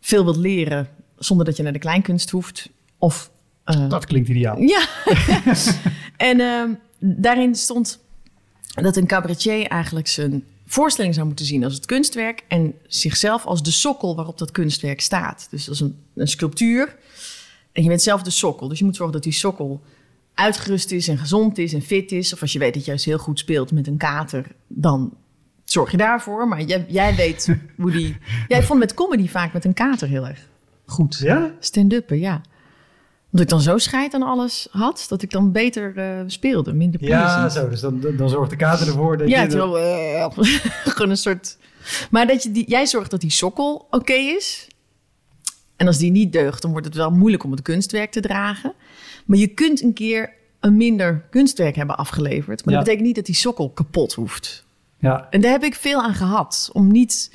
veel 0.01 0.25
wilt 0.25 0.37
leren 0.37 0.89
zonder 1.25 1.47
dat 1.47 1.57
je 1.57 1.63
naar 1.63 1.73
de 1.73 1.79
kleinkunst 1.79 2.31
hoeft. 2.31 2.69
Of 2.99 3.31
eh, 3.65 3.89
Dat 3.89 4.07
klinkt 4.07 4.29
ideaal. 4.29 4.59
ja. 4.59 4.89
en 6.17 6.41
ehm, 6.41 6.71
daarin 6.99 7.55
stond 7.55 7.99
dat 8.75 8.97
een 8.97 9.07
cabaretier 9.07 9.67
eigenlijk 9.67 10.09
zijn 10.09 10.45
voorstelling 10.67 11.15
zou 11.15 11.27
moeten 11.27 11.47
zien 11.47 11.65
als 11.65 11.75
het 11.75 11.87
kunstwerk 11.87 12.45
en 12.49 12.75
zichzelf 12.87 13.45
als 13.45 13.63
de 13.63 13.71
sokkel 13.71 14.17
waarop 14.17 14.39
dat 14.39 14.51
kunstwerk 14.51 15.01
staat. 15.01 15.47
Dus 15.51 15.69
als 15.69 15.81
een, 15.81 15.97
een 16.15 16.29
sculptuur 16.29 16.97
en 17.73 17.83
je 17.83 17.89
bent 17.89 18.03
zelf 18.03 18.23
de 18.23 18.31
sokkel. 18.31 18.69
Dus 18.69 18.79
je 18.79 18.85
moet 18.85 18.97
zorgen 18.97 19.15
dat 19.15 19.23
die 19.23 19.33
sokkel 19.33 19.81
uitgerust 20.35 20.91
is 20.91 21.09
en 21.09 21.19
gezond 21.19 21.59
is 21.59 21.73
en 21.73 21.83
fit 21.83 22.13
is. 22.13 22.33
Of 22.33 22.41
als 22.41 22.53
je 22.53 22.59
weet 22.59 22.75
dat 22.75 22.85
je 22.85 22.89
juist 22.91 23.05
heel 23.05 23.19
goed 23.19 23.39
speelt 23.39 23.73
met 23.73 23.87
een 23.87 23.97
kater, 23.97 24.47
dan 24.67 25.17
zorg 25.65 25.91
je 25.91 25.97
daarvoor. 25.97 26.49
Maar 26.49 26.63
jij, 26.63 26.85
jij 26.89 27.15
weet 27.15 27.57
hoe 27.77 27.91
die... 27.91 28.17
Jij 28.49 28.63
vond 28.63 28.79
met 28.79 28.95
comedy 28.95 29.29
vaak 29.29 29.53
met 29.53 29.65
een 29.65 29.75
kater 29.75 30.09
heel 30.09 30.27
erg 30.27 30.51
goed. 30.87 31.19
Ja? 31.19 31.51
Stand-uppen, 31.59 32.19
ja. 32.19 32.41
Omdat 33.25 33.41
ik 33.47 33.49
dan 33.49 33.61
zo 33.61 33.79
scheid 33.79 34.15
aan 34.15 34.23
alles 34.23 34.69
had, 34.71 35.07
dat 35.09 35.23
ik 35.23 35.31
dan 35.31 35.53
beter 35.53 35.97
eh, 35.97 36.21
speelde, 36.27 36.73
minder 36.73 37.05
Ja, 37.05 37.09
pleasant. 37.21 37.53
zo. 37.53 37.69
Dus 37.69 37.81
dan, 37.81 38.17
dan 38.17 38.29
zorgt 38.29 38.51
de 38.51 38.57
kater 38.57 38.87
ervoor 38.87 39.17
dat 39.17 39.29
Ja, 39.29 39.43
je... 39.43 39.49
terwijl, 39.49 39.79
eh, 39.79 40.27
gewoon 40.95 41.11
een 41.11 41.17
soort... 41.17 41.59
Maar 42.11 42.27
dat 42.27 42.43
je 42.43 42.51
die, 42.51 42.69
jij 42.69 42.87
zorgt 42.87 43.11
dat 43.11 43.21
die 43.21 43.31
sokkel 43.31 43.87
oké 43.91 44.13
is. 44.13 44.69
En 45.77 45.87
als 45.87 45.99
die 45.99 46.11
niet 46.11 46.33
deugt, 46.33 46.63
dan 46.63 46.71
wordt 46.71 46.87
het 46.87 46.95
wel 46.95 47.11
moeilijk 47.11 47.45
om 47.45 47.51
het 47.51 47.63
kunstwerk 47.63 48.11
te 48.13 48.21
dragen. 48.21 48.73
Maar 49.27 49.39
je 49.39 49.47
kunt 49.47 49.83
een 49.83 49.93
keer 49.93 50.33
een 50.61 50.77
minder 50.77 51.25
kunstwerk 51.31 51.77
hebben 51.77 51.97
afgeleverd. 51.97 52.65
Maar 52.65 52.75
Ja. 52.75 52.81
dat 52.81 52.85
betekent 52.85 53.07
niet 53.07 53.17
dat 53.17 53.27
die 53.27 53.35
sokkel 53.35 53.71
kapot 53.71 54.13
hoeft. 54.13 54.65
Ja, 54.99 55.27
En 55.31 55.41
daar 55.41 55.51
heb 55.51 55.63
ik 55.63 55.75
veel 55.75 56.03
aan 56.03 56.15
gehad. 56.15 56.71
Om 56.73 56.93
niet 56.93 57.33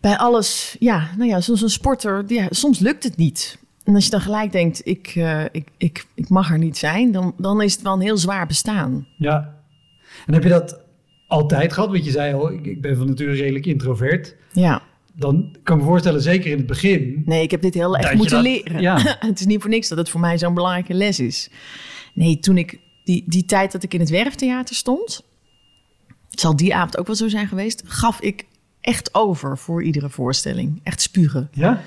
bij 0.00 0.16
alles... 0.16 0.76
Ja, 0.78 1.10
nou 1.16 1.28
ja, 1.30 1.40
zoals 1.40 1.62
een 1.62 1.70
sporter... 1.70 2.24
Ja, 2.26 2.46
soms 2.50 2.78
lukt 2.78 3.04
het 3.04 3.16
niet. 3.16 3.58
En 3.84 3.94
als 3.94 4.04
je 4.04 4.10
dan 4.10 4.20
gelijk 4.20 4.52
denkt, 4.52 4.80
ik, 4.84 5.12
eh, 5.16 5.44
ik, 5.52 5.68
ik, 5.76 6.06
ik 6.14 6.28
mag 6.28 6.50
er 6.50 6.58
niet 6.58 6.76
zijn... 6.78 7.12
Dan, 7.12 7.34
dan 7.38 7.62
is 7.62 7.72
het 7.72 7.82
wel 7.82 7.92
een 7.92 8.00
heel 8.00 8.16
zwaar 8.18 8.46
bestaan. 8.46 9.06
ja. 9.18 9.56
En 10.26 10.32
heb 10.34 10.42
je 10.42 10.48
dat 10.48 10.80
altijd 11.26 11.72
gehad? 11.72 11.90
Want 11.90 12.04
je 12.04 12.10
zei 12.10 12.34
al, 12.34 12.52
ik, 12.52 12.66
ik 12.66 12.80
ben 12.80 12.96
van 12.96 13.06
nature 13.06 13.32
redelijk 13.32 13.66
introvert. 13.66 14.36
Ja. 14.52 14.82
Dan 15.14 15.56
kan 15.62 15.76
ik 15.76 15.82
me 15.82 15.88
voorstellen, 15.88 16.22
zeker 16.22 16.50
in 16.50 16.56
het 16.56 16.66
begin... 16.66 17.22
Nee, 17.26 17.42
ik 17.42 17.50
heb 17.50 17.62
dit 17.62 17.74
heel 17.74 17.96
erg 17.96 18.14
moeten 18.14 18.34
dat- 18.34 18.42
leren. 18.42 18.80
ja. 18.80 19.16
het 19.28 19.40
is 19.40 19.46
niet 19.46 19.60
voor 19.60 19.70
niks 19.70 19.88
dat 19.88 19.98
het 19.98 20.08
voor 20.10 20.20
mij 20.20 20.38
zo'n 20.38 20.54
belangrijke 20.54 20.94
les 20.94 21.20
is. 21.20 21.50
Nee, 22.14 22.38
toen 22.38 22.58
ik 22.58 22.78
die, 23.04 23.24
die 23.26 23.44
tijd 23.44 23.72
dat 23.72 23.82
ik 23.82 23.94
in 23.94 24.00
het 24.00 24.10
werftheater 24.10 24.74
stond, 24.74 25.22
het 26.30 26.40
zal 26.40 26.56
die 26.56 26.74
avond 26.74 26.98
ook 26.98 27.06
wel 27.06 27.16
zo 27.16 27.28
zijn 27.28 27.48
geweest, 27.48 27.82
gaf 27.86 28.20
ik 28.20 28.44
echt 28.88 29.14
over 29.14 29.58
voor 29.58 29.82
iedere 29.82 30.10
voorstelling. 30.10 30.80
Echt 30.82 31.00
spugen. 31.00 31.48
Ja? 31.52 31.80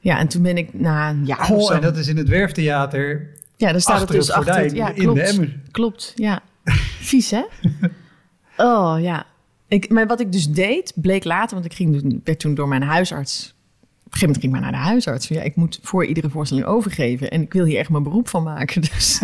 Ja, 0.00 0.18
en 0.18 0.28
toen 0.28 0.42
ben 0.42 0.56
ik 0.56 0.74
na 0.74 1.10
een 1.10 1.26
jaar 1.26 1.50
Oh, 1.50 1.74
en 1.74 1.80
dat 1.80 1.96
is 1.96 2.08
in 2.08 2.16
het 2.16 2.28
werftheater 2.28 3.34
ja, 3.56 3.72
dan 3.72 3.80
staat 3.80 4.00
het 4.00 4.08
dus 4.08 4.26
het 4.26 4.36
achter. 4.36 4.74
Ja, 4.74 4.88
in 4.88 5.02
klopt. 5.02 5.18
de 5.18 5.22
emmer. 5.22 5.60
Klopt, 5.70 6.12
ja. 6.14 6.42
Vies, 7.00 7.30
hè? 7.30 7.42
Oh, 8.56 8.96
ja. 9.00 9.26
Ik, 9.68 9.88
maar 9.88 10.06
wat 10.06 10.20
ik 10.20 10.32
dus 10.32 10.50
deed, 10.50 10.92
bleek 10.94 11.24
later, 11.24 11.54
want 11.54 11.64
ik 11.64 11.74
ging, 11.74 11.92
dus- 11.92 12.14
werd 12.24 12.38
toen 12.38 12.54
door 12.54 12.68
mijn 12.68 12.82
huisarts. 12.82 13.54
Op 13.80 14.12
een 14.12 14.18
gegeven 14.18 14.26
moment 14.26 14.40
ging 14.40 14.54
ik 14.54 14.60
maar 14.60 14.70
naar 14.70 14.80
de 14.80 14.86
huisarts. 14.88 15.28
Ja, 15.28 15.42
ik 15.42 15.56
moet 15.56 15.78
voor 15.82 16.04
iedere 16.04 16.30
voorstelling 16.30 16.66
overgeven. 16.66 17.30
En 17.30 17.42
ik 17.42 17.52
wil 17.52 17.64
hier 17.64 17.78
echt 17.78 17.90
mijn 17.90 18.02
beroep 18.02 18.28
van 18.28 18.42
maken. 18.42 18.80
Dus. 18.92 19.20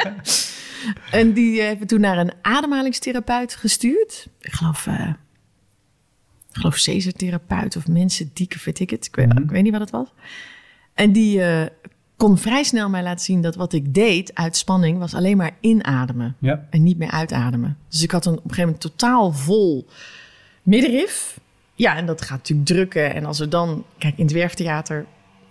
en 1.10 1.32
die 1.32 1.60
hebben 1.60 1.86
toen 1.86 2.00
naar 2.00 2.18
een 2.18 2.32
ademhalingstherapeut 2.42 3.54
gestuurd. 3.54 4.28
Ik 4.40 4.52
geloof, 4.52 4.86
eh 4.86 5.10
ik 6.54 6.60
geloof 6.60 6.76
Cesar-therapeut 6.76 7.76
of 7.76 7.88
mensen 7.88 8.30
dieke, 8.32 8.58
weet 8.64 8.80
ik 8.80 8.90
het. 8.90 9.06
Ik 9.06 9.16
weet, 9.16 9.28
Mhm. 9.28 9.42
ik 9.42 9.50
weet 9.50 9.62
niet 9.62 9.72
wat 9.72 9.80
het 9.80 9.90
was. 9.90 10.08
En 10.94 11.12
die 11.12 11.42
eh, 11.42 11.66
kon 12.16 12.38
vrij 12.38 12.62
snel 12.62 12.88
mij 12.88 13.02
laten 13.02 13.24
zien 13.24 13.40
dat 13.42 13.54
wat 13.56 13.72
ik 13.72 13.94
deed 13.94 14.34
uit 14.34 14.56
spanning 14.56 14.98
was 14.98 15.14
alleen 15.14 15.36
maar 15.36 15.56
inademen 15.60 16.36
Ja. 16.38 16.66
en 16.70 16.82
niet 16.82 16.98
meer 16.98 17.10
uitademen. 17.10 17.78
Dus 17.88 18.02
ik 18.02 18.10
had 18.10 18.26
een, 18.26 18.32
op 18.32 18.36
een 18.44 18.50
gegeven 18.50 18.64
moment 18.64 18.80
totaal 18.80 19.32
vol 19.32 19.86
middenrif. 20.62 21.40
Ja, 21.74 21.96
en 21.96 22.06
dat 22.06 22.22
gaat 22.22 22.38
natuurlijk 22.38 22.68
drukken. 22.68 23.14
En 23.14 23.24
als 23.24 23.40
er 23.40 23.48
dan, 23.50 23.84
kijk, 23.98 24.16
in 24.18 24.24
het 24.24 24.32
werftheater, 24.34 24.96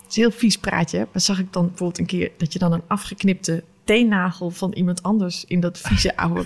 het 0.02 0.10
is 0.12 0.16
een 0.16 0.22
heel 0.24 0.32
vies 0.32 0.58
praatje. 0.58 1.08
Maar 1.12 1.22
zag 1.22 1.39
ik 1.39 1.54
dan 1.54 1.68
bijvoorbeeld 1.68 2.00
een 2.00 2.06
keer 2.06 2.32
dat 2.38 2.54
je 2.54 2.60
dan 2.60 2.72
een 2.74 2.84
afgeknipte 2.88 3.63
teennagel 3.84 4.50
van 4.50 4.72
iemand 4.74 5.04
anders 5.04 5.46
in 5.46 5.60
dat 5.60 5.78
vieze 5.80 6.18
oude 6.18 6.46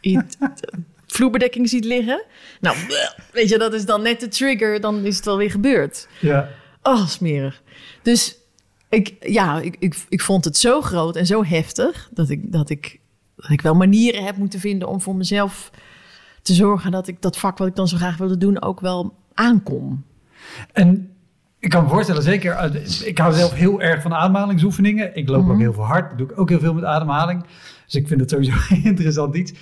in 0.00 0.26
vloerbedekking 1.14 1.68
ziet 1.68 1.84
liggen. 1.84 2.24
Nou, 2.60 2.76
weet 3.32 3.48
je, 3.48 3.58
dat 3.58 3.74
is 3.74 3.84
dan 3.84 4.02
net 4.02 4.20
de 4.20 4.28
trigger, 4.28 4.80
dan 4.80 5.04
is 5.04 5.16
het 5.16 5.24
wel 5.24 5.36
weer 5.36 5.50
gebeurd. 5.50 6.08
Ja. 6.20 6.48
Oh, 6.82 7.06
smerig. 7.06 7.62
Dus 8.02 8.36
ik, 8.88 9.14
ja, 9.20 9.60
ik, 9.60 9.76
ik, 9.78 9.96
ik 10.08 10.20
vond 10.20 10.44
het 10.44 10.56
zo 10.56 10.80
groot 10.80 11.16
en 11.16 11.26
zo 11.26 11.44
heftig 11.44 12.08
dat 12.12 12.30
ik, 12.30 12.52
dat, 12.52 12.70
ik, 12.70 13.00
dat 13.36 13.50
ik 13.50 13.60
wel 13.60 13.74
manieren 13.74 14.24
heb 14.24 14.36
moeten 14.36 14.60
vinden 14.60 14.88
om 14.88 15.00
voor 15.00 15.16
mezelf 15.16 15.70
te 16.42 16.54
zorgen 16.54 16.90
dat 16.90 17.08
ik 17.08 17.22
dat 17.22 17.38
vak 17.38 17.58
wat 17.58 17.68
ik 17.68 17.76
dan 17.76 17.88
zo 17.88 17.96
graag 17.96 18.16
wilde 18.16 18.38
doen 18.38 18.62
ook 18.62 18.80
wel 18.80 19.14
aankom. 19.34 20.04
En 20.72 21.10
ik 21.58 21.70
kan 21.70 21.82
me 21.82 21.88
voorstellen, 21.88 22.22
zeker, 22.22 22.54
uit- 22.54 23.02
ik 23.06 23.18
hou 23.18 23.34
zelf 23.34 23.52
heel 23.52 23.80
erg 23.82 24.02
van 24.02 24.14
ademhalingsoefeningen. 24.14 25.16
Ik 25.16 25.28
loop 25.28 25.42
Mhm. 25.42 25.50
ook 25.52 25.58
heel 25.58 25.72
veel 25.72 25.84
hard, 25.86 26.18
doe 26.18 26.30
ik 26.30 26.38
ook 26.38 26.48
heel 26.48 26.60
veel 26.60 26.74
met 26.74 26.84
ademhaling. 26.84 27.44
Dus 27.84 27.94
ik 27.94 28.08
vind 28.08 28.20
het 28.20 28.30
sowieso 28.30 28.52
een 28.74 28.84
interessant 28.84 29.36
iets. 29.36 29.52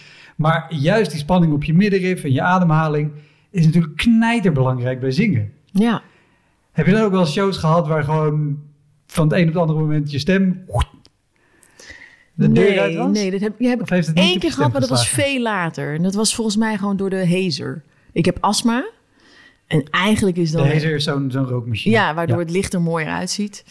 Maar 0.43 0.75
juist 0.75 1.11
die 1.11 1.21
spanning 1.21 1.53
op 1.53 1.65
je 1.65 1.75
middenrif 1.75 2.25
en 2.25 2.33
je 2.33 2.43
ademhaling 2.43 3.11
is 3.51 3.65
natuurlijk 3.65 3.97
knijterbelangrijk 3.97 5.01
bij 5.01 5.11
zingen. 5.11 5.53
Ja, 5.73 6.03
Heb 6.73 6.87
je 6.87 6.93
dan 6.93 7.03
ook 7.03 7.11
wel 7.11 7.27
shows 7.27 7.57
gehad 7.57 7.87
waar 7.87 8.05
gewoon 8.05 8.59
van 9.07 9.29
het 9.29 9.37
een 9.37 9.49
op 9.49 9.53
het 9.53 9.57
andere 9.57 9.79
moment 9.79 10.11
je 10.11 10.19
stem 10.19 10.65
de 12.35 12.53
deur 12.53 12.81
uit 12.81 12.89
nee, 12.89 12.99
was? 12.99 13.13
nee, 13.13 13.31
dat 13.31 13.41
heb, 13.41 13.53
Of 13.61 13.81
ik 13.81 13.89
heeft 13.89 14.07
het 14.07 14.17
één 14.17 14.39
keer 14.39 14.49
je 14.49 14.55
gehad, 14.55 14.73
maar 14.73 14.81
dat 14.81 14.91
was 14.91 15.09
veel 15.09 15.41
later. 15.41 15.95
En 15.95 16.03
dat 16.03 16.15
was 16.15 16.35
volgens 16.35 16.57
mij 16.57 16.77
gewoon 16.77 16.97
door 16.97 17.11
de 17.11 17.27
hazer. 17.29 17.83
Ik 18.13 18.25
heb 18.25 18.39
astma. 18.41 18.91
En 19.67 19.85
eigenlijk 19.91 20.37
is 20.37 20.51
De 20.51 20.57
dan... 20.57 20.67
hazer 20.67 20.95
is 20.95 21.05
zo'n 21.05 21.31
zo'n 21.31 21.47
rookmachine. 21.47 21.95
Ja, 21.95 22.15
waardoor 22.15 22.39
het 22.39 22.51
licht 22.51 22.75
er 22.75 22.83
mooier 22.83 23.09
uitziet. 23.09 23.65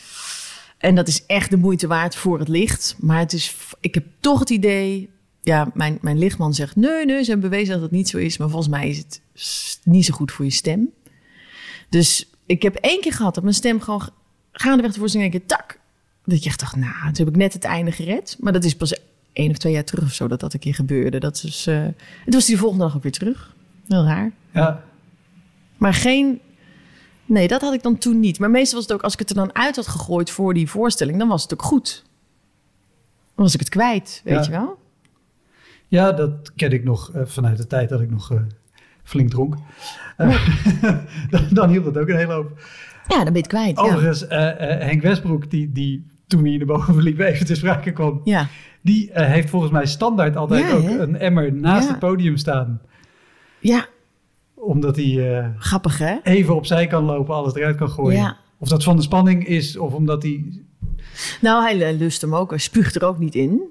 En 0.77 0.95
dat 0.95 1.07
is 1.07 1.25
echt 1.25 1.49
de 1.49 1.57
moeite 1.57 1.87
waard 1.87 2.15
voor 2.15 2.39
het 2.39 2.47
licht. 2.47 2.95
Maar 2.99 3.19
het 3.19 3.33
is, 3.33 3.55
ik 3.79 3.93
heb 3.93 4.05
toch 4.19 4.39
het 4.39 4.49
idee... 4.49 5.09
Ja, 5.43 5.71
mijn, 5.73 5.97
mijn 6.01 6.17
lichtman 6.17 6.53
zegt... 6.53 6.75
Nee, 6.75 7.05
nee, 7.05 7.23
ze 7.23 7.31
hebben 7.31 7.49
bewezen 7.49 7.73
dat 7.73 7.81
het 7.83 7.91
niet 7.91 8.09
zo 8.09 8.17
is. 8.17 8.37
Maar 8.37 8.49
volgens 8.49 8.69
mij 8.71 8.89
is 8.89 8.97
het 8.97 9.21
niet 9.83 10.05
zo 10.05 10.13
goed 10.13 10.31
voor 10.31 10.45
je 10.45 10.51
stem. 10.51 10.89
Dus 11.89 12.29
ik 12.45 12.61
heb 12.61 12.75
één 12.75 13.01
keer 13.01 13.13
gehad 13.13 13.33
dat 13.33 13.43
mijn 13.43 13.55
stem 13.55 13.81
gewoon... 13.81 14.09
gaandeweg 14.51 14.91
de 14.93 14.99
voorstelling 14.99 15.33
een 15.33 15.39
keer 15.39 15.47
tak. 15.57 15.79
Dat 16.25 16.43
je 16.43 16.49
echt 16.49 16.59
dacht, 16.59 16.75
nou, 16.75 16.93
toen 17.03 17.25
heb 17.25 17.27
ik 17.27 17.35
net 17.35 17.53
het 17.53 17.63
einde 17.63 17.91
gered. 17.91 18.37
Maar 18.39 18.53
dat 18.53 18.63
is 18.63 18.75
pas 18.75 18.95
één 19.33 19.49
of 19.51 19.57
twee 19.57 19.73
jaar 19.73 19.83
terug 19.83 20.03
of 20.03 20.13
zo 20.13 20.27
dat 20.27 20.39
dat 20.39 20.53
een 20.53 20.59
keer 20.59 20.73
gebeurde. 20.75 21.19
Dat 21.19 21.43
is, 21.45 21.67
eh 21.67 21.85
het 22.25 22.33
was 22.33 22.45
die 22.45 22.57
volgende 22.57 22.83
dag 22.83 22.95
ook 22.95 23.03
weer 23.03 23.11
terug. 23.11 23.55
Heel 23.87 24.03
raar. 24.03 24.31
Ja. 24.53 24.83
Maar 25.77 25.93
geen. 25.93 26.39
Nee, 27.25 27.47
dat 27.47 27.61
had 27.61 27.73
ik 27.73 27.83
dan 27.83 27.97
toen 27.97 28.19
niet. 28.19 28.39
Maar 28.39 28.49
meestal 28.49 28.73
was 28.79 28.87
het 28.87 28.93
ook, 28.97 29.01
als 29.03 29.13
ik 29.13 29.19
het 29.19 29.29
er 29.29 29.35
dan 29.35 29.55
uit 29.55 29.75
had 29.75 29.87
gegooid 29.87 30.29
voor 30.29 30.53
die 30.53 30.69
voorstelling, 30.69 31.17
dan 31.17 31.27
was 31.27 31.41
het 31.43 31.53
ook 31.53 31.61
goed. 31.63 32.03
Dan 33.35 33.45
was 33.45 33.53
ik 33.53 33.59
het 33.59 33.69
kwijt, 33.69 34.21
weet 34.23 34.33
Ja. 34.33 34.41
je 34.43 34.49
wel? 34.51 34.79
Ja, 35.91 36.11
dat 36.11 36.51
ken 36.55 36.71
ik 36.71 36.83
nog 36.83 37.11
eh, 37.13 37.21
vanuit 37.25 37.57
de 37.57 37.67
tijd 37.67 37.89
dat 37.89 38.01
ik 38.01 38.09
nog 38.09 38.31
eh, 38.31 38.41
flink 39.03 39.29
dronk. 39.29 39.55
Eh, 40.17 40.47
dan, 41.29 41.47
dan 41.49 41.69
hielp 41.69 41.83
dat 41.83 41.97
ook 41.97 42.09
een 42.09 42.17
hele 42.17 42.33
hoop. 42.33 42.51
Ja, 43.07 43.15
dan 43.15 43.23
ben 43.23 43.33
je 43.33 43.39
het 43.39 43.47
kwijt. 43.47 43.75
Ja. 43.77 43.83
Overigens, 43.83 44.25
Henk 44.27 45.01
Westbroek, 45.01 45.49
die, 45.49 45.71
die 45.71 46.05
toen 46.27 46.41
we 46.41 46.49
hier 46.49 46.57
naar 46.57 46.67
boven 46.67 47.03
liepen 47.03 47.25
even 47.31 47.45
te 47.45 47.55
sprake 47.55 47.91
kwam, 47.91 48.21
ja. 48.23 48.47
die 48.81 49.09
heeft 49.13 49.49
volgens 49.49 49.71
mij 49.71 49.85
standaard 49.85 50.35
altijd 50.35 50.65
Ja, 50.65 50.71
ook 50.71 50.83
hè? 50.83 50.99
een 50.99 51.17
emmer 51.17 51.53
naast 51.53 51.87
het 51.87 51.99
podium 51.99 52.37
staan. 52.37 52.81
ja, 53.59 53.85
Omdat 54.53 54.95
hij 54.95 55.53
grappig 55.57 55.97
hè? 55.97 56.15
even 56.23 56.55
opzij 56.55 56.87
kan 56.87 57.03
lopen, 57.03 57.35
alles 57.35 57.55
eruit 57.55 57.77
kan 57.77 57.89
gooien. 57.89 58.19
Ja. 58.19 58.37
Of 58.57 58.67
dat 58.67 58.83
van 58.83 58.95
de 58.95 59.01
spanning 59.01 59.47
is, 59.47 59.77
of 59.77 59.93
omdat 59.93 60.23
hij... 60.23 60.63
Nou, 61.41 61.63
hij 61.63 61.93
lust 61.93 62.21
hem 62.21 62.35
ook, 62.35 62.49
hij 62.49 62.59
spuugt 62.59 62.95
er 62.95 63.05
ook 63.05 63.19
niet 63.19 63.35
in. 63.35 63.61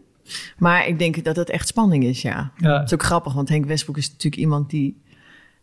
Maar 0.59 0.87
ik 0.87 0.99
denk 0.99 1.25
dat 1.25 1.37
het 1.37 1.51
echt 1.51 1.69
spanning 1.69 2.05
is, 2.05 2.23
ja. 2.23 2.53
Ja, 2.57 2.79
Het 2.79 2.87
is 2.87 2.95
ook 2.95 3.03
grappig, 3.03 3.33
want 3.33 3.49
Henk 3.49 3.65
Westbroek 3.67 3.97
is 3.97 4.11
natuurlijk 4.11 4.43
iemand 4.43 4.71
die 4.71 5.01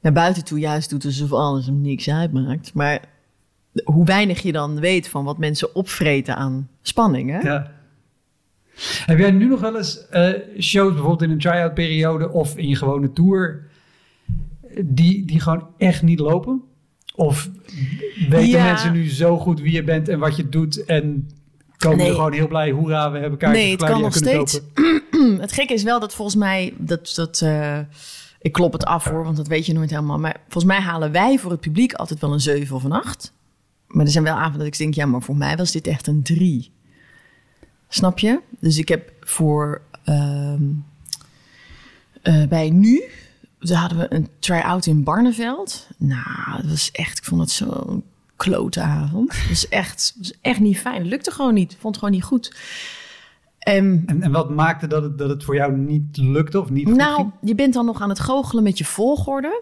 naar 0.02 0.14
buiten 0.14 0.44
toe 0.44 0.60
juist 0.60 0.90
doet 0.90 1.06
alsof 1.06 1.32
alles 1.32 1.66
hem 1.66 1.82
niks 1.82 2.10
uitmaakt. 2.10 2.74
Maar 2.74 3.02
hoe 3.84 4.06
weinig 4.06 4.42
je 4.42 4.52
dan 4.52 4.80
weet 4.80 5.10
van 5.10 5.24
wat 5.24 5.38
mensen 5.38 5.76
opvreten 5.76 6.36
aan 6.36 6.70
spanning, 6.82 7.30
hè? 7.30 7.40
ja. 7.40 7.72
Heb 9.06 9.18
jij 9.18 9.32
nu 9.32 9.46
nog 9.48 9.60
wel 9.60 9.78
eens 9.78 10.08
eh, 10.08 10.32
shows, 10.60 10.90
bijvoorbeeld 10.92 11.22
in 11.22 11.30
een 11.32 11.40
try-out 11.40 11.74
periode 11.74 12.32
of 12.32 12.58
in 12.58 12.68
je 12.68 12.76
gewone 12.76 13.14
tour, 13.14 13.68
die, 14.86 15.26
die 15.26 15.40
gewoon 15.40 15.68
echt 15.78 16.02
niet 16.02 16.20
lopen? 16.20 16.62
Of 17.16 17.50
weten 18.30 18.48
Ja. 18.48 18.64
mensen 18.64 18.94
nu 18.94 19.10
zo 19.10 19.38
goed 19.38 19.60
wie 19.60 19.72
je 19.72 19.84
bent 19.84 20.10
en 20.10 20.20
wat 20.20 20.36
je 20.36 20.50
doet 20.50 20.86
en 20.86 21.30
komen 21.78 21.98
Nee. 21.98 22.12
gewoon 22.12 22.34
heel 22.34 22.48
blij, 22.48 22.72
hoera, 22.72 23.12
we 23.12 23.20
hebben 23.20 23.40
kaartjes 23.40 23.64
Nee, 23.64 23.72
het 23.72 23.84
kan 23.84 24.02
nog 24.02 24.16
steeds. 24.16 24.60
Het 25.40 25.52
gekke 25.52 25.74
is 25.74 25.84
wel 25.84 26.00
dat 26.00 26.14
volgens 26.14 26.38
mij, 26.38 26.74
dat, 26.78 27.14
dat, 27.16 27.42
eh, 27.42 27.80
ik 28.40 28.52
klop 28.52 28.74
het 28.74 28.86
af 28.86 29.04
hoor, 29.06 29.24
want 29.24 29.38
dat 29.38 29.48
weet 29.48 29.66
je 29.66 29.74
nooit 29.74 29.90
helemaal. 29.90 30.20
Maar 30.20 30.40
volgens 30.42 30.74
mij 30.74 30.80
halen 30.80 31.12
wij 31.12 31.38
voor 31.38 31.52
het 31.52 31.60
publiek 31.60 31.94
altijd 31.94 32.20
wel 32.20 32.34
een 32.34 32.40
7 32.40 32.76
of 32.76 32.84
een 32.84 32.92
8. 32.92 33.34
Maar 33.88 34.06
er 34.06 34.12
zijn 34.12 34.24
wel 34.24 34.36
avonden 34.36 34.60
dat 34.60 34.68
ik 34.68 34.78
denk, 34.78 34.94
ja, 34.94 35.06
maar 35.06 35.22
voor 35.22 35.38
mij 35.38 35.58
was 35.58 35.72
dit 35.72 35.88
echt 35.88 36.08
een 36.08 36.24
3. 36.24 36.72
Snap 37.90 38.20
je? 38.20 38.40
Dus 38.60 38.78
ik 38.78 38.88
heb 38.88 39.12
voor 39.20 39.82
ehm, 40.04 40.64
eh, 42.22 42.48
bij 42.48 42.70
nu, 42.70 43.04
daar 43.60 43.78
hadden 43.80 43.98
we 43.98 44.14
een 44.14 44.28
try-out 44.40 44.86
in 44.86 45.04
Barneveld. 45.04 45.88
Nou, 45.98 46.62
dat 46.62 46.70
was 46.70 46.92
echt, 46.92 47.18
ik 47.18 47.24
vond 47.24 47.42
het 47.42 47.52
zo'n 47.52 48.04
klote 48.38 48.82
avond. 48.82 49.30
Dat 49.30 49.48
was 49.50 49.70
echt, 49.70 50.16
was 50.18 50.34
echt 50.42 50.60
niet 50.60 50.80
fijn. 50.80 51.02
Het 51.02 51.10
lukte 51.10 51.32
gewoon 51.32 51.54
niet. 51.54 51.72
Vond 51.80 51.96
het 51.96 51.98
gewoon 51.98 52.14
niet 52.14 52.24
goed. 52.24 52.56
En 53.60 54.04
En, 54.06 54.22
en 54.22 54.32
wat 54.32 54.50
maakte 54.50 54.88
dat 54.88 55.04
het, 55.04 55.18
dat 55.18 55.30
het 55.30 55.44
voor 55.44 55.56
jou 55.56 55.78
niet 55.78 56.18
lukte 56.18 56.60
of 56.60 56.70
niet 56.70 56.88
goed 56.88 56.98
nou, 56.98 57.16
ging? 57.16 57.32
je 57.42 57.56
bent 57.56 57.74
dan 57.74 57.86
nog 57.86 58.02
aan 58.02 58.10
het 58.10 58.20
goochelen 58.20 58.64
met 58.64 58.78
je 58.78 58.86
volgorde. 58.86 59.62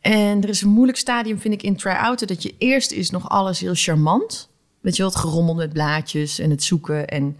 En 0.00 0.42
er 0.42 0.48
is 0.48 0.62
een 0.62 0.70
moeilijk 0.70 0.98
stadium, 0.98 1.38
vind 1.38 1.54
ik, 1.54 1.62
in 1.62 1.76
try-outen... 1.76 2.26
dat 2.26 2.42
je 2.42 2.54
eerst 2.58 2.92
is 2.92 3.10
nog 3.10 3.28
alles 3.28 3.60
heel 3.60 3.74
charmant. 3.74 4.50
Weet 4.80 4.96
je 4.96 5.02
wel, 5.02 5.10
het 5.10 5.20
gerommel 5.20 5.54
met 5.54 5.72
blaadjes 5.72 6.38
en 6.38 6.50
het 6.50 6.62
zoeken. 6.62 7.06
En, 7.06 7.36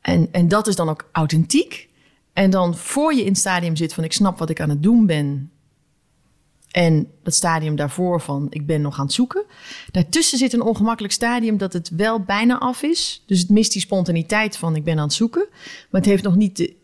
en, 0.00 0.28
en 0.32 0.48
dat 0.48 0.66
is 0.66 0.76
dan 0.76 0.88
ook 0.88 1.08
authentiek. 1.12 1.88
En 2.32 2.50
dan 2.50 2.76
voor 2.76 3.14
je 3.14 3.20
in 3.20 3.28
het 3.28 3.38
stadium 3.38 3.76
zit 3.76 3.94
van... 3.94 4.04
ik 4.04 4.12
snap 4.12 4.38
wat 4.38 4.50
ik 4.50 4.60
aan 4.60 4.70
het 4.70 4.82
doen 4.82 5.06
ben... 5.06 5.50
En 6.76 7.08
dat 7.22 7.34
stadium 7.34 7.76
daarvoor 7.76 8.20
van 8.20 8.46
ik 8.50 8.66
ben 8.66 8.80
nog 8.80 8.98
aan 8.98 9.04
het 9.04 9.14
zoeken. 9.14 9.44
Daartussen 9.90 10.38
zit 10.38 10.52
een 10.52 10.62
ongemakkelijk 10.62 11.14
stadium 11.14 11.58
dat 11.58 11.72
het 11.72 11.90
wel 11.96 12.20
bijna 12.20 12.58
af 12.58 12.82
is. 12.82 13.22
Dus 13.26 13.40
het 13.40 13.50
mist 13.50 13.72
die 13.72 13.80
spontaniteit 13.80 14.56
van 14.56 14.76
ik 14.76 14.84
ben 14.84 14.96
aan 14.96 15.04
het 15.04 15.12
zoeken. 15.12 15.46
Maar 15.90 16.00
het 16.00 16.10
heeft 16.10 16.22
nog 16.22 16.36
niet 16.36 16.56
de 16.56 16.74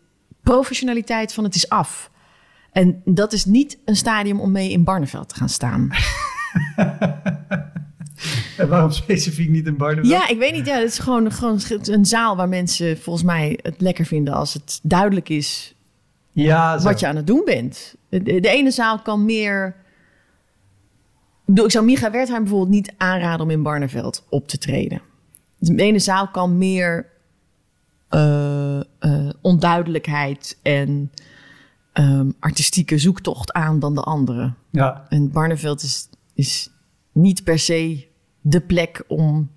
professionaliteit 0.43 1.33
van 1.33 1.43
het 1.43 1.55
is 1.55 1.69
af. 1.69 2.11
En 2.71 3.01
dat 3.05 3.33
is 3.33 3.45
niet 3.45 3.77
een 3.85 3.95
stadium 3.95 4.39
om 4.39 4.51
mee 4.51 4.71
in 4.71 4.83
Barneveld 4.83 5.29
te 5.29 5.35
gaan 5.35 5.49
staan. 5.49 5.89
En 8.57 8.67
waarom 8.67 8.91
specifiek 8.91 9.49
niet 9.49 9.67
in 9.67 9.77
Barneveld? 9.77 10.11
Ja, 10.11 10.27
ik 10.27 10.37
weet 10.37 10.53
niet. 10.53 10.65
Ja, 10.65 10.75
het 10.75 10.89
is 10.89 10.99
gewoon, 10.99 11.31
gewoon 11.31 11.59
een 11.81 12.05
zaal 12.05 12.35
waar 12.35 12.49
mensen 12.49 12.97
volgens 12.97 13.25
mij 13.25 13.59
het 13.61 13.81
lekker 13.81 14.05
vinden 14.05 14.33
als 14.33 14.53
het 14.53 14.79
duidelijk 14.83 15.29
is 15.29 15.75
ja 16.31 16.77
zo. 16.77 16.87
wat 16.87 16.99
je 16.99 17.07
aan 17.07 17.15
het 17.15 17.27
doen 17.27 17.41
bent. 17.45 17.95
De, 18.09 18.39
de 18.39 18.49
ene 18.49 18.71
zaal 18.71 18.99
kan 18.99 19.25
meer. 19.25 19.81
Ik, 21.43 21.49
bedoel, 21.49 21.65
ik 21.65 21.71
zou 21.71 21.85
Micha 21.85 22.11
Wertheim 22.11 22.41
bijvoorbeeld 22.41 22.69
niet 22.71 22.93
aanraden 22.97 23.45
om 23.45 23.51
in 23.51 23.63
Barneveld 23.63 24.25
op 24.29 24.47
te 24.47 24.57
treden. 24.57 25.01
De 25.57 25.75
ene 25.75 25.99
zaal 25.99 26.27
kan 26.27 26.57
meer 26.57 27.11
eh, 28.09 28.79
eh, 28.79 29.29
onduidelijkheid 29.41 30.59
en 30.61 31.11
ehm, 31.93 32.31
artistieke 32.39 32.97
zoektocht 32.97 33.51
aan 33.53 33.79
dan 33.79 33.95
de 33.95 34.01
andere. 34.01 34.53
Ja, 34.69 35.05
En 35.09 35.31
Barneveld 35.31 35.81
is, 35.81 36.09
is 36.33 36.69
niet 37.11 37.43
per 37.43 37.59
se 37.59 38.07
de 38.41 38.61
plek 38.61 39.03
om, 39.07 39.51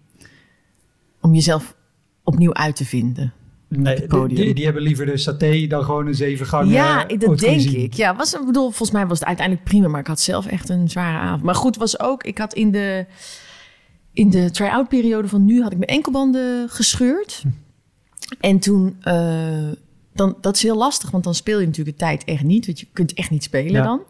om 1.21 1.35
jezelf 1.35 1.77
opnieuw 2.23 2.55
uit 2.55 2.77
te 2.77 2.85
vinden. 2.85 3.33
Nee, 3.69 3.97
die, 3.97 4.07
podium. 4.07 4.45
die, 4.45 4.55
die 4.55 4.65
hebben 4.65 4.83
liever 4.83 5.07
de 5.07 5.17
saté 5.17 5.67
dan 5.67 5.85
gewoon 5.85 6.07
een 6.07 6.15
zeven 6.15 6.47
gang. 6.47 6.71
ja, 6.71 7.05
dat 7.05 7.39
denk 7.39 7.61
ik. 7.61 7.95
Ja, 7.95 8.17
was, 8.17 8.35
ik 8.35 8.47
bedoel, 8.47 8.67
volgens 8.67 8.91
mij 8.91 9.07
was 9.07 9.19
het 9.19 9.29
uiteindelijk 9.29 9.67
prima, 9.69 9.89
maar 9.89 10.01
ik 10.01 10.07
had 10.07 10.21
zelf 10.21 10.47
echt 10.47 10.69
een 10.69 10.91
zware 10.91 11.19
avond. 11.19 11.43
Maar 11.43 11.55
goed, 11.55 11.77
was 11.77 12.01
ook, 12.01 12.25
ik 12.25 12.39
had 12.39 12.55
in 12.55 12.71
de, 12.71 13.07
in 14.13 14.31
de 14.31 14.51
try-out 14.51 14.89
periode 14.89 15.29
van 15.29 15.45
nu 15.45 15.63
had 15.63 15.73
ik 15.73 15.79
mijn 15.79 15.91
enkelbanden 15.91 16.69
gescheurd. 16.69 17.43
En 18.41 18.59
toen, 18.59 18.97
eh, 19.01 19.69
dan, 20.13 20.37
dat 20.41 20.57
is 20.57 20.63
heel 20.63 20.77
lastig, 20.77 21.11
want 21.11 21.25
dan 21.25 21.35
speel 21.35 21.61
je 21.61 21.67
natuurlijk 21.67 21.99
de 21.99 22.05
tijd 22.05 22.25
echt 22.25 22.43
niet, 22.43 22.67
want 22.67 22.81
je 22.81 22.87
kunt 22.93 23.15
echt 23.15 23.31
niet 23.31 23.43
spelen 23.43 23.73
Ja. 23.73 23.83
dan. 23.83 24.01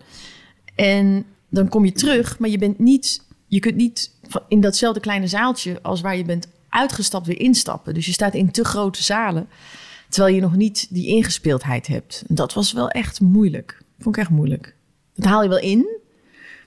En 0.75 1.25
dan 1.51 1.69
kom 1.69 1.85
je 1.85 1.93
terug, 1.93 2.39
maar 2.39 2.51
je 2.51 2.59
bent 2.59 2.79
niet, 2.79 3.23
je 3.47 3.61
kunt 3.61 3.77
niet 3.77 4.11
in 4.49 4.61
datzelfde 4.61 5.01
kleine 5.01 5.27
zaaltje 5.27 5.79
als 5.83 6.01
waar 6.01 6.17
je 6.17 6.25
bent 6.25 6.49
uitgestapt 6.77 7.27
weer 7.27 7.41
instappen. 7.41 7.95
Dus 7.95 8.07
je 8.07 8.13
staat 8.13 8.35
in 8.35 8.51
te 8.51 8.65
grote 8.65 9.03
zalen, 9.03 9.49
terwijl 10.09 10.35
je 10.35 10.41
nog 10.41 10.57
niet 10.57 10.87
die 10.91 11.07
ingespeeldheid 11.07 11.87
hebt. 11.87 12.25
Dat 12.29 12.55
was 12.55 12.73
wel 12.73 12.89
echt 12.89 13.21
moeilijk. 13.21 13.83
Vond 13.99 14.17
ik 14.17 14.23
echt 14.23 14.31
moeilijk. 14.31 14.75
Dat 15.15 15.25
haal 15.25 15.43
je 15.43 15.49
wel 15.49 15.59
in, 15.59 15.79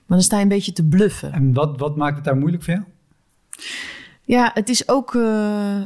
maar 0.06 0.18
dan 0.18 0.22
sta 0.22 0.38
je 0.38 0.44
een 0.44 0.48
beetje 0.50 0.74
te 0.74 0.84
bluffen. 0.86 1.32
En 1.32 1.54
wat, 1.54 1.80
wat 1.80 1.96
maakt 1.96 2.16
het 2.16 2.26
daar 2.26 2.38
moeilijk 2.38 2.64
voor 2.64 2.74
jou? 2.74 2.86
Ja, 4.24 4.52
het 4.54 4.70
is 4.70 4.88
ook. 4.90 5.16
eh, 5.16 5.82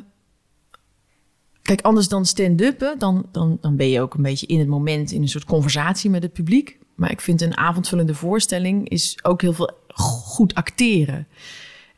Kijk, 1.62 1.82
anders 1.82 2.08
dan 2.08 2.26
stand-uppen, 2.26 3.00
dan, 3.00 3.26
dan, 3.32 3.58
dan 3.62 3.76
ben 3.76 3.90
je 3.90 4.02
ook 4.02 4.14
een 4.14 4.22
beetje 4.22 4.46
in 4.48 4.60
het 4.60 4.68
moment 4.68 5.12
in 5.12 5.22
een 5.22 5.28
soort 5.30 5.46
conversatie 5.46 6.10
met 6.10 6.24
het 6.24 6.34
publiek. 6.34 6.78
Maar 6.96 7.12
ik 7.12 7.22
vind 7.22 7.42
een 7.42 7.58
avondvullende 7.58 8.16
voorstelling 8.16 8.90
is 8.90 9.20
ook 9.22 9.42
heel 9.42 9.54
veel 9.54 9.72
goed 9.88 10.54
acteren. 10.54 11.28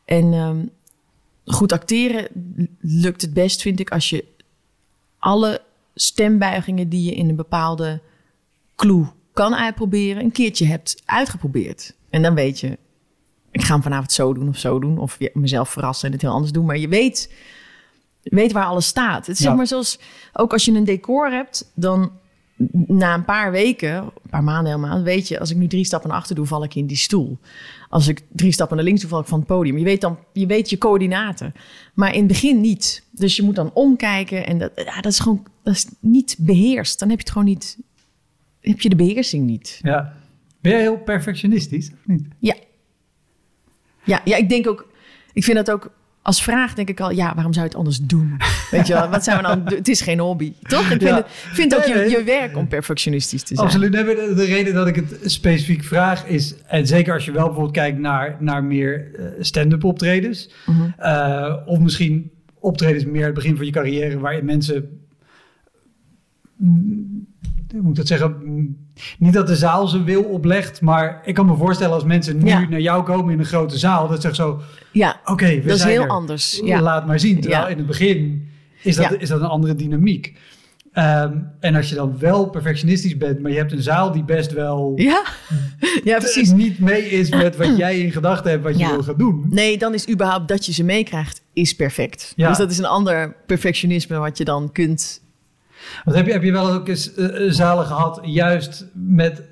En 0.04 0.32
ehm, 0.32 0.66
goed 1.46 1.72
acteren 1.72 2.28
lukt 2.80 3.22
het 3.22 3.34
best, 3.34 3.62
vind 3.62 3.80
ik, 3.80 3.90
als 3.90 4.10
je 4.10 4.24
alle 5.18 5.62
stembuigingen 5.94 6.88
die 6.88 7.04
je 7.04 7.14
in 7.14 7.28
een 7.28 7.36
bepaalde 7.36 8.00
clue 8.76 9.06
kan 9.32 9.54
uitproberen, 9.54 10.22
een 10.22 10.32
keertje 10.32 10.66
hebt 10.66 11.02
uitgeprobeerd. 11.04 11.94
En 12.10 12.22
dan 12.22 12.34
weet 12.34 12.60
je, 12.60 12.78
ik 13.50 13.62
ga 13.62 13.72
hem 13.72 13.82
vanavond 13.82 14.12
zo 14.12 14.34
doen 14.34 14.48
of 14.48 14.58
zo 14.58 14.78
doen. 14.78 14.98
Of 14.98 15.18
mezelf 15.32 15.68
verrassen 15.70 16.06
en 16.06 16.12
het 16.12 16.22
heel 16.22 16.30
anders 16.30 16.52
doen. 16.52 16.66
Maar 16.66 16.78
je 16.78 16.88
weet, 16.88 17.32
weet 18.22 18.52
waar 18.52 18.64
alles 18.64 18.86
staat. 18.86 19.26
Het 19.26 19.36
is 19.36 19.42
Ja. 19.42 19.48
zeg 19.48 19.56
maar 19.56 19.66
zoals, 19.66 19.98
ook 20.32 20.52
als 20.52 20.64
je 20.64 20.72
een 20.72 20.84
decor 20.84 21.30
hebt, 21.30 21.70
dan 21.74 22.12
na 22.86 23.14
een 23.14 23.24
paar 23.24 23.50
weken, 23.50 23.94
een 23.96 24.30
paar 24.30 24.44
maanden 24.44 24.72
helemaal, 24.72 25.02
weet 25.02 25.28
je, 25.28 25.40
als 25.40 25.50
ik 25.50 25.56
nu 25.56 25.66
drie 25.66 25.84
stappen 25.84 26.08
naar 26.08 26.18
achter 26.18 26.34
doe, 26.34 26.46
val 26.46 26.64
ik 26.64 26.74
in 26.74 26.86
die 26.86 26.96
stoel. 26.96 27.38
Als 27.88 28.08
ik 28.08 28.22
drie 28.32 28.52
stappen 28.52 28.76
naar 28.76 28.84
links 28.84 29.00
doe, 29.00 29.10
val 29.10 29.20
ik 29.20 29.26
van 29.26 29.38
het 29.38 29.48
podium. 29.48 29.78
Je 29.78 29.84
weet 29.84 30.00
dan, 30.00 30.18
je 30.32 30.46
weet 30.46 30.70
je 30.70 30.78
coördinaten. 30.78 31.54
Maar 31.94 32.12
in 32.12 32.18
het 32.18 32.28
begin 32.28 32.60
niet. 32.60 33.04
Dus 33.10 33.36
je 33.36 33.42
moet 33.42 33.54
dan 33.54 33.70
omkijken 33.74 34.46
en 34.46 34.58
dat, 34.58 34.72
ja, 34.74 35.00
dat 35.00 35.12
is 35.12 35.18
gewoon, 35.18 35.46
dat 35.62 35.74
is 35.74 35.86
niet 36.00 36.36
beheerst. 36.38 36.98
Dan 36.98 37.08
heb 37.08 37.18
je 37.18 37.24
het 37.24 37.32
gewoon 37.32 37.48
niet, 37.48 37.78
heb 38.60 38.80
je 38.80 38.88
de 38.88 38.96
beheersing 38.96 39.46
niet. 39.46 39.78
Ja. 39.82 40.16
Ben 40.60 40.72
jij 40.72 40.80
heel 40.80 40.98
perfectionistisch 40.98 41.90
of 41.90 42.06
niet? 42.06 42.26
Ja. 42.38 42.54
Ja, 44.04 44.20
ja, 44.24 44.36
ik 44.36 44.48
denk 44.48 44.66
ook, 44.66 44.88
ik 45.32 45.44
vind 45.44 45.56
dat 45.56 45.70
ook 45.70 45.90
als 46.26 46.42
vraag 46.42 46.74
denk 46.74 46.88
ik 46.88 47.00
al, 47.00 47.10
ja, 47.10 47.34
waarom 47.34 47.52
zou 47.52 47.64
je 47.64 47.70
het 47.70 47.78
anders 47.78 47.98
doen? 47.98 48.36
Weet 48.70 48.86
je 48.86 48.92
wel, 48.92 49.08
wat 49.08 49.24
zijn 49.24 49.36
we 49.36 49.42
dan? 49.42 49.62
Het 49.64 49.88
is 49.88 50.00
geen 50.00 50.18
hobby, 50.18 50.52
toch? 50.62 50.80
Ik 50.80 50.86
vind, 50.86 51.02
Ja. 51.02 51.16
het, 51.16 51.26
vind 51.30 51.76
ook 51.76 51.84
je, 51.84 51.94
je 52.10 52.22
werk 52.24 52.56
om 52.56 52.68
perfectionistisch 52.68 53.42
te 53.42 53.54
zijn. 53.54 53.66
Absoluut. 53.66 53.90
Nee, 53.92 54.04
de, 54.04 54.32
de 54.36 54.44
reden 54.44 54.74
dat 54.74 54.86
ik 54.86 54.94
het 54.96 55.18
specifiek 55.24 55.84
vraag 55.84 56.26
is, 56.26 56.54
en 56.66 56.86
zeker 56.86 57.14
als 57.14 57.24
je 57.24 57.32
wel 57.32 57.44
bijvoorbeeld 57.44 57.74
kijkt 57.74 57.98
naar, 57.98 58.36
naar 58.40 58.64
meer 58.64 59.14
eh, 59.14 59.24
stand-up 59.40 59.84
optredens, 59.84 60.50
Mhm. 60.66 60.82
eh, 60.98 61.56
of 61.66 61.78
misschien 61.78 62.30
optredens 62.60 63.04
meer 63.04 63.24
het 63.24 63.34
begin 63.34 63.56
van 63.56 63.66
je 63.66 63.72
carrière, 63.72 64.18
waarin 64.18 64.44
mensen, 64.44 65.00
moet 67.82 67.90
ik 67.90 67.96
dat 67.96 68.06
zeggen, 68.06 68.36
Mm, 68.44 68.76
niet 69.18 69.32
dat 69.32 69.46
de 69.46 69.56
zaal 69.56 69.86
zijn 69.86 70.04
wil 70.04 70.22
oplegt, 70.22 70.80
maar 70.80 71.20
ik 71.24 71.34
kan 71.34 71.46
me 71.46 71.56
voorstellen 71.56 71.94
als 71.94 72.04
mensen 72.04 72.38
nu 72.38 72.46
Ja. 72.48 72.68
naar 72.68 72.80
jou 72.80 73.02
komen 73.04 73.32
in 73.32 73.38
een 73.38 73.44
grote 73.44 73.78
zaal, 73.78 74.08
dat 74.08 74.22
zegt 74.22 74.36
zo, 74.36 74.60
Ja, 74.92 75.20
oké, 75.24 75.46
we 75.46 75.62
dat 75.66 75.76
is 75.76 75.84
heel 75.84 76.02
er. 76.02 76.08
anders. 76.08 76.60
Ja. 76.64 76.80
Laat 76.80 77.06
maar 77.06 77.20
zien. 77.20 77.40
Terwijl 77.40 77.62
Ja. 77.62 77.68
in 77.68 77.76
het 77.76 77.86
begin 77.86 78.48
is 78.82 78.96
dat, 78.96 79.16
is 79.18 79.28
dat 79.28 79.40
een 79.40 79.46
andere 79.46 79.74
dynamiek. 79.74 80.38
Ehm, 80.92 81.32
en 81.60 81.74
als 81.74 81.88
je 81.88 81.94
dan 81.94 82.18
wel 82.18 82.48
perfectionistisch 82.50 83.16
bent, 83.16 83.40
maar 83.40 83.50
je 83.50 83.56
hebt 83.56 83.72
een 83.72 83.82
zaal 83.82 84.12
die 84.12 84.24
best 84.24 84.52
wel 84.52 84.92
Ja, 84.94 85.22
ja 86.04 86.18
precies. 86.18 86.52
niet 86.52 86.78
mee 86.78 87.02
is 87.02 87.30
met 87.30 87.56
wat 87.56 87.76
jij 87.84 87.98
in 87.98 88.12
gedachten 88.12 88.50
hebt 88.50 88.62
wat 88.62 88.78
je 88.78 88.86
wil 88.86 89.02
gaan 89.02 89.16
doen. 89.16 89.46
Nee, 89.50 89.78
dan 89.78 89.94
is 89.94 90.08
überhaupt 90.08 90.48
dat 90.48 90.66
je 90.66 90.72
ze 90.72 90.84
meekrijgt, 90.84 91.42
is 91.52 91.76
perfect. 91.76 92.32
Ja. 92.36 92.48
Dus 92.48 92.58
dat 92.58 92.70
is 92.70 92.78
een 92.78 92.86
ander 92.86 93.36
perfectionisme 93.46 94.18
wat 94.18 94.38
je 94.38 94.44
dan 94.44 94.72
kunt... 94.72 95.24
Want 96.04 96.16
heb 96.16 96.26
je, 96.26 96.32
heb 96.32 96.42
je 96.42 96.52
wel 96.52 96.70
ook 96.72 96.88
eens 96.88 97.14
eh, 97.14 97.50
zalen 97.50 97.86
gehad, 97.86 98.20
juist 98.22 98.86
met, 98.94 99.42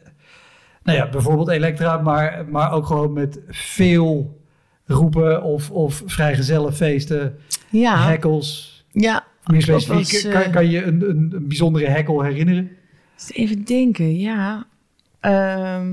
nou 0.82 0.98
ja, 0.98 1.08
bijvoorbeeld 1.08 1.48
Elektra, 1.48 1.96
maar, 1.96 2.44
maar 2.50 2.72
ook 2.72 2.86
gewoon 2.86 3.12
met 3.12 3.40
veel 3.48 4.40
roepen 4.86 5.42
of, 5.42 5.70
of 5.70 6.02
vrijgezellenfeesten, 6.06 7.38
Ja, 7.70 8.06
hekkels. 8.08 8.84
ja. 8.92 9.24
Meer 9.44 9.62
specifiek, 9.62 10.22
eh, 10.22 10.32
kan, 10.42 10.50
kan 10.52 10.70
je 10.70 10.82
een, 10.84 11.02
een, 11.10 11.32
een 11.34 11.48
bijzondere 11.48 11.86
hekkel 11.86 12.22
herinneren? 12.22 12.70
Even 13.32 13.64
denken, 13.64 14.16
ja. 14.18 14.66
Ehm, 15.20 15.92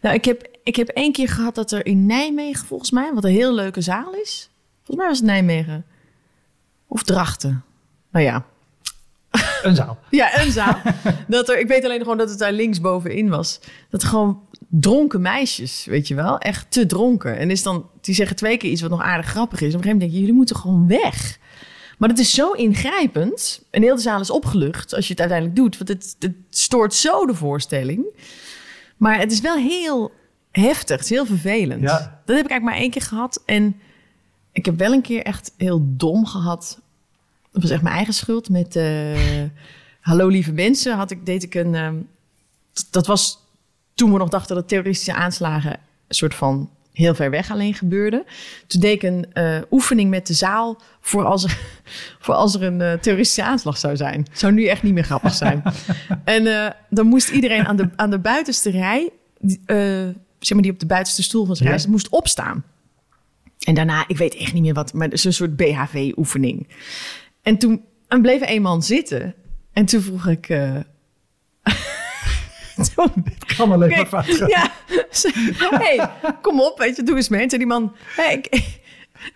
nou, 0.00 0.14
ik 0.14 0.24
heb, 0.24 0.48
ik 0.62 0.76
heb 0.76 0.88
één 0.88 1.12
keer 1.12 1.28
gehad 1.28 1.54
dat 1.54 1.70
er 1.72 1.86
in 1.86 2.06
Nijmegen, 2.06 2.66
volgens 2.66 2.90
mij, 2.90 3.12
wat 3.14 3.24
een 3.24 3.30
heel 3.30 3.54
leuke 3.54 3.80
zaal 3.80 4.14
is. 4.14 4.50
Volgens 4.76 4.96
mij 4.96 5.06
was 5.06 5.16
het 5.18 5.26
Nijmegen. 5.26 5.84
Of 6.86 7.02
Drachten. 7.02 7.64
Nou 8.10 8.24
ja, 8.24 8.44
Een 9.62 9.74
zaal. 9.74 9.98
ja, 10.10 10.40
een 10.40 10.52
zaal. 10.52 10.80
dat 11.28 11.48
er, 11.48 11.58
ik 11.58 11.68
weet 11.68 11.84
alleen 11.84 11.98
gewoon 11.98 12.18
dat 12.18 12.30
het 12.30 12.38
daar 12.38 12.52
linksbovenin 12.52 13.28
was. 13.28 13.60
Dat 13.90 14.04
gewoon 14.04 14.40
dronken 14.68 15.20
meisjes, 15.20 15.84
weet 15.84 16.08
je 16.08 16.14
wel, 16.14 16.38
echt 16.38 16.70
te 16.70 16.86
dronken. 16.86 17.38
En 17.38 17.50
is 17.50 17.62
dan, 17.62 17.88
die 18.00 18.14
zeggen 18.14 18.36
twee 18.36 18.56
keer 18.56 18.70
iets 18.70 18.80
wat 18.80 18.90
nog 18.90 19.02
aardig 19.02 19.26
grappig 19.26 19.60
is. 19.60 19.74
Op 19.74 19.74
een 19.74 19.82
gegeven 19.82 19.90
moment 19.90 20.00
denk 20.00 20.12
je, 20.12 20.18
jullie 20.18 20.34
moeten 20.34 20.56
gewoon 20.56 20.86
weg. 20.86 21.38
Maar 21.98 22.08
het 22.08 22.18
is 22.18 22.34
zo 22.34 22.52
ingrijpend. 22.52 23.62
En 23.70 23.82
heel 23.82 23.94
de 23.94 24.00
zaal 24.00 24.20
is 24.20 24.30
opgelucht 24.30 24.94
als 24.94 25.06
je 25.06 25.10
het 25.10 25.20
uiteindelijk 25.20 25.58
doet. 25.58 25.76
Want 25.78 25.88
het, 25.88 26.16
het 26.18 26.34
stoort 26.50 26.94
zo 26.94 27.26
de 27.26 27.34
voorstelling. 27.34 28.04
Maar 28.96 29.18
het 29.18 29.32
is 29.32 29.40
wel 29.40 29.56
heel 29.56 30.12
heftig. 30.50 30.96
Het 30.96 31.04
is 31.04 31.10
heel 31.10 31.26
vervelend. 31.26 31.82
Ja. 31.82 32.22
Dat 32.24 32.36
heb 32.36 32.44
ik 32.44 32.50
eigenlijk 32.50 32.62
maar 32.62 32.74
één 32.74 32.90
keer 32.90 33.02
gehad. 33.02 33.42
En 33.46 33.80
ik 34.52 34.64
heb 34.64 34.78
wel 34.78 34.92
een 34.92 35.02
keer 35.02 35.22
echt 35.22 35.52
heel 35.56 35.80
dom 35.82 36.26
gehad. 36.26 36.79
Dat 37.52 37.62
was 37.62 37.70
echt 37.70 37.82
mijn 37.82 37.94
eigen 37.94 38.14
schuld. 38.14 38.48
Met 38.48 38.76
eh, 38.76 39.16
Hallo 40.00 40.28
lieve 40.28 40.52
mensen 40.52 40.96
had 40.96 41.10
ik, 41.10 41.26
deed 41.26 41.42
ik 41.42 41.54
een... 41.54 41.74
ehm, 41.74 41.96
dat 42.90 43.06
was 43.06 43.38
toen 43.94 44.12
we 44.12 44.18
nog 44.18 44.28
dachten 44.28 44.56
dat 44.56 44.68
terroristische 44.68 45.14
aanslagen... 45.14 45.72
een 45.72 46.14
soort 46.14 46.34
van 46.34 46.70
heel 46.92 47.14
ver 47.14 47.30
weg 47.30 47.50
alleen 47.50 47.74
gebeurden. 47.74 48.24
Toen 48.66 48.80
deed 48.80 48.94
ik 48.94 49.02
een 49.02 49.26
eh, 49.32 49.58
oefening 49.70 50.10
met 50.10 50.26
de 50.26 50.34
zaal... 50.34 50.80
voor 51.00 51.24
als 51.24 51.44
er, 51.44 51.58
voor 52.24 52.34
als 52.34 52.54
er 52.54 52.62
een 52.62 52.80
eh, 52.80 52.92
terroristische 52.92 53.44
aanslag 53.44 53.78
zou 53.78 53.96
zijn. 53.96 54.26
Zou 54.32 54.52
nu 54.52 54.66
echt 54.66 54.82
niet 54.82 54.94
meer 54.94 55.04
grappig 55.04 55.34
zijn. 55.34 55.62
en 56.24 56.74
dan 56.90 57.06
moest 57.06 57.28
iedereen 57.28 57.66
aan 57.66 57.76
de, 57.76 57.88
aan 57.96 58.10
de 58.10 58.18
buitenste 58.18 58.70
rij... 58.70 59.10
die, 59.38 59.60
zeg 59.66 60.52
maar 60.52 60.62
die 60.62 60.72
op 60.72 60.78
de 60.78 60.86
buitenste 60.86 61.22
stoel 61.22 61.46
van 61.46 61.56
zijn 61.56 61.68
Ja. 61.68 61.76
rij... 61.76 61.86
moest 61.88 62.08
opstaan. 62.08 62.64
En 63.60 63.74
daarna, 63.74 64.04
ik 64.06 64.16
weet 64.16 64.36
echt 64.36 64.52
niet 64.52 64.62
meer 64.62 64.74
wat, 64.74 64.92
maar 64.92 65.04
het 65.04 65.12
is 65.12 65.24
een 65.24 65.32
soort 65.32 65.56
BHV-oefening. 65.56 66.66
En 67.42 67.58
toen 67.58 67.84
en 68.08 68.22
bleef 68.22 68.40
een 68.44 68.62
man 68.62 68.82
zitten. 68.82 69.34
En 69.72 69.84
toen 69.84 70.00
vroeg 70.00 70.26
ik... 70.26 70.46
Het 72.76 72.94
kan 73.56 73.72
alleen 73.72 73.88
maar 73.88 73.88
Kijk, 73.88 74.08
fout 74.08 74.24
gaan. 74.24 74.48
ja, 74.48 74.70
hey, 75.78 76.10
kom 76.42 76.60
op, 76.60 76.78
weet 76.78 76.96
je, 76.96 77.02
doe 77.02 77.16
eens 77.16 77.28
mee. 77.28 77.40
En 77.40 77.48
die 77.48 77.66
man, 77.66 77.96
hey, 78.16 78.34
ik, 78.34 78.62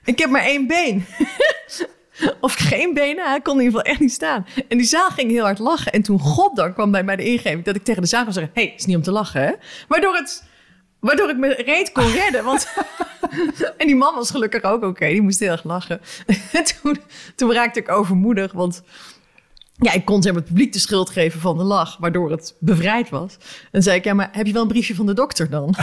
ik 0.05 0.19
heb 0.19 0.31
maar 0.31 0.45
één 0.45 0.67
been. 0.67 1.05
Of 2.41 2.55
geen 2.55 2.95
benen, 2.95 3.29
hij 3.29 3.41
kon 3.41 3.59
in 3.59 3.65
ieder 3.65 3.79
geval 3.79 3.93
echt 3.93 4.01
niet 4.01 4.13
staan. 4.13 4.47
En 4.69 4.79
die 4.79 4.87
zaal 4.87 5.11
ging 5.11 5.31
heel 5.31 5.45
hard 5.45 5.59
lachen. 5.59 5.93
En 5.93 6.03
toen, 6.03 6.21
goddank, 6.21 6.75
kwam 6.75 6.91
bij 6.91 7.05
mij 7.05 7.17
de 7.17 7.25
ingeving 7.25 7.65
dat 7.65 7.77
ik 7.77 7.85
tegen 7.85 8.03
de 8.03 8.09
zaal 8.09 8.25
kon 8.25 8.33
zeggen... 8.33 8.53
hey, 8.55 8.65
het 8.65 8.81
is 8.81 8.87
niet 8.87 8.97
om 8.97 9.03
te 9.03 9.11
lachen, 9.11 9.43
hè? 9.43 9.53
Waardoor, 9.89 10.17
het, 10.17 10.45
waardoor 11.01 11.31
ik 11.31 11.37
me 11.37 11.55
reet 11.55 11.93
kon 11.93 12.13
redden. 12.13 12.45
Want, 12.45 12.69
en 13.79 13.87
die 13.87 13.97
man 13.97 14.15
was 14.15 14.31
gelukkig 14.31 14.63
ook 14.63 14.83
oké, 14.83 15.07
die 15.09 15.23
moest 15.23 15.41
heel 15.41 15.51
erg 15.51 15.65
lachen. 15.65 16.01
En 16.53 16.65
toen, 16.83 16.99
toen 17.37 17.53
raakte 17.53 17.81
ik 17.81 17.91
overmoedig, 17.91 18.53
want... 18.53 18.83
Ja, 19.77 19.93
ik 19.93 20.05
kon 20.05 20.19
maar, 20.19 20.35
het 20.35 20.45
publiek 20.45 20.73
de 20.73 20.79
schuld 20.79 21.11
geven 21.11 21.41
van 21.41 21.59
de 21.59 21.65
lach, 21.65 21.97
waardoor 22.01 22.31
het 22.31 22.55
bevrijd 22.59 23.11
was. 23.11 23.37
En 23.71 23.83
zei 23.83 23.97
ik, 23.97 24.05
ja, 24.05 24.15
maar 24.15 24.29
heb 24.33 24.47
je 24.47 24.53
wel 24.53 24.63
een 24.63 24.69
briefje 24.69 24.95
van 24.95 25.07
de 25.07 25.15
dokter 25.15 25.51
dan? 25.51 25.75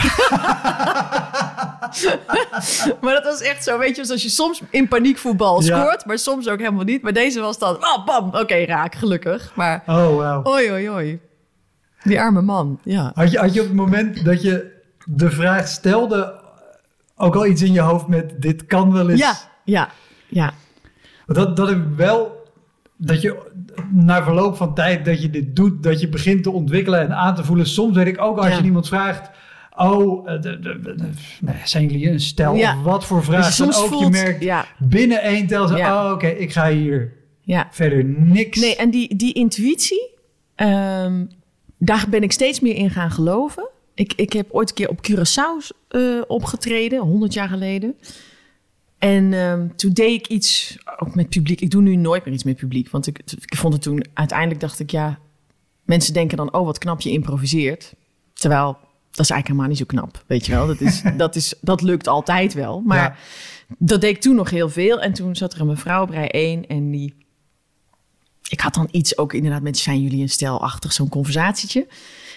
maar 3.00 3.14
dat 3.14 3.24
was 3.24 3.40
echt 3.40 3.64
zo, 3.64 3.78
weet 3.78 3.96
je, 3.96 4.04
zoals 4.04 4.22
je 4.22 4.28
soms 4.28 4.60
in 4.70 4.88
paniekvoetbal 4.88 5.62
Ja. 5.62 5.80
scoort, 5.80 6.06
maar 6.06 6.18
soms 6.18 6.48
ook 6.48 6.58
helemaal 6.58 6.84
niet. 6.84 7.02
Maar 7.02 7.12
deze 7.12 7.40
was 7.40 7.58
dan, 7.58 7.74
oh, 7.74 8.06
bam, 8.06 8.34
oké, 8.34 8.64
raak, 8.64 8.94
gelukkig. 8.94 9.52
Maar, 9.54 9.82
Oh, 9.86 10.40
oi, 10.42 10.70
oi, 10.70 10.90
oi. 10.90 11.20
Die 12.02 12.20
arme 12.20 12.42
man, 12.42 12.78
ja. 12.82 13.10
Had 13.14 13.30
je, 13.30 13.38
had 13.38 13.54
je 13.54 13.60
op 13.60 13.66
het 13.66 13.76
moment 13.76 14.24
dat 14.24 14.42
je 14.42 14.80
de 15.04 15.30
vraag 15.30 15.68
stelde 15.68 16.41
ook 17.22 17.36
al 17.36 17.46
iets 17.46 17.62
in 17.62 17.72
je 17.72 17.80
hoofd 17.80 18.06
met 18.06 18.34
dit 18.42 18.66
kan 18.66 18.92
wel 18.92 19.10
eens? 19.10 19.20
Ja, 19.20 19.34
ja, 19.64 19.88
ja. 20.28 20.52
Dat, 21.26 21.56
dat 21.56 21.70
ik 21.70 21.82
wel, 21.96 22.46
dat 22.96 23.20
je 23.20 23.50
na 23.90 24.22
verloop 24.24 24.56
van 24.56 24.74
tijd 24.74 25.04
dat 25.04 25.22
je 25.22 25.30
dit 25.30 25.56
doet, 25.56 25.82
dat 25.82 26.00
je 26.00 26.08
begint 26.08 26.42
te 26.42 26.50
ontwikkelen 26.50 27.00
en 27.00 27.14
aan 27.16 27.34
te 27.34 27.44
voelen. 27.44 27.66
Soms 27.66 27.96
weet 27.96 28.06
ik 28.06 28.20
ook 28.22 28.36
als 28.36 28.46
Ja. 28.46 28.56
je 28.58 28.64
iemand 28.64 28.88
vraagt, 28.88 29.30
oh, 29.76 30.30
eh, 30.30 30.40
de- 30.40 30.58
de- 30.58 30.80
de- 30.80 31.10
nee, 31.40 31.54
zijn 31.64 31.86
jullie 31.88 32.10
een 32.10 32.20
stel 32.20 32.54
Ja. 32.54 32.76
of 32.76 32.82
wat 32.82 33.04
voor 33.04 33.16
Dat 33.16 33.26
vraag 33.26 33.42
dan 33.42 33.52
soms 33.52 33.78
ook 33.82 33.86
voelt, 33.88 34.02
je 34.02 34.22
merkt 34.22 34.42
ja, 34.42 34.64
binnen 34.78 35.22
één 35.22 35.46
tel, 35.46 35.68
zo, 35.68 35.76
Ja. 35.76 36.04
oh 36.06 36.12
oké, 36.12 36.26
ik 36.26 36.52
ga 36.52 36.70
hier 36.70 37.12
ja. 37.42 37.68
verder 37.70 38.04
niks. 38.04 38.60
Nee, 38.60 38.76
en 38.76 38.90
die, 38.90 39.16
die 39.16 39.32
intuïtie, 39.32 40.10
ehm, 40.54 41.24
daar 41.78 42.06
ben 42.10 42.22
ik 42.22 42.32
steeds 42.32 42.60
meer 42.60 42.74
in 42.74 42.90
gaan 42.90 43.10
geloven. 43.10 43.68
Ik, 43.94 44.12
ik 44.16 44.32
heb 44.32 44.48
ooit 44.50 44.68
een 44.68 44.74
keer 44.74 44.88
op 44.88 45.08
Curaçao 45.10 45.76
eh, 45.88 46.20
opgetreden, 46.26 46.98
100 47.00 47.32
jaar 47.32 47.48
geleden. 47.48 47.94
En 48.98 49.32
ehm, 49.32 49.68
toen 49.76 49.92
deed 49.92 50.20
ik 50.20 50.26
iets, 50.26 50.78
ook 50.98 51.14
met 51.14 51.28
publiek. 51.28 51.60
Ik 51.60 51.70
doe 51.70 51.82
nu 51.82 51.96
nooit 51.96 52.24
meer 52.24 52.34
iets 52.34 52.44
met 52.44 52.56
publiek. 52.56 52.90
Want 52.90 53.06
ik, 53.06 53.18
ik 53.46 53.56
vond 53.56 53.72
het 53.72 53.82
toen, 53.82 54.04
uiteindelijk 54.14 54.60
dacht 54.60 54.78
ik, 54.80 54.90
ja... 54.90 55.18
Mensen 55.82 56.12
denken 56.14 56.36
dan, 56.36 56.52
oh, 56.54 56.64
wat 56.64 56.78
knap 56.78 57.00
je 57.00 57.10
improviseert. 57.10 57.94
Terwijl, 58.32 58.66
dat 59.10 59.24
is 59.24 59.30
eigenlijk 59.30 59.46
helemaal 59.46 59.68
niet 59.68 59.78
zo 59.78 59.84
knap, 59.84 60.24
weet 60.26 60.46
je 60.46 60.52
wel. 60.52 60.66
Dat, 60.66 60.80
is, 60.80 61.02
dat, 61.16 61.36
is, 61.36 61.54
dat 61.60 61.82
lukt 61.82 62.08
altijd 62.08 62.54
wel. 62.54 62.80
Maar 62.80 62.98
Ja. 62.98 63.16
dat 63.78 64.00
deed 64.00 64.14
ik 64.16 64.20
toen 64.20 64.34
nog 64.34 64.50
heel 64.50 64.68
veel. 64.68 65.00
En 65.00 65.12
toen 65.12 65.36
zat 65.36 65.54
er 65.54 65.60
een 65.60 65.66
mevrouw 65.66 66.04
rij 66.04 66.30
1 66.30 66.66
en 66.66 66.90
die... 66.90 67.14
Ik 68.48 68.60
had 68.60 68.74
dan 68.74 68.88
iets 68.90 69.18
ook 69.18 69.32
inderdaad 69.32 69.62
met 69.62 69.78
zijn 69.78 70.02
jullie 70.02 70.22
een 70.22 70.28
stelachtig, 70.28 70.92
zo'n 70.92 71.08
conversatietje. 71.08 71.86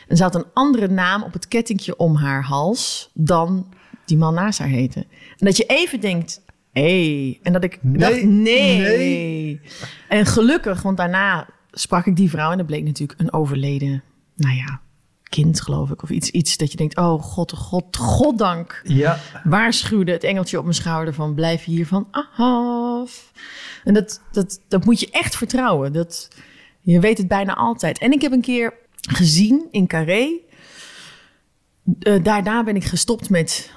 En 0.07 0.17
ze 0.17 0.23
had 0.23 0.35
een 0.35 0.45
andere 0.53 0.87
naam 0.87 1.23
op 1.23 1.33
het 1.33 1.47
kettingje 1.47 1.97
om 1.97 2.15
haar 2.15 2.43
hals 2.43 3.09
dan 3.13 3.73
die 4.05 4.17
man 4.17 4.33
naast 4.33 4.59
haar 4.59 4.67
heette. 4.67 4.99
En 5.37 5.45
dat 5.45 5.57
je 5.57 5.65
even 5.65 5.99
denkt, 5.99 6.41
hé. 6.71 6.81
Hey. 6.81 7.39
En 7.43 7.53
dat 7.53 7.63
ik 7.63 7.79
Nee, 7.81 7.99
dacht, 7.99 8.23
nee. 8.23 8.79
nee. 8.79 9.61
En 10.09 10.25
gelukkig, 10.25 10.81
want 10.81 10.97
daarna 10.97 11.47
sprak 11.71 12.05
ik 12.05 12.15
die 12.15 12.29
vrouw 12.29 12.51
en 12.51 12.57
dat 12.57 12.65
bleek 12.65 12.83
natuurlijk 12.83 13.19
een 13.19 13.33
overleden, 13.33 14.03
nou 14.35 14.55
ja, 14.55 14.81
kind 15.23 15.61
geloof 15.61 15.89
ik. 15.89 16.03
Of 16.03 16.09
iets, 16.09 16.29
iets 16.29 16.57
dat 16.57 16.71
je 16.71 16.77
denkt, 16.77 16.97
oh 16.97 17.21
god, 17.21 17.51
god, 17.51 17.97
goddank 17.97 18.81
Ja, 18.83 19.19
waarschuwde 19.43 20.11
het 20.11 20.23
engeltje 20.23 20.57
op 20.57 20.63
mijn 20.63 20.75
schouder 20.75 21.13
van 21.13 21.33
blijf 21.33 21.63
hiervan 21.63 22.07
af. 22.35 23.31
En 23.83 23.93
dat, 23.93 24.21
dat, 24.31 24.59
dat 24.67 24.85
moet 24.85 24.99
je 24.99 25.09
echt 25.11 25.35
vertrouwen. 25.35 25.93
Dat, 25.93 26.29
je 26.81 26.99
weet 26.99 27.17
het 27.17 27.27
bijna 27.27 27.55
altijd. 27.55 27.99
En 27.99 28.11
ik 28.11 28.21
heb 28.21 28.31
een 28.31 28.41
keer 28.41 28.73
gezien 29.07 29.67
in 29.71 29.87
Carré. 29.87 30.39
eh, 31.99 32.23
daarna 32.23 32.63
ben 32.63 32.75
ik 32.75 32.83
gestopt 32.83 33.29
met 33.29 33.71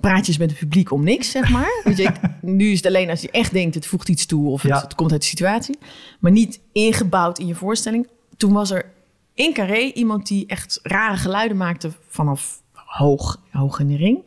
praatjes 0.00 0.38
met 0.38 0.50
het 0.50 0.58
publiek 0.58 0.90
om 0.92 1.04
niks, 1.04 1.30
zeg 1.30 1.48
maar. 1.50 1.80
Weet 1.84 1.96
je, 1.96 2.02
ik, 2.02 2.20
nu 2.42 2.70
is 2.70 2.76
het 2.76 2.86
alleen 2.86 3.10
als 3.10 3.20
je 3.20 3.30
echt 3.30 3.52
denkt, 3.52 3.74
het 3.74 3.86
voegt 3.86 4.08
iets 4.08 4.26
toe 4.26 4.48
of 4.48 4.62
het, 4.62 4.70
Ja. 4.70 4.80
het 4.80 4.94
komt 4.94 5.12
uit 5.12 5.20
de 5.20 5.26
situatie. 5.26 5.78
Maar 6.20 6.32
niet 6.32 6.60
ingebouwd 6.72 7.38
in 7.38 7.46
je 7.46 7.54
voorstelling. 7.54 8.08
Toen 8.36 8.52
was 8.52 8.70
er 8.70 8.92
in 9.34 9.52
Carré 9.52 9.78
iemand 9.94 10.26
die 10.26 10.46
echt 10.46 10.78
rare 10.82 11.16
geluiden 11.16 11.56
maakte 11.56 11.90
vanaf 12.08 12.62
hoog, 12.72 13.42
hoog 13.50 13.78
in 13.80 13.88
de 13.88 13.96
ring. 13.96 14.18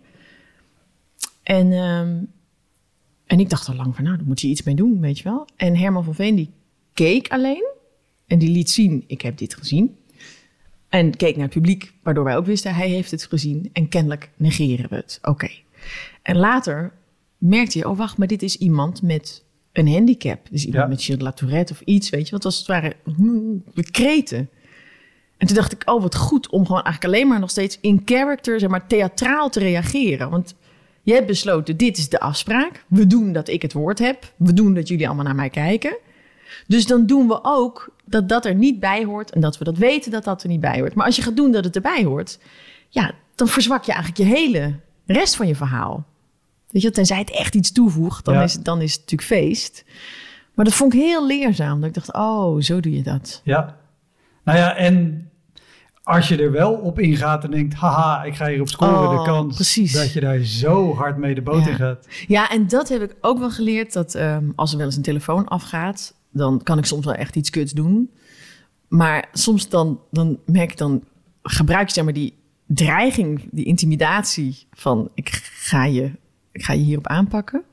En, 1.43 1.71
ehm, 1.71 2.17
en 3.25 3.39
ik 3.39 3.49
dacht 3.49 3.67
al 3.69 3.75
lang 3.75 3.95
van, 3.95 4.03
nou, 4.03 4.17
daar 4.17 4.25
moet 4.25 4.41
je 4.41 4.47
iets 4.47 4.63
mee 4.63 4.75
doen, 4.75 4.99
weet 4.99 5.17
je 5.17 5.23
wel. 5.23 5.47
En 5.55 5.75
Herman 5.77 6.03
van 6.03 6.15
Veen, 6.15 6.35
die 6.35 6.49
keek 6.93 7.27
alleen. 7.27 7.65
En 8.27 8.37
die 8.39 8.49
liet 8.49 8.69
zien, 8.69 9.03
ik 9.07 9.21
heb 9.21 9.37
dit 9.37 9.53
gezien. 9.55 9.97
En 10.89 11.15
keek 11.15 11.35
naar 11.35 11.45
het 11.45 11.53
publiek, 11.53 11.93
waardoor 12.03 12.23
wij 12.23 12.37
ook 12.37 12.45
wisten, 12.45 12.75
hij 12.75 12.89
heeft 12.89 13.11
het 13.11 13.25
gezien. 13.25 13.69
En 13.73 13.87
kennelijk 13.89 14.29
negeren 14.37 14.89
we 14.89 14.95
het. 14.95 15.19
Oké. 15.21 15.49
En 16.21 16.37
later 16.37 16.91
merkte 17.37 17.77
je, 17.77 17.89
oh 17.89 17.97
wacht, 17.97 18.17
maar 18.17 18.27
dit 18.27 18.41
is 18.43 18.57
iemand 18.57 19.01
met 19.01 19.43
een 19.71 19.87
handicap. 19.87 20.39
Dus 20.51 20.65
iemand 20.65 20.83
Ja. 20.83 20.89
met 20.89 21.03
Gilles 21.03 21.21
Latourette 21.23 21.73
of 21.73 21.81
iets, 21.81 22.09
weet 22.09 22.25
je. 22.25 22.31
Want 22.31 22.45
als 22.45 22.57
het 22.57 22.67
ware 22.67 22.95
hmm, 23.15 23.63
kreten. 23.91 24.49
En 25.37 25.47
toen 25.47 25.55
dacht 25.55 25.71
ik, 25.71 25.81
oh 25.85 26.01
wat 26.01 26.15
goed 26.15 26.49
om 26.49 26.65
gewoon 26.65 26.83
eigenlijk 26.83 27.15
alleen 27.15 27.27
maar 27.29 27.39
nog 27.39 27.49
steeds 27.49 27.77
in 27.81 28.01
character, 28.05 28.59
zeg 28.59 28.69
maar 28.69 28.87
theatraal 28.87 29.49
te 29.49 29.59
reageren. 29.59 30.29
Want 30.29 30.55
je 31.01 31.13
hebt 31.13 31.27
besloten, 31.27 31.77
dit 31.77 31.97
is 31.97 32.09
de 32.09 32.19
afspraak. 32.19 32.85
We 32.87 33.07
doen 33.07 33.31
dat 33.31 33.47
ik 33.47 33.61
het 33.61 33.73
woord 33.73 33.99
heb. 33.99 34.33
We 34.37 34.53
doen 34.53 34.73
dat 34.73 34.87
jullie 34.87 35.05
allemaal 35.07 35.25
naar 35.25 35.35
mij 35.35 35.49
kijken. 35.49 35.97
Dus 36.67 36.85
dan 36.85 37.05
doen 37.05 37.27
we 37.27 37.39
ook 37.43 37.89
dat 38.05 38.29
dat 38.29 38.45
er 38.45 38.55
niet 38.55 38.79
bij 38.79 39.05
hoort 39.05 39.31
en 39.31 39.41
dat 39.41 39.57
we 39.57 39.63
dat 39.63 39.77
weten 39.77 40.11
dat 40.11 40.23
dat 40.23 40.43
er 40.43 40.49
niet 40.49 40.59
bij 40.59 40.79
hoort. 40.79 40.93
Maar 40.95 41.05
als 41.05 41.15
je 41.15 41.21
gaat 41.21 41.35
doen 41.35 41.51
dat 41.51 41.63
het 41.63 41.75
erbij 41.75 42.03
hoort, 42.03 42.39
ja, 42.89 43.11
dan 43.35 43.47
verzwak 43.47 43.83
je 43.83 43.91
eigenlijk 43.93 44.21
je 44.29 44.35
hele 44.37 44.75
rest 45.05 45.35
van 45.35 45.47
je 45.47 45.55
verhaal. 45.55 46.05
Weet 46.69 46.81
je, 46.81 46.91
tenzij 46.91 47.17
het 47.19 47.31
echt 47.31 47.55
iets 47.55 47.71
toevoegt, 47.71 48.25
dan, 48.25 48.33
Ja. 48.33 48.43
is, 48.43 48.53
het- 48.53 48.65
dan 48.65 48.81
is 48.81 48.91
het 48.91 48.99
natuurlijk 49.01 49.29
feest. 49.29 49.83
Maar 50.53 50.65
dat 50.65 50.73
vond 50.73 50.93
ik 50.93 50.99
heel 50.99 51.27
leerzaam. 51.27 51.79
Dat 51.79 51.89
ik 51.89 51.95
dacht, 51.95 52.13
oh, 52.13 52.61
zo 52.61 52.79
doe 52.79 52.93
je 52.95 53.03
dat. 53.03 53.41
ja. 53.43 53.77
Nou 54.43 54.57
ja, 54.59 54.75
en 54.75 55.29
als 56.03 56.27
je 56.27 56.37
er 56.37 56.51
wel 56.51 56.73
op 56.73 56.99
ingaat 56.99 57.43
en 57.43 57.51
denkt, 57.51 57.73
haha, 57.73 58.23
ik 58.23 58.35
ga 58.35 58.47
hier 58.47 58.61
op 58.61 58.69
scoren, 58.69 59.09
Oh, 59.09 59.17
de 59.23 59.29
kans 59.31 59.55
precies. 59.55 59.93
dat 59.93 60.13
je 60.13 60.19
daar 60.19 60.39
zo 60.39 60.95
hard 60.95 61.17
mee 61.17 61.35
de 61.35 61.41
boot 61.41 61.63
Ja. 61.65 61.69
in 61.69 61.75
gaat. 61.75 62.07
Ja, 62.27 62.49
en 62.49 62.67
dat 62.67 62.89
heb 62.89 63.01
ik 63.01 63.15
ook 63.21 63.39
wel 63.39 63.49
geleerd. 63.51 63.93
Dat 63.93 64.15
ehm, 64.15 64.43
als 64.55 64.71
er 64.71 64.77
wel 64.77 64.85
eens 64.85 64.95
een 64.95 65.01
telefoon 65.01 65.47
afgaat, 65.47 66.13
dan 66.37 66.63
kan 66.63 66.77
ik 66.77 66.85
soms 66.85 67.05
wel 67.05 67.13
echt 67.13 67.35
iets 67.35 67.49
kuts 67.49 67.71
doen. 67.71 68.11
Maar 68.87 69.29
soms 69.33 69.69
dan, 69.69 69.99
dan 70.11 70.39
merk 70.45 70.71
ik 70.71 70.77
dan, 70.77 71.03
gebruik 71.43 71.87
je 71.87 71.93
zeg 71.93 72.03
maar 72.03 72.13
die 72.13 72.33
dreiging, 72.65 73.49
die 73.51 73.65
intimidatie 73.65 74.67
van 74.71 75.11
ik 75.13 75.29
ga 75.43 75.85
je, 75.85 76.11
ik 76.51 76.63
ga 76.63 76.73
je 76.73 76.83
hierop 76.83 77.07
aanpakken. 77.07 77.63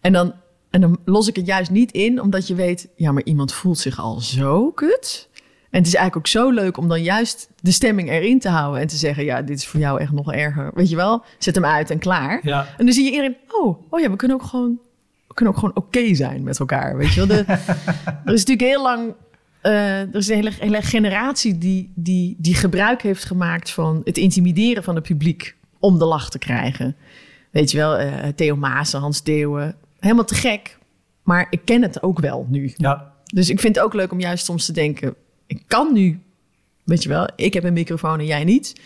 En 0.00 0.12
dan, 0.12 0.34
en 0.70 0.80
dan 0.80 0.98
los 1.04 1.28
ik 1.28 1.36
het 1.36 1.46
juist 1.46 1.70
niet 1.70 1.92
in, 1.92 2.20
omdat 2.20 2.46
je 2.46 2.54
weet, 2.54 2.88
ja, 2.96 3.12
maar 3.12 3.24
iemand 3.24 3.52
voelt 3.52 3.78
zich 3.78 3.98
al 3.98 4.20
zo 4.20 4.70
kut. 4.70 5.28
En 5.70 5.80
het 5.80 5.88
is 5.88 5.94
eigenlijk 5.94 6.16
ook 6.26 6.42
zo 6.42 6.50
leuk 6.50 6.76
om 6.76 6.88
dan 6.88 7.02
juist 7.02 7.48
de 7.60 7.72
stemming 7.72 8.10
erin 8.10 8.38
te 8.38 8.48
houden 8.48 8.80
en 8.80 8.86
te 8.86 8.96
zeggen, 8.96 9.24
ja, 9.24 9.42
dit 9.42 9.58
is 9.58 9.66
voor 9.66 9.80
jou 9.80 10.00
echt 10.00 10.12
nog 10.12 10.32
erger. 10.32 10.70
Weet 10.74 10.90
je 10.90 10.96
wel, 10.96 11.24
zet 11.38 11.54
hem 11.54 11.64
uit 11.64 11.90
en 11.90 11.98
klaar. 11.98 12.40
Ja, 12.42 12.66
En 12.76 12.84
dan 12.84 12.94
zie 12.94 13.04
je 13.04 13.10
iedereen, 13.10 13.36
oh, 13.48 13.82
oh 13.90 14.00
ja, 14.00 14.10
we 14.10 14.16
kunnen 14.16 14.36
ook 14.36 14.42
gewoon, 14.42 14.78
kunnen 15.34 15.54
ook 15.54 15.60
gewoon 15.60 15.76
oké 15.76 16.14
zijn 16.14 16.42
met 16.42 16.58
elkaar, 16.58 16.96
weet 16.96 17.14
je 17.14 17.26
wel. 17.26 17.36
De, 17.36 17.44
er 18.24 18.32
is 18.32 18.44
natuurlijk 18.44 18.60
heel 18.60 18.82
lang, 18.82 19.14
eh, 19.60 20.00
er 20.00 20.14
is 20.14 20.28
een 20.28 20.34
hele, 20.34 20.52
hele 20.58 20.82
generatie 20.82 21.58
die, 21.58 21.92
die, 21.94 22.36
die 22.38 22.54
gebruik 22.54 23.02
heeft 23.02 23.24
gemaakt 23.24 23.70
van 23.70 24.00
het 24.04 24.18
intimideren 24.18 24.82
van 24.82 24.94
het 24.94 25.04
publiek 25.04 25.56
om 25.78 25.98
de 25.98 26.04
lach 26.04 26.30
te 26.30 26.38
krijgen. 26.38 26.96
Weet 27.50 27.70
je 27.70 27.76
wel, 27.76 27.96
eh, 27.96 28.28
Theo 28.28 28.56
Maassen, 28.56 29.00
Hans 29.00 29.22
Deeuwen, 29.22 29.76
helemaal 29.98 30.24
te 30.24 30.34
gek. 30.34 30.78
Maar 31.22 31.46
ik 31.50 31.60
ken 31.64 31.82
het 31.82 32.02
ook 32.02 32.20
wel 32.20 32.46
nu. 32.50 32.72
ja, 32.76 33.12
Dus 33.24 33.50
ik 33.50 33.60
vind 33.60 33.76
het 33.76 33.84
ook 33.84 33.94
leuk 33.94 34.12
om 34.12 34.20
juist 34.20 34.44
soms 34.44 34.66
te 34.66 34.72
denken, 34.72 35.14
ik 35.46 35.62
kan 35.66 35.92
nu, 35.92 36.20
weet 36.84 37.02
je 37.02 37.08
wel, 37.08 37.28
ik 37.36 37.54
heb 37.54 37.64
een 37.64 37.72
microfoon 37.72 38.18
en 38.18 38.26
jij 38.26 38.44
niet. 38.44 38.80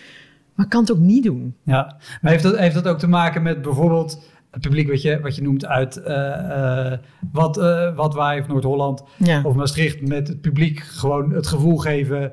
Maar 0.54 0.64
ik 0.66 0.72
kan 0.72 0.80
het 0.80 0.92
ook 0.92 0.98
niet 0.98 1.24
doen. 1.24 1.54
ja. 1.62 1.96
Maar 2.20 2.30
heeft 2.30 2.42
dat, 2.42 2.58
heeft 2.58 2.74
dat 2.74 2.86
ook 2.86 2.98
te 2.98 3.08
maken 3.08 3.42
met 3.42 3.62
bijvoorbeeld 3.62 4.22
het 4.58 4.68
publiek 4.68 4.88
wat 4.88 5.02
je, 5.02 5.20
wat 5.20 5.36
je 5.36 5.42
noemt 5.42 5.66
uit 5.66 5.96
eh, 5.96 6.92
eh, 6.92 6.98
wat, 7.32 7.58
eh 7.58 7.96
wat 7.96 8.14
Waai 8.14 8.40
of 8.40 8.46
Noord-Holland 8.46 9.02
Ja. 9.16 9.40
of 9.44 9.54
Maastricht 9.54 10.00
met 10.00 10.28
het 10.28 10.40
publiek 10.40 10.78
gewoon 10.80 11.32
het 11.32 11.46
gevoel 11.46 11.76
geven, 11.76 12.32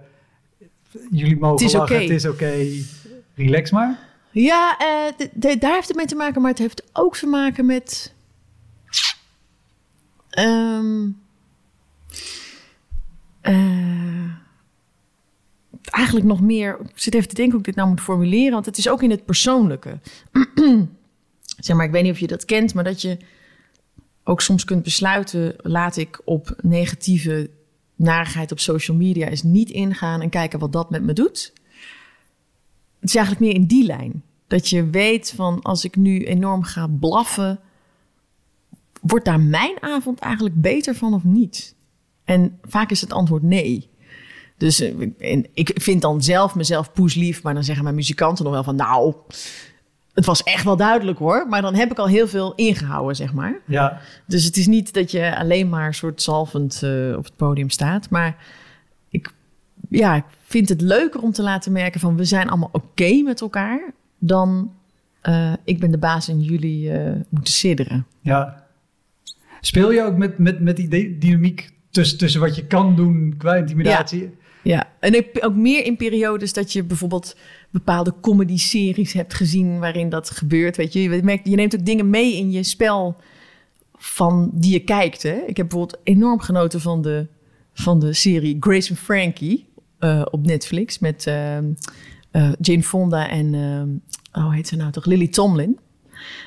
jullie 1.11 1.37
mogen 1.37 1.65
Het 1.65 1.73
is 1.73 1.79
lachen, 1.79 2.01
het 2.01 2.09
is 2.09 2.25
oké, 2.27 2.53
relax 3.35 3.71
maar. 3.71 3.99
Ja, 4.31 4.77
eh, 4.77 5.25
d- 5.27 5.31
d- 5.39 5.61
daar 5.61 5.73
heeft 5.73 5.87
het 5.87 5.97
mee 5.97 6.05
te 6.05 6.15
maken, 6.15 6.41
maar 6.41 6.49
het 6.51 6.59
heeft 6.59 6.83
ook 6.93 7.15
te 7.17 7.27
maken 7.27 7.65
met. 7.65 8.13
ehm, 10.29 11.07
eh, 13.41 13.53
eigenlijk 13.53 14.43
eigenlijk 15.89 16.25
nog 16.25 16.41
meer... 16.41 16.79
Ik 16.79 16.89
zit 16.99 17.13
even 17.13 17.27
te 17.27 17.33
denken 17.35 17.51
hoe 17.51 17.59
ik 17.61 17.65
dit 17.65 17.75
nou 17.75 17.89
moet 17.89 18.01
formuleren. 18.01 18.53
Want 18.53 18.65
het 18.65 18.77
is 18.77 18.89
ook 18.89 19.03
in 19.03 19.09
het 19.09 19.25
persoonlijke. 19.25 19.99
zeg 21.57 21.75
maar, 21.75 21.85
ik 21.85 21.91
weet 21.91 22.03
niet 22.03 22.11
of 22.11 22.19
je 22.19 22.27
dat 22.27 22.45
kent, 22.45 22.73
maar 22.73 22.83
dat 22.83 23.01
je 23.01 23.17
ook 24.23 24.41
soms 24.41 24.63
kunt 24.63 24.83
besluiten... 24.83 25.55
laat 25.57 25.97
ik 25.97 26.21
op 26.23 26.55
negatieve 26.61 27.49
narigheid 27.95 28.51
op 28.51 28.59
social 28.59 28.97
media 28.97 29.27
eens 29.27 29.43
niet 29.43 29.69
ingaan... 29.69 30.21
en 30.21 30.29
kijken 30.29 30.59
wat 30.59 30.71
dat 30.71 30.89
met 30.89 31.03
me 31.03 31.13
doet. 31.13 31.53
Het 32.99 33.09
is 33.09 33.15
eigenlijk 33.15 33.45
meer 33.45 33.55
in 33.55 33.65
die 33.65 33.85
lijn. 33.85 34.23
Dat 34.47 34.69
je 34.69 34.89
weet 34.89 35.33
van 35.35 35.61
als 35.61 35.85
ik 35.85 35.95
nu 35.95 36.25
enorm 36.25 36.63
ga 36.63 36.87
blaffen... 36.87 37.59
wordt 39.01 39.25
daar 39.25 39.39
mijn 39.39 39.81
avond 39.81 40.19
eigenlijk 40.19 40.61
beter 40.61 40.95
van 40.95 41.13
of 41.13 41.23
niet? 41.23 41.75
En 42.23 42.59
vaak 42.61 42.91
is 42.91 43.01
het 43.01 43.13
antwoord 43.13 43.43
nee. 43.43 43.89
Dus 44.57 44.79
eh, 44.79 45.43
ik 45.53 45.71
vind 45.75 46.01
dan 46.01 46.23
zelf 46.23 46.55
mezelf 46.55 46.93
poeslief, 46.93 47.43
maar 47.43 47.53
dan 47.53 47.63
zeggen 47.63 47.83
mijn 47.83 47.95
muzikanten 47.95 48.43
nog 48.43 48.53
wel 48.53 48.63
van... 48.63 48.75
nou, 48.75 49.15
het 50.15 50.25
was 50.25 50.43
echt 50.43 50.63
wel 50.63 50.75
duidelijk 50.75 51.17
hoor. 51.17 51.45
Maar 51.49 51.61
dan 51.61 51.75
heb 51.75 51.91
ik 51.91 51.97
al 51.97 52.07
heel 52.07 52.27
veel 52.27 52.53
ingehouden, 52.55 53.15
zeg 53.15 53.33
maar. 53.33 53.59
Ja, 53.65 53.99
Dus 54.27 54.43
het 54.43 54.57
is 54.57 54.67
niet 54.67 54.93
dat 54.93 55.11
je 55.11 55.37
alleen 55.37 55.69
maar 55.69 55.93
soort 55.93 56.21
zalvend 56.21 56.83
eh, 56.83 57.13
op 57.17 57.23
het 57.23 57.35
podium 57.35 57.69
staat. 57.69 58.09
Maar 58.09 58.35
ik, 59.09 59.33
ja, 59.89 60.15
ik 60.15 60.23
vind 60.45 60.69
het 60.69 60.81
leuker 60.81 61.21
om 61.21 61.31
te 61.31 61.41
laten 61.43 61.71
merken 61.71 61.99
van... 61.99 62.17
we 62.17 62.25
zijn 62.25 62.49
allemaal 62.49 62.69
oké 62.71 63.21
met 63.23 63.41
elkaar... 63.41 63.91
dan 64.19 64.71
eh, 65.21 65.53
ik 65.63 65.79
ben 65.79 65.91
de 65.91 65.97
baas 65.97 66.27
en 66.27 66.41
jullie 66.41 66.91
eh, 66.91 67.11
moeten 67.29 67.53
sidderen. 67.53 68.05
ja. 68.21 68.63
Speel 69.61 69.91
je 69.91 70.03
ook 70.03 70.17
met, 70.17 70.37
met, 70.37 70.59
met 70.59 70.75
die 70.75 70.87
dy- 70.87 71.15
dynamiek 71.19 71.69
tussen, 71.89 72.17
tussen 72.17 72.41
wat 72.41 72.55
je 72.55 72.65
kan 72.65 72.95
doen 72.95 73.35
qua 73.37 73.55
intimidatie? 73.55 74.29
Ja, 74.61 74.87
en 74.99 75.13
ik- 75.15 75.37
ook 75.41 75.55
meer 75.55 75.85
in 75.85 75.95
periodes 75.95 76.53
dat 76.53 76.73
je 76.73 76.83
bijvoorbeeld 76.83 77.35
bepaalde 77.75 78.13
comedy-series 78.21 79.13
hebt 79.13 79.33
gezien 79.33 79.79
waarin 79.79 80.09
dat 80.09 80.29
gebeurt. 80.29 80.77
Weet 80.77 80.93
je, 80.93 81.01
je, 81.01 81.23
merkt, 81.23 81.47
je 81.47 81.55
neemt 81.55 81.75
ook 81.75 81.85
dingen 81.85 82.09
mee 82.09 82.35
in 82.35 82.51
je 82.51 82.63
spel 82.63 83.15
van 83.97 84.51
die 84.53 84.71
je 84.71 84.79
kijkt. 84.79 85.23
Hè? 85.23 85.33
Ik 85.47 85.57
heb 85.57 85.69
bijvoorbeeld 85.69 85.99
enorm 86.03 86.39
genoten 86.39 86.81
van 86.81 87.01
de, 87.01 87.27
van 87.73 87.99
de 87.99 88.13
serie 88.13 88.57
Grace 88.59 88.89
and 88.89 88.99
Frankie 88.99 89.67
eh, 89.99 90.25
op 90.31 90.45
Netflix 90.45 90.99
met 90.99 91.27
eh, 91.27 91.57
Jane 92.59 92.83
Fonda 92.83 93.29
en 93.29 93.53
ehm, 93.53 93.89
oh, 94.31 94.43
hoe 94.43 94.55
heet 94.55 94.67
ze 94.67 94.75
nou 94.75 94.91
toch? 94.91 95.05
Lily 95.05 95.27
Tomlin. 95.27 95.79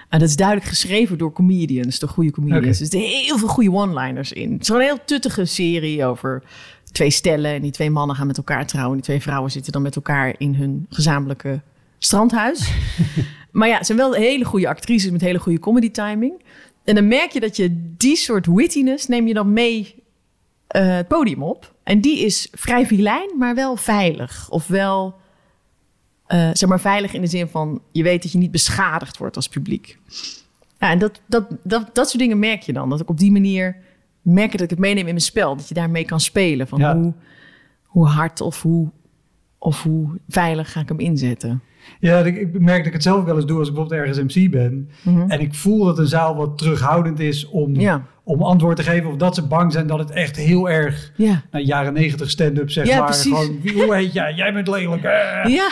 En 0.09 0.19
dat 0.19 0.29
is 0.29 0.37
duidelijk 0.37 0.69
geschreven 0.69 1.19
door 1.19 1.33
comedians, 1.33 1.99
door 1.99 2.09
goede 2.09 2.31
comedians. 2.31 2.79
Dus 2.79 2.81
er 2.81 2.87
zitten 2.87 3.01
heel 3.01 3.39
veel 3.39 3.49
goede 3.49 3.73
one-liners 3.73 4.33
in. 4.33 4.53
Het 4.53 4.61
is 4.61 4.67
gewoon 4.67 4.83
een 4.83 4.89
heel 4.89 5.05
tuttige 5.05 5.45
serie 5.45 6.05
over 6.05 6.43
twee 6.93 7.11
stellen. 7.11 7.55
En 7.55 7.63
die 7.63 7.71
twee 7.71 7.91
mannen 7.91 8.17
gaan 8.17 8.27
met 8.27 8.37
elkaar 8.37 8.67
trouwen. 8.67 8.95
Die 8.95 9.05
twee 9.05 9.23
vrouwen 9.23 9.51
zitten 9.51 9.73
dan 9.73 9.83
met 9.83 9.97
elkaar 9.97 10.35
in 10.39 10.55
hun 10.55 10.87
gezamenlijke 10.89 11.61
strandhuis. 11.99 12.73
maar 13.51 13.69
ja, 13.69 13.77
het 13.77 13.87
zijn 13.87 13.99
wel 13.99 14.13
hele 14.13 14.45
goede 14.45 14.69
actrices 14.69 15.11
met 15.11 15.21
hele 15.21 15.39
goede 15.39 15.59
comedy 15.59 15.91
timing. 15.91 16.43
En 16.85 16.95
dan 16.95 17.09
merk 17.09 17.33
je 17.33 17.41
dat 17.41 17.57
je 17.57 17.95
die 17.97 18.17
soort 18.17 18.47
wittiness 18.47 19.07
neem 19.07 19.27
je 19.27 19.35
dan 19.35 19.53
mee 19.53 19.95
eh, 20.67 20.97
het 20.97 21.09
podium 21.09 21.43
op. 21.43 21.75
En 21.83 22.01
die 22.01 22.19
is 22.19 22.49
vrij 22.53 22.87
vilijn, 22.87 23.31
maar 23.39 23.55
wel 23.55 23.77
veilig. 23.77 24.51
Of 24.51 24.67
wel, 24.67 25.15
eh, 26.27 26.51
zeg 26.53 26.69
maar, 26.69 26.81
veilig 26.81 27.13
in 27.13 27.21
de 27.21 27.27
zin 27.27 27.49
van... 27.49 27.83
je 27.93 28.03
weet 28.03 28.23
dat 28.23 28.33
je 28.33 28.39
niet 28.39 28.51
beschadigd 28.51 29.17
wordt 29.17 29.37
als 29.37 29.49
publiek. 29.49 29.99
Ja, 30.79 30.91
en 30.91 30.99
dat, 30.99 31.21
dat, 31.27 31.47
dat, 31.63 31.95
dat 31.95 32.09
soort 32.09 32.23
dingen 32.23 32.39
merk 32.39 32.63
je 32.63 32.73
dan. 32.73 32.91
Dat 32.91 33.01
ik 33.01 33.09
op 33.09 33.19
die 33.19 33.33
manier 33.33 33.77
merk 34.29 34.53
dat 34.53 34.61
ik 34.61 34.71
het 34.71 34.79
meeneem 34.79 34.99
in 34.99 35.05
mijn 35.05 35.21
spel. 35.21 35.57
Dat 35.57 35.69
je 35.69 35.75
daarmee 35.75 36.05
kan 36.05 36.21
spelen. 36.21 36.69
Van 36.69 36.79
Ja. 36.79 36.97
hoe, 36.97 37.13
hoe 37.85 38.07
hard 38.07 38.41
of 38.41 38.63
hoe, 38.63 38.89
of 39.59 39.83
hoe 39.83 40.09
veilig 40.29 40.73
ga 40.73 40.81
ik 40.81 40.89
hem 40.89 41.01
inzetten. 41.01 41.63
Ja, 42.01 42.19
ik, 42.19 42.37
ik 42.37 42.61
merk 42.61 42.77
dat 42.79 42.87
ik 42.87 42.93
het 42.93 43.03
zelf 43.03 43.25
wel 43.25 43.37
eens 43.37 43.47
doe 43.47 43.59
als 43.59 43.69
ik 43.69 43.75
bijvoorbeeld 43.75 44.01
ergens 44.09 44.37
MC 44.37 44.51
ben. 44.51 44.91
En 45.29 45.41
ik 45.41 45.55
voel 45.55 45.85
dat 45.85 45.99
een 45.99 46.07
zaal 46.07 46.37
wat 46.37 46.59
terughoudend 46.59 47.21
is 47.21 47.49
om, 47.49 47.75
Ja. 47.75 48.03
om 48.25 48.43
antwoord 48.43 48.77
te 48.77 48.83
geven. 48.83 49.11
Of 49.11 49.17
dat 49.17 49.35
ze 49.35 49.47
bang 49.47 49.73
zijn 49.73 49.87
dat 49.87 49.99
het 49.99 50.11
echt 50.11 50.37
heel 50.37 50.71
erg 50.71 51.13
Ja. 51.17 51.43
jaren 51.51 51.93
negentig 51.93 52.31
stand-up 52.31 52.71
zeg 52.71 52.87
Ja, 52.87 52.97
maar. 52.99 53.05
precies. 53.07 53.33
Gewoon, 53.33 53.85
hoe 53.87 53.95
heet 53.95 54.13
jij? 54.13 54.33
Jij 54.35 54.53
bent 54.53 54.69
lelijk. 54.69 55.03
eh. 55.03 55.45
Ja. 55.59 55.71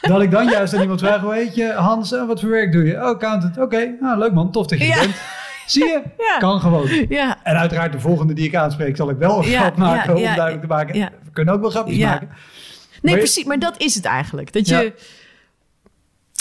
Dat 0.00 0.22
ik 0.22 0.30
dan 0.30 0.46
juist 0.48 0.74
aan 0.74 0.80
iemand 0.80 1.00
vraag, 1.00 1.20
hoe 1.20 1.34
heet 1.34 1.54
je? 1.54 1.72
Hans, 1.72 2.10
wat 2.10 2.40
voor 2.40 2.50
werk 2.50 2.72
doe 2.72 2.84
je? 2.84 2.94
Oh, 2.94 3.02
accountant. 3.02 3.58
Oké, 3.58 3.96
nou, 4.00 4.18
leuk 4.18 4.32
man, 4.32 4.50
tof 4.52 4.66
dat 4.66 4.78
je 4.78 4.98
bent. 5.00 5.14
Zie 5.72 5.84
je? 5.84 6.02
Ja. 6.18 6.38
Kan 6.38 6.60
gewoon. 6.60 7.06
Ja. 7.08 7.38
En 7.44 7.56
uiteraard 7.56 7.92
de 7.92 8.00
volgende 8.00 8.32
die 8.32 8.46
ik 8.46 8.54
aanspreek 8.54 8.96
zal 8.96 9.10
ik 9.10 9.16
wel 9.16 9.38
een 9.38 9.44
grap 9.44 9.76
maken 9.76 10.14
om 10.16 10.22
duidelijk 10.22 10.60
te 10.60 10.66
maken. 10.66 10.94
We 11.24 11.30
kunnen 11.32 11.54
ook 11.54 11.60
wel 11.60 11.70
grapjes 11.70 11.98
maken. 11.98 12.28
Nee, 12.28 13.12
Maar- 13.14 13.22
precies. 13.22 13.44
Maar 13.44 13.58
dat 13.58 13.80
is 13.80 13.94
het 13.94 14.04
eigenlijk. 14.04 14.52
Dat 14.52 14.68
je... 14.68 14.92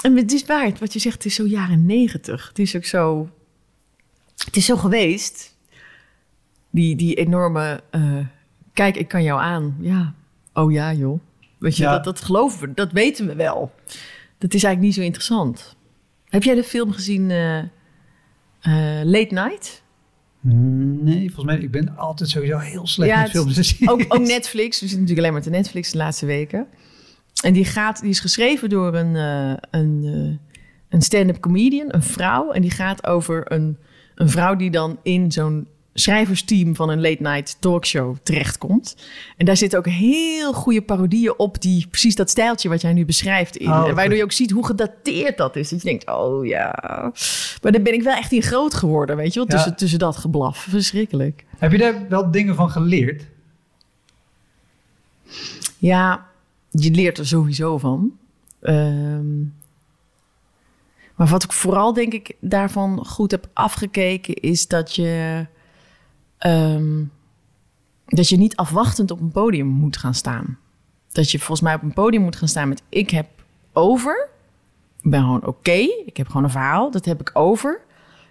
En 0.04 0.18
het 0.18 0.32
is 0.32 0.46
waar, 0.46 0.72
wat 0.80 0.94
je 0.94 1.00
zegt, 1.00 1.16
het 1.16 1.26
is 1.26 1.36
zo 1.36 1.46
jaren 1.46 1.86
negentig. 1.86 2.48
Het 2.48 2.60
is 2.60 2.76
ook 2.76 2.86
zo... 2.86 3.30
Het 4.46 4.56
is 4.56 4.66
zo 4.66 4.76
geweest. 4.78 5.56
Die, 6.70 6.96
die 6.96 7.16
enorme... 7.16 7.82
eh, 7.90 8.18
kijk, 8.74 8.96
ik 8.98 9.08
kan 9.08 9.24
jou 9.24 9.42
aan. 9.42 9.76
Ja. 9.80 10.14
Oh 10.54 10.72
ja, 10.72 10.94
joh. 10.94 11.20
Weet 11.58 11.78
je, 11.78 11.84
dat, 11.84 12.04
dat 12.04 12.22
geloven 12.22 12.60
we. 12.68 12.74
Dat 12.74 12.92
weten 12.92 13.28
we 13.28 13.36
wel. 13.36 13.72
Dat 14.38 14.54
is 14.54 14.64
eigenlijk 14.64 14.80
niet 14.82 14.94
zo 14.94 15.02
interessant. 15.02 15.76
Heb 16.30 16.44
jij 16.44 16.56
de 16.56 16.64
film 16.64 16.92
gezien 16.92 17.32
eh, 17.32 17.60
eh, 18.62 19.02
Late 19.04 19.34
Night? 19.34 19.82
Nee, 20.42 21.32
volgens 21.32 21.46
mij, 21.46 21.58
ik 21.58 21.72
ben 21.72 21.98
altijd 21.98 22.30
sowieso 22.30 22.58
heel 22.58 22.88
slecht 22.88 23.12
Ja, 23.12 23.22
met 23.22 23.30
films. 23.30 23.76
Ook, 23.92 24.06
ook 24.08 24.28
Netflix. 24.28 24.80
We 24.80 24.88
zitten 24.88 25.00
natuurlijk 25.00 25.20
alleen 25.20 25.34
maar 25.34 25.42
te 25.42 25.50
Netflix 25.50 25.92
de 25.92 25.98
laatste 25.98 26.26
weken. 26.26 26.68
En 27.44 27.54
die, 27.54 27.66
gaat, 27.66 28.02
die 28.02 28.10
is 28.10 28.20
geschreven 28.20 28.70
door 28.70 28.96
een, 28.96 29.16
eh, 29.16 29.80
een, 29.82 30.02
eh, 30.04 30.48
een 30.90 31.02
stand-up 31.02 31.40
comedian, 31.40 31.88
een 31.88 32.04
vrouw. 32.04 32.52
En 32.52 32.62
die 32.62 32.72
gaat 32.72 33.08
over 33.08 33.52
een, 33.52 33.78
een 34.16 34.30
vrouw 34.30 34.56
die 34.56 34.72
dan 34.72 35.00
in 35.04 35.32
zo'n 35.32 35.68
schrijversteam 35.94 36.76
van 36.76 36.90
een 36.90 37.02
late-night 37.02 37.58
talkshow 37.60 38.16
terechtkomt. 38.24 38.96
En 39.38 39.46
daar 39.46 39.58
zitten 39.58 39.80
ook 39.80 39.88
heel 39.88 40.54
goede 40.54 40.82
parodieën 40.82 41.40
op 41.40 41.62
die 41.62 41.88
precies 41.88 42.16
dat 42.16 42.30
stijltje 42.30 42.70
wat 42.70 42.82
jij 42.82 42.94
nu 42.94 43.06
beschrijft 43.06 43.56
in. 43.56 43.70
Oh, 43.70 43.88
En 43.88 43.96
waardoor 43.96 44.18
je 44.18 44.24
ook 44.24 44.32
ziet 44.32 44.52
hoe 44.52 44.66
gedateerd 44.66 45.38
dat 45.38 45.56
is. 45.56 45.70
Dat 45.70 45.82
je 45.82 45.88
denkt, 45.88 46.10
oh 46.10 46.46
ja. 46.46 46.74
Maar 47.62 47.72
daar 47.72 47.82
ben 47.82 47.94
ik 47.94 48.04
wel 48.04 48.16
echt 48.16 48.32
in 48.32 48.42
groot 48.42 48.74
geworden, 48.74 49.16
weet 49.16 49.34
je 49.34 49.40
wel? 49.40 49.48
Ja. 49.48 49.56
Tussen, 49.56 49.76
tussen 49.76 50.00
dat 50.00 50.18
geblaf. 50.18 50.58
Verschrikkelijk. 50.58 51.46
Heb 51.58 51.72
je 51.72 51.78
daar 51.78 52.08
wel 52.10 52.32
dingen 52.32 52.56
van 52.56 52.70
geleerd? 52.70 53.26
Ja, 55.78 56.26
je 56.70 56.92
leert 56.92 57.18
er 57.18 57.28
sowieso 57.28 57.78
van. 57.78 58.12
Ehm, 58.62 59.40
maar 61.16 61.28
wat 61.28 61.44
ik 61.44 61.52
vooral 61.52 61.94
denk 61.94 62.14
ik 62.14 62.36
daarvan 62.40 63.06
goed 63.06 63.32
heb 63.32 63.48
afgekeken... 63.54 64.34
is 64.34 64.68
dat 64.68 64.96
je, 64.96 65.46
ehm, 66.42 67.04
dat 68.06 68.30
je 68.30 68.38
niet 68.38 68.56
afwachtend 68.56 69.12
op 69.12 69.22
een 69.22 69.32
podium 69.32 69.68
moet 69.68 69.98
gaan 69.98 70.14
staan. 70.14 70.58
Dat 71.12 71.32
je 71.32 71.38
volgens 71.38 71.62
mij 71.62 71.76
op 71.76 71.82
een 71.82 71.94
podium 71.94 72.22
moet 72.22 72.36
gaan 72.36 72.48
staan 72.48 72.68
met... 72.68 72.82
ik 72.90 73.10
heb 73.10 73.28
over, 73.74 74.30
ik 75.02 75.10
ben 75.12 75.22
gewoon 75.22 75.46
oké, 75.46 75.88
ik 76.06 76.18
heb 76.18 76.28
gewoon 76.28 76.44
een 76.44 76.50
verhaal, 76.50 76.92
dat 76.92 77.06
heb 77.06 77.22
ik 77.22 77.32
over. 77.34 77.82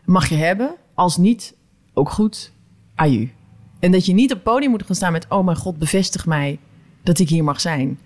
Mag 0.05 0.29
je 0.29 0.35
hebben, 0.35 0.75
als 0.95 1.17
niet, 1.17 1.55
ook 1.95 2.11
goed, 2.11 2.53
aju. 2.95 3.33
En 3.79 3.93
dat 3.93 4.07
je 4.07 4.13
niet 4.13 4.31
op 4.31 4.37
het 4.37 4.45
podium 4.45 4.71
moet 4.71 4.87
gaan 4.87 4.95
staan 4.95 5.13
met... 5.13 5.27
oh 5.29 5.45
mijn 5.45 5.57
god, 5.57 5.79
bevestig 5.79 6.27
mij 6.27 6.59
dat 7.03 7.19
ik 7.19 7.29
hier 7.29 7.45
mag 7.45 7.61
zijn. 7.61 7.99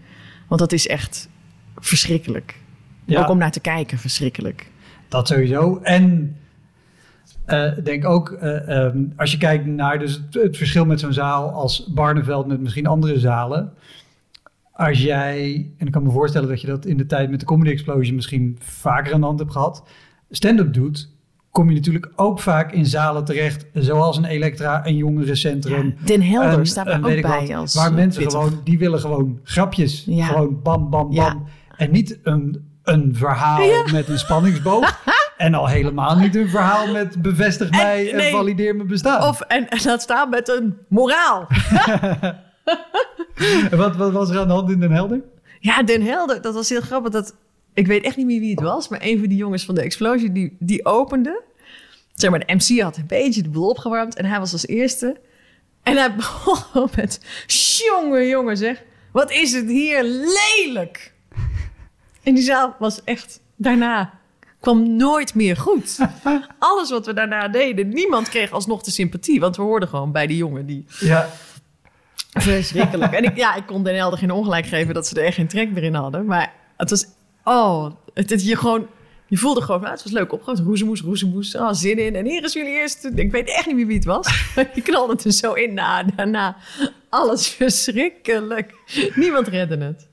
Want 0.48 0.60
dat 0.60 0.72
is 0.72 0.86
echt 0.86 1.28
verschrikkelijk. 1.76 2.60
Ja. 3.04 3.22
Ook 3.22 3.28
om 3.28 3.38
naar 3.38 3.50
te 3.50 3.60
kijken, 3.60 3.98
verschrikkelijk. 3.98 4.70
Dat 5.08 5.28
sowieso. 5.28 5.78
En 5.82 6.36
eh, 7.46 7.78
ik 7.78 7.84
denk 7.84 8.04
ook, 8.04 8.30
eh, 8.30 8.84
ehm, 8.86 9.04
als 9.16 9.30
je 9.30 9.38
kijkt 9.38 9.66
naar 9.66 9.98
dus 9.98 10.12
het, 10.14 10.42
het 10.42 10.56
verschil 10.56 10.84
met 10.84 11.00
zo'n 11.00 11.12
zaal 11.12 11.50
als 11.50 11.86
Barneveld 11.94 12.46
met 12.46 12.60
misschien 12.60 12.86
andere 12.86 13.18
zalen. 13.18 13.72
Als 14.72 15.02
jij, 15.02 15.70
en 15.78 15.86
ik 15.86 15.92
kan 15.92 16.02
me 16.02 16.10
voorstellen 16.10 16.48
dat 16.48 16.60
je 16.60 16.66
dat 16.66 16.86
in 16.86 16.96
de 16.96 17.06
tijd 17.06 17.30
met 17.30 17.40
de 17.40 17.46
Comedy 17.46 17.70
Explosion 17.70 18.14
misschien 18.14 18.58
vaker 18.60 19.14
aan 19.14 19.20
de 19.20 19.26
hand 19.26 19.38
hebt 19.38 19.52
gehad, 19.52 19.82
stand-up 20.30 20.72
doet, 20.72 21.08
kom 21.50 21.68
je 21.68 21.74
natuurlijk 21.74 22.12
ook 22.16 22.40
vaak 22.40 22.72
in 22.72 22.86
zalen 22.86 23.24
terecht, 23.24 23.66
zoals 23.72 24.16
een 24.16 24.24
Elektra, 24.24 24.86
een 24.86 24.96
jongerencentrum. 24.96 25.94
Den 26.04 26.22
Helder 26.22 26.58
een- 26.58 26.66
staat 26.66 26.86
er 26.86 26.96
ook 26.96 27.02
bij. 27.02 27.22
wat, 27.22 27.50
als, 27.50 27.74
waar 27.74 27.92
mensen 27.92 28.22
pittig. 28.22 28.40
gewoon, 28.40 28.60
die 28.64 28.78
willen 28.78 29.00
gewoon 29.00 29.40
grapjes. 29.44 30.04
Ja. 30.06 30.26
Gewoon 30.26 30.62
bam, 30.62 30.90
bam, 30.90 30.90
bam. 30.90 31.12
Ja. 31.12 31.36
En 31.76 31.90
niet 31.90 32.18
een, 32.22 32.68
een 32.82 33.14
verhaal 33.14 33.66
met 33.92 34.08
een 34.08 34.18
spanningsboog. 34.18 35.02
en 35.36 35.54
al 35.54 35.68
helemaal 35.68 36.16
niet 36.16 36.34
een 36.36 36.48
verhaal 36.48 36.92
met 36.92 37.22
bevestig 37.22 37.70
En- 37.70 37.76
mij 37.76 38.10
en 38.10 38.16
nee. 38.16 38.30
valideer 38.32 38.76
mijn 38.76 38.88
bestaan. 38.88 39.28
Of, 39.28 39.40
en, 39.40 39.68
en 39.68 39.78
laat 39.84 40.02
staan 40.02 40.28
met 40.28 40.48
een 40.48 40.78
moraal. 40.88 41.46
Wat, 43.70 43.96
wat 43.96 44.12
was 44.12 44.30
er 44.30 44.38
aan 44.38 44.46
de 44.46 44.52
hand 44.52 44.70
in 44.70 44.80
Den 44.80 44.92
Helder? 44.92 45.20
Ja, 45.60 45.82
Den 45.82 46.02
Helder, 46.02 46.40
dat 46.40 46.54
was 46.54 46.68
heel 46.68 46.80
grappig. 46.80 47.12
Dat, 47.12 47.34
ik 47.72 47.86
weet 47.86 48.04
echt 48.04 48.16
niet 48.16 48.26
meer 48.26 48.40
wie 48.40 48.50
het 48.50 48.60
was, 48.60 48.88
maar 48.88 49.00
een 49.02 49.18
van 49.18 49.28
die 49.28 49.36
jongens 49.36 49.64
van 49.64 49.74
de 49.74 49.82
Explosie, 49.82 50.32
die, 50.32 50.56
die 50.58 50.84
opende. 50.84 51.42
Zeg 52.14 52.30
maar, 52.30 52.46
de 52.46 52.54
MC 52.54 52.80
had 52.80 52.96
een 52.96 53.06
beetje 53.06 53.42
de 53.42 53.48
boel 53.48 53.68
opgewarmd 53.68 54.16
en 54.16 54.24
hij 54.24 54.38
was 54.38 54.52
als 54.52 54.66
eerste. 54.66 55.20
En 55.82 55.96
hij 55.96 56.14
begon 56.16 56.88
met, 56.96 57.20
jongen, 57.86 58.26
jongen 58.28 58.56
zeg, 58.56 58.82
Wat 59.12 59.30
is 59.32 59.52
het 59.52 59.68
hier 59.68 60.02
lelijk. 60.04 61.12
En 62.22 62.34
die 62.34 62.44
zaal 62.44 62.76
was 62.78 63.04
echt 63.04 63.40
daarna 63.56 64.18
kwam 64.64 64.96
nooit 64.96 65.34
meer 65.34 65.56
goed. 65.56 65.98
Alles 66.58 66.90
wat 66.90 67.06
we 67.06 67.12
daarna 67.12 67.48
deden, 67.48 67.88
niemand 67.88 68.28
kreeg 68.28 68.50
alsnog 68.50 68.82
de 68.82 68.90
sympathie. 68.90 69.40
Want 69.40 69.56
we 69.56 69.62
hoorden 69.62 69.88
gewoon 69.88 70.12
bij 70.12 70.26
die 70.26 70.36
jongen 70.36 70.66
die... 70.66 70.84
Ja, 71.00 71.28
Verschrikkelijk. 72.32 73.12
en 73.12 73.24
ik, 73.24 73.36
ja, 73.36 73.54
ik 73.54 73.66
kon 73.66 73.82
Den 73.82 73.94
Helder 73.94 74.18
geen 74.18 74.30
ongelijk 74.30 74.66
geven 74.66 74.94
dat 74.94 75.06
ze 75.06 75.20
er 75.20 75.24
echt 75.24 75.34
geen 75.34 75.48
trek 75.48 75.70
meer 75.70 75.82
in 75.82 75.94
hadden. 75.94 76.24
Maar 76.26 76.52
het 76.76 76.90
was... 76.90 77.06
Oh, 77.44 77.90
het, 78.14 78.30
het, 78.30 78.46
je 78.46 78.56
gewoon... 78.56 78.86
Je 79.26 79.36
voelde 79.36 79.62
gewoon, 79.62 79.80
nou, 79.80 79.92
het 79.92 80.02
was 80.02 80.12
leuk 80.12 80.32
opgegroeid. 80.32 80.66
Roezemoes, 80.66 81.00
roezemoes, 81.00 81.56
oh, 81.56 81.72
zin 81.72 81.98
in. 81.98 82.14
En 82.14 82.24
hier 82.24 82.44
is 82.44 82.52
jullie 82.52 82.72
eerste... 82.72 83.12
Ik 83.14 83.30
weet 83.30 83.48
echt 83.48 83.66
niet 83.66 83.76
meer 83.76 83.86
wie 83.86 83.96
het 83.96 84.04
was. 84.04 84.26
Die 84.74 84.82
knalde 84.82 85.12
het 85.12 85.24
er 85.24 85.32
zo 85.32 85.52
in 85.52 85.74
na. 85.74 86.02
Daarna 86.02 86.56
alles 87.08 87.48
verschrikkelijk. 87.48 88.74
Niemand 89.14 89.48
redde 89.48 89.76
het. 89.78 90.08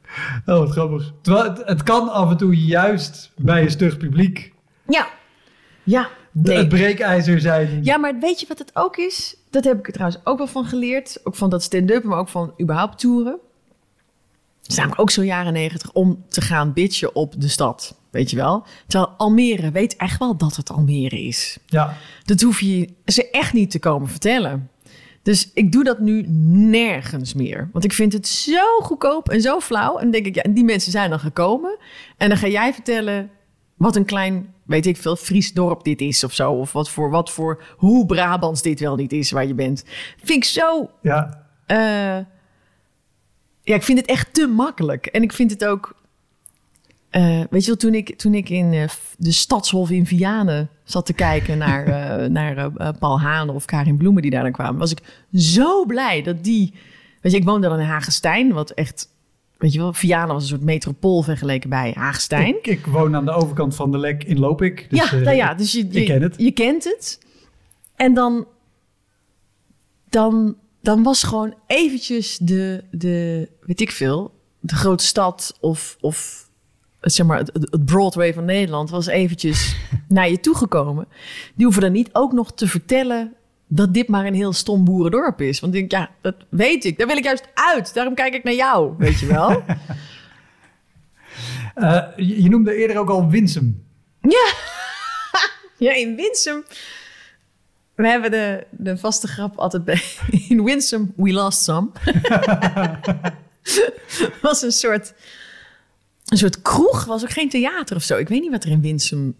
Oh, 0.46 0.58
wat 0.58 0.70
grappig. 0.72 1.12
Terwijl 1.22 1.50
het, 1.50 1.62
het 1.66 1.84
kan 1.84 2.10
af 2.10 2.30
en 2.30 2.38
toe 2.38 2.66
juist 2.66 3.32
bij 3.38 3.62
een 3.62 3.72
stug 3.72 3.98
publiek 3.98 4.54
Ja. 4.88 5.08
Ja. 5.84 6.10
Nee. 6.32 6.58
het 6.58 6.70
breekijzer 6.70 7.40
zijn. 7.40 7.80
Ja, 7.84 7.98
maar 7.98 8.20
weet 8.20 8.40
je 8.40 8.46
wat 8.48 8.60
het 8.60 8.72
ook 8.74 8.98
is? 8.98 9.36
Dat 9.50 9.64
heb 9.64 9.80
ik 9.80 9.88
er 9.88 9.94
trouwens 9.94 10.22
ook 10.24 10.38
wel 10.38 10.48
van 10.48 10.66
geleerd. 10.66 11.20
Ook 11.24 11.36
van 11.36 11.50
dat 11.50 11.64
stand-up, 11.64 12.04
maar 12.04 12.18
ook 12.18 12.30
van 12.30 12.54
überhaupt 12.62 13.00
toeren. 13.00 13.38
Het 14.62 14.70
is 14.70 14.76
namelijk 14.76 15.02
ook 15.02 15.10
zo 15.12 15.24
jaren 15.24 15.54
negentig 15.54 15.92
om 15.92 16.24
te 16.30 16.42
gaan 16.42 16.74
bitchen 16.74 17.16
op 17.16 17.34
de 17.42 17.48
stad. 17.48 18.00
Weet 18.10 18.30
je 18.30 18.36
wel? 18.36 18.66
Terwijl 18.88 19.14
Almere 19.18 19.72
weet 19.72 19.96
echt 19.96 20.20
wel 20.20 20.38
dat 20.38 20.56
het 20.56 20.70
Almere 20.72 21.22
is. 21.22 21.58
Ja, 21.66 21.94
Dat 22.26 22.42
hoef 22.42 22.60
je 22.62 22.94
ze 23.06 23.30
echt 23.30 23.54
niet 23.54 23.72
te 23.72 23.80
komen 23.80 24.10
vertellen. 24.10 24.70
Dus 25.24 25.52
ik 25.54 25.72
doe 25.72 25.84
dat 25.84 26.00
nu 26.00 26.26
nergens 26.70 27.34
meer. 27.34 27.70
Want 27.72 27.86
ik 27.86 27.94
vind 27.94 28.14
het 28.14 28.28
zo 28.28 28.80
goedkoop 28.80 29.30
en 29.30 29.42
zo 29.42 29.60
flauw. 29.60 29.96
En 29.96 30.02
dan 30.02 30.12
denk 30.12 30.26
ik, 30.26 30.36
ja, 30.36 30.52
die 30.52 30.64
mensen 30.64 30.92
zijn 30.92 31.10
dan 31.10 31.20
gekomen. 31.20 31.78
En 32.18 32.30
dan 32.30 32.38
ga 32.38 32.48
jij 32.48 32.74
vertellen 32.74 33.30
wat 33.76 33.96
een 33.96 34.06
klein, 34.06 34.54
weet 34.66 34.86
ik 34.86 34.98
veel, 34.98 35.16
Fries 35.16 35.54
dorp 35.54 35.84
dit 35.84 36.02
is 36.02 36.24
of 36.24 36.34
zo. 36.34 36.52
Of 36.52 36.72
wat 36.72 36.90
voor, 36.90 37.10
wat 37.10 37.32
voor, 37.32 37.64
hoe 37.78 38.06
Brabants 38.06 38.62
dit 38.62 38.80
wel 38.80 38.96
niet 38.96 39.12
is 39.12 39.32
waar 39.32 39.48
je 39.48 39.54
bent. 39.54 39.84
Vind 40.18 40.44
ik 40.44 40.50
zo 40.50 40.90
ja. 41.02 41.46
eh, 41.66 42.26
ja, 43.64 43.76
ik 43.76 43.84
vind 43.84 43.98
het 43.98 44.08
echt 44.08 44.34
te 44.34 44.48
makkelijk. 44.48 45.06
En 45.06 45.24
ik 45.24 45.34
vind 45.34 45.52
het 45.52 45.66
ook. 45.66 46.00
Eh, 47.12 47.42
weet 47.50 47.62
je 47.62 47.68
wel, 47.68 47.76
toen 47.76 47.94
ik, 47.94 48.18
toen 48.18 48.34
ik 48.34 48.50
in 48.50 48.74
eh, 48.74 48.90
de 49.18 49.32
Stadshof 49.32 49.90
in 49.90 50.06
Vianen 50.06 50.70
zat 50.84 51.06
te 51.06 51.14
kijken 51.14 51.58
naar, 51.58 51.86
eh, 52.20 52.30
naar 52.30 52.72
Paul 53.00 53.20
Haan 53.20 53.50
of 53.50 53.66
Karin 53.66 53.98
Bloemen 53.98 54.22
die 54.22 54.32
daar 54.32 54.44
dan 54.44 54.52
kwamen, 54.52 54.80
was 54.80 54.92
ik 54.92 55.26
zo 55.34 55.86
blij 55.86 56.22
dat 56.22 56.44
die. 56.44 56.74
Weet 57.22 57.32
je, 57.32 57.38
ik 57.38 57.44
woonde 57.44 57.70
dan 57.70 57.80
in 57.80 57.86
Hagestein, 57.86 58.54
wat 58.54 58.72
echt. 58.72 59.10
Weet 59.58 59.74
je 59.74 59.80
wel, 59.80 59.94
Vianen 59.94 60.34
was 60.34 60.44
een 60.44 60.50
soort 60.50 60.64
metropool 60.64 61.22
vergeleken 61.22 61.70
bij 61.70 61.92
Hagestein. 61.96 62.56
Ik, 62.56 62.68
ik 62.68 62.86
woon 62.86 63.16
aan 63.16 63.26
de 63.26 63.32
overkant 63.32 63.76
van 63.76 63.92
de 63.92 63.98
lek 63.98 64.24
in 64.24 64.40
Lopik. 64.40 64.88
Dus, 64.90 65.10
ja, 65.10 65.16
nou 65.16 65.36
ja, 65.36 65.54
dus 65.54 65.72
je, 65.72 65.88
je, 65.92 66.04
ken 66.04 66.22
het. 66.22 66.36
je 66.38 66.52
kent 66.52 66.84
het. 66.84 67.20
En 67.96 68.14
dan, 68.14 68.48
dan, 70.10 70.56
dan 70.82 71.04
was 71.04 71.24
gewoon 71.24 71.54
eventjes 71.68 72.38
de, 72.38 72.84
de, 72.92 73.50
weet 73.62 73.82
ik 73.82 73.92
veel, 73.92 74.34
de 74.60 74.76
grote 74.76 75.06
stad 75.06 75.58
of, 75.60 75.98
of 76.00 76.50
zeg 77.02 77.26
maar, 77.26 77.38
het, 77.38 77.52
het 77.54 77.86
Broadway 77.86 78.34
van 78.34 78.46
Nederland 78.46 78.90
was 78.90 79.08
eventjes 79.08 79.76
naar 80.08 80.30
je 80.30 80.40
toegekomen. 80.40 81.08
Die 81.56 81.66
hoeven 81.66 81.82
dan 81.82 81.92
niet 81.92 82.10
ook 82.12 82.32
nog 82.32 82.54
te 82.54 82.68
vertellen 82.68 83.34
dat 83.68 83.94
dit 83.94 84.08
maar 84.08 84.26
een 84.26 84.34
heel 84.34 84.54
stom 84.54 84.86
boerendorp 84.86 85.42
is. 85.42 85.60
Want 85.60 85.74
ik 85.76 85.80
denk, 85.80 85.92
ja, 85.92 86.16
dat 86.22 86.36
weet 86.50 86.86
ik. 86.86 86.98
Daar 86.98 87.08
wil 87.08 87.18
ik 87.18 87.24
juist 87.24 87.48
uit. 87.54 87.94
Daarom 87.94 88.16
kijk 88.16 88.34
ik 88.34 88.44
naar 88.44 88.54
jou, 88.54 88.94
weet 88.98 89.20
je 89.20 89.26
wel. 89.26 89.50
eh, 91.76 92.04
je, 92.16 92.44
je 92.44 92.50
noemde 92.50 92.76
eerder 92.76 92.98
ook 92.98 93.10
al 93.10 93.30
Winsum. 93.30 93.86
Ja, 94.22 94.54
ja 95.88 95.94
in 95.94 96.16
Winsum. 96.16 96.64
We 97.96 98.08
hebben 98.08 98.32
de, 98.32 98.66
de 98.70 98.98
vaste 98.98 99.28
grap 99.28 99.58
altijd 99.58 99.86
bij. 99.86 100.02
In 100.50 100.64
Winsum, 100.64 101.14
we 101.16 101.32
lost 101.32 101.64
some. 101.64 101.92
was 104.42 104.62
een 104.62 104.72
soort, 104.72 105.14
een 106.32 106.38
soort 106.38 106.62
kroeg, 106.62 107.06
was 107.06 107.24
ook 107.24 107.32
geen 107.32 107.50
theater 107.50 107.96
of 107.96 108.04
zo. 108.04 108.18
Ik 108.18 108.30
weet 108.30 108.42
niet 108.42 108.52
wat 108.52 108.64
er 108.64 108.70
in 108.72 108.82
Winsum. 108.82 109.36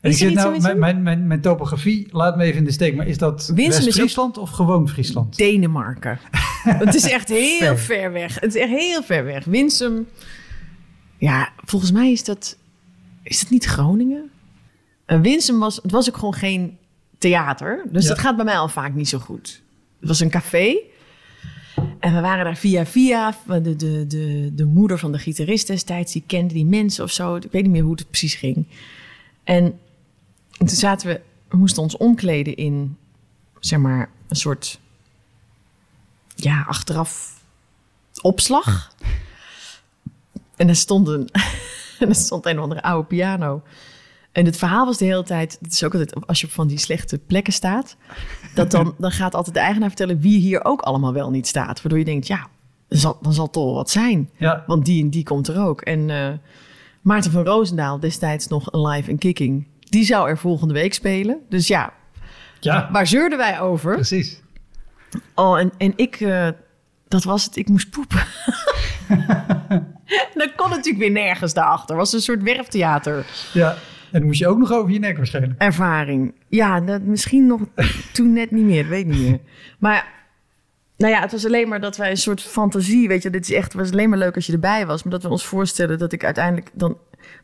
En 0.00 0.10
ik 0.10 0.16
zit 0.16 0.34
nou, 0.34 0.60
mijn, 0.60 0.78
mijn, 0.78 1.02
mijn, 1.02 1.26
mijn 1.26 1.40
topografie 1.40 2.08
laat 2.10 2.36
me 2.36 2.44
even 2.44 2.58
in 2.58 2.64
de 2.64 2.72
steek. 2.72 2.96
Maar 2.96 3.06
is 3.06 3.18
dat 3.18 3.52
West-Friesland 3.54 4.38
of 4.38 4.50
gewoon 4.50 4.88
Friesland? 4.88 5.36
Denemarken. 5.36 6.18
het 6.62 6.94
is 6.94 7.04
echt 7.10 7.28
heel 7.28 7.58
Ver. 7.58 7.78
ver. 7.78 8.12
weg. 8.12 8.40
Het 8.40 8.54
is 8.54 8.60
echt 8.60 8.70
heel 8.70 9.02
ver 9.02 9.24
weg. 9.24 9.44
Winsum. 9.44 10.08
Ja, 11.18 11.52
volgens 11.64 11.92
mij 11.92 12.12
is 12.12 12.24
dat. 12.24 12.56
Is 13.22 13.40
dat 13.40 13.50
niet 13.50 13.64
Groningen? 13.64 14.30
Uh, 15.06 15.20
Winsum 15.20 15.58
was. 15.58 15.76
Het 15.82 15.90
was 15.90 16.08
ook 16.08 16.16
gewoon 16.16 16.34
geen 16.34 16.78
theater. 17.18 17.84
Dus 17.90 18.02
Ja. 18.02 18.08
dat 18.08 18.18
gaat 18.18 18.36
bij 18.36 18.44
mij 18.44 18.58
al 18.58 18.68
vaak 18.68 18.94
niet 18.94 19.08
zo 19.08 19.18
goed. 19.18 19.62
Het 20.00 20.08
was 20.08 20.20
een 20.20 20.30
café. 20.30 20.76
En 21.98 22.14
we 22.14 22.20
waren 22.20 22.44
daar 22.44 22.56
via 22.56 22.86
via. 22.86 23.36
De, 23.46 23.76
de, 23.76 24.06
de, 24.06 24.50
de 24.54 24.64
moeder 24.64 24.98
van 24.98 25.12
de 25.12 25.18
gitarist 25.18 25.66
destijds, 25.66 26.12
die 26.12 26.24
kende 26.26 26.54
die 26.54 26.66
mensen 26.66 27.04
of 27.04 27.10
zo. 27.10 27.36
Ik 27.36 27.52
weet 27.52 27.62
niet 27.62 27.70
meer 27.70 27.82
hoe 27.82 27.94
het 27.94 28.08
precies 28.08 28.34
ging. 28.34 28.66
En 29.44 29.78
toen 30.50 30.68
zaten 30.68 31.08
we, 31.08 31.20
we 31.48 31.56
moesten 31.56 31.82
ons 31.82 31.96
omkleden 31.96 32.56
in, 32.56 32.96
zeg 33.60 33.78
maar, 33.78 34.10
een 34.28 34.36
soort, 34.36 34.80
ja, 36.34 36.64
achteraf 36.68 37.42
opslag. 38.20 38.94
En 40.56 40.68
er 40.68 40.76
stond 40.76 41.08
een, 41.08 41.28
en 42.00 42.08
er 42.08 42.14
stond 42.14 42.46
een 42.46 42.56
of 42.56 42.62
andere 42.62 42.82
oude 42.82 43.08
piano. 43.08 43.62
En 44.36 44.44
het 44.44 44.56
verhaal 44.56 44.86
was 44.86 44.98
de 44.98 45.04
hele 45.04 45.22
tijd, 45.22 45.58
het 45.62 45.72
is 45.72 45.84
ook 45.84 45.92
altijd 45.92 46.26
als 46.26 46.40
je 46.40 46.46
op 46.46 46.52
van 46.52 46.66
die 46.66 46.78
slechte 46.78 47.18
plekken 47.18 47.52
staat, 47.52 47.96
dat 48.54 48.70
dan, 48.70 48.94
dan 48.98 49.10
gaat 49.10 49.34
altijd 49.34 49.54
de 49.54 49.60
eigenaar 49.60 49.88
vertellen 49.88 50.20
wie 50.20 50.38
hier 50.38 50.64
ook 50.64 50.80
allemaal 50.80 51.12
wel 51.12 51.30
niet 51.30 51.46
staat. 51.46 51.82
Waardoor 51.82 51.98
je 51.98 52.04
denkt, 52.04 52.26
ja, 52.26 52.46
dan 52.88 52.98
zal, 52.98 53.18
dan 53.22 53.32
zal 53.32 53.44
het 53.44 53.52
toch 53.52 53.74
wat 53.74 53.90
zijn. 53.90 54.30
Ja, 54.36 54.64
Want 54.66 54.84
die 54.84 55.02
en 55.02 55.10
die 55.10 55.24
komt 55.24 55.48
er 55.48 55.60
ook. 55.60 55.80
En 55.80 56.10
eh, 56.10 56.28
Maarten 57.00 57.30
van 57.30 57.44
Roosendaal, 57.44 58.00
destijds 58.00 58.48
nog 58.48 58.72
live 58.72 59.10
en 59.10 59.18
kicking, 59.18 59.66
die 59.78 60.04
zou 60.04 60.28
er 60.28 60.38
volgende 60.38 60.74
week 60.74 60.94
spelen. 60.94 61.38
Dus 61.48 61.66
ja, 61.66 61.92
ja 62.60 62.88
waar 62.92 63.06
zeurden 63.06 63.38
wij 63.38 63.60
over? 63.60 63.94
precies. 63.94 64.42
Oh, 65.34 65.58
en, 65.58 65.72
en 65.78 65.92
ik, 65.96 66.20
eh, 66.20 66.48
dat 67.08 67.24
was 67.24 67.44
het, 67.44 67.56
ik 67.56 67.68
moest 67.68 67.90
poepen. 67.90 68.24
dat 70.34 70.54
kon 70.56 70.70
natuurlijk 70.70 70.98
weer 70.98 71.10
nergens 71.10 71.54
daarachter. 71.54 71.88
Het 71.88 72.04
was 72.04 72.12
een 72.12 72.20
soort 72.20 72.42
werftheater 72.42 73.26
Ja. 73.52 73.76
En 74.16 74.22
dan 74.22 74.30
moest 74.30 74.40
je 74.40 74.48
ook 74.48 74.58
nog 74.58 74.72
over 74.72 74.92
je 74.92 74.98
nek 74.98 75.16
waarschijnlijk. 75.16 75.62
ervaring. 75.62 76.34
Ja, 76.48 76.80
dat, 76.80 77.02
misschien 77.02 77.46
nog 77.46 77.60
toen 78.12 78.32
net 78.32 78.50
niet 78.50 78.64
meer, 78.64 78.88
weet 78.88 79.06
niet 79.06 79.20
meer. 79.20 79.40
Maar 79.78 80.14
nou 80.96 81.12
ja, 81.12 81.20
het 81.20 81.32
was 81.32 81.46
alleen 81.46 81.68
maar 81.68 81.80
dat 81.80 81.96
wij 81.96 82.10
een 82.10 82.16
soort 82.16 82.42
fantasie, 82.42 83.08
weet 83.08 83.22
je, 83.22 83.30
dit 83.30 83.48
is 83.48 83.52
echt, 83.52 83.74
was 83.74 83.92
alleen 83.92 84.08
maar 84.08 84.18
leuk 84.18 84.34
als 84.34 84.46
je 84.46 84.52
erbij 84.52 84.86
was, 84.86 85.02
maar 85.02 85.12
dat 85.12 85.22
we 85.22 85.28
ons 85.28 85.46
voorstellen 85.46 85.98
dat 85.98 86.12
ik 86.12 86.24
uiteindelijk 86.24 86.70
dan 86.72 86.96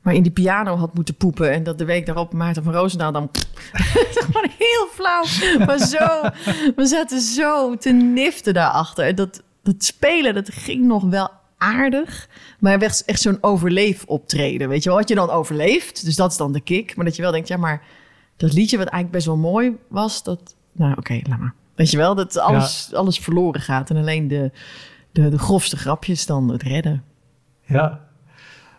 maar 0.03 0.15
in 0.15 0.23
die 0.23 0.33
piano 0.33 0.77
had 0.77 0.95
moeten 0.95 1.15
poepen 1.15 1.51
en 1.51 1.63
dat 1.63 1.79
de 1.79 1.85
week 1.85 2.07
daarop 2.07 2.33
Maarten 2.33 2.63
van 2.63 2.73
Roosendaal 2.73 3.13
dan 3.13 3.31
gewoon 4.25 4.51
heel 4.59 4.89
flauw, 4.93 5.25
maar 5.67 5.79
zo, 5.79 6.29
we 6.77 6.87
zaten 6.87 7.21
zo 7.21 7.77
te 7.77 7.91
niften 7.91 8.55
daarachter. 8.55 9.07
En 9.07 9.15
dat, 9.15 9.43
dat 9.63 9.85
spelen, 9.85 10.35
dat 10.35 10.49
ging 10.53 10.85
nog 10.85 11.05
wel 11.05 11.31
aardig, 11.63 12.29
maar 12.59 12.79
werd 12.79 13.05
echt 13.05 13.21
zo'n 13.21 13.39
overleefoptreden, 13.41 14.69
weet 14.69 14.83
je 14.83 14.89
wel, 14.89 14.99
wat 14.99 15.09
je 15.09 15.15
dan 15.15 15.31
overleeft, 15.31 16.05
dus 16.05 16.17
dat 16.17 16.31
is 16.31 16.37
dan 16.37 16.53
de 16.53 16.61
kick, 16.61 16.97
maar 16.97 17.05
dat 17.05 17.17
je 17.17 17.23
wel 17.23 17.31
denkt, 17.33 17.49
ja, 17.49 17.57
maar 17.57 17.83
dat 18.37 18.53
liedje 18.53 18.77
wat 18.77 18.87
eigenlijk 18.87 19.15
best 19.15 19.27
wel 19.27 19.37
mooi 19.51 19.77
was, 19.89 20.23
dat, 20.23 20.55
nou 20.73 20.95
oké, 20.97 21.21
laat 21.23 21.39
maar. 21.39 21.55
Weet 21.75 21.91
je 21.91 21.97
wel, 21.97 22.15
dat 22.15 22.39
alles, 22.39 22.91
alles 22.95 23.19
verloren 23.19 23.61
gaat 23.61 23.91
en 23.91 23.97
alleen 23.97 24.29
de, 24.29 24.51
de, 25.13 25.29
de 25.29 25.39
grofste 25.39 25.77
grapjes 25.77 26.27
dan 26.27 26.49
het 26.49 26.63
redden. 26.63 27.05
Ja. 27.65 28.01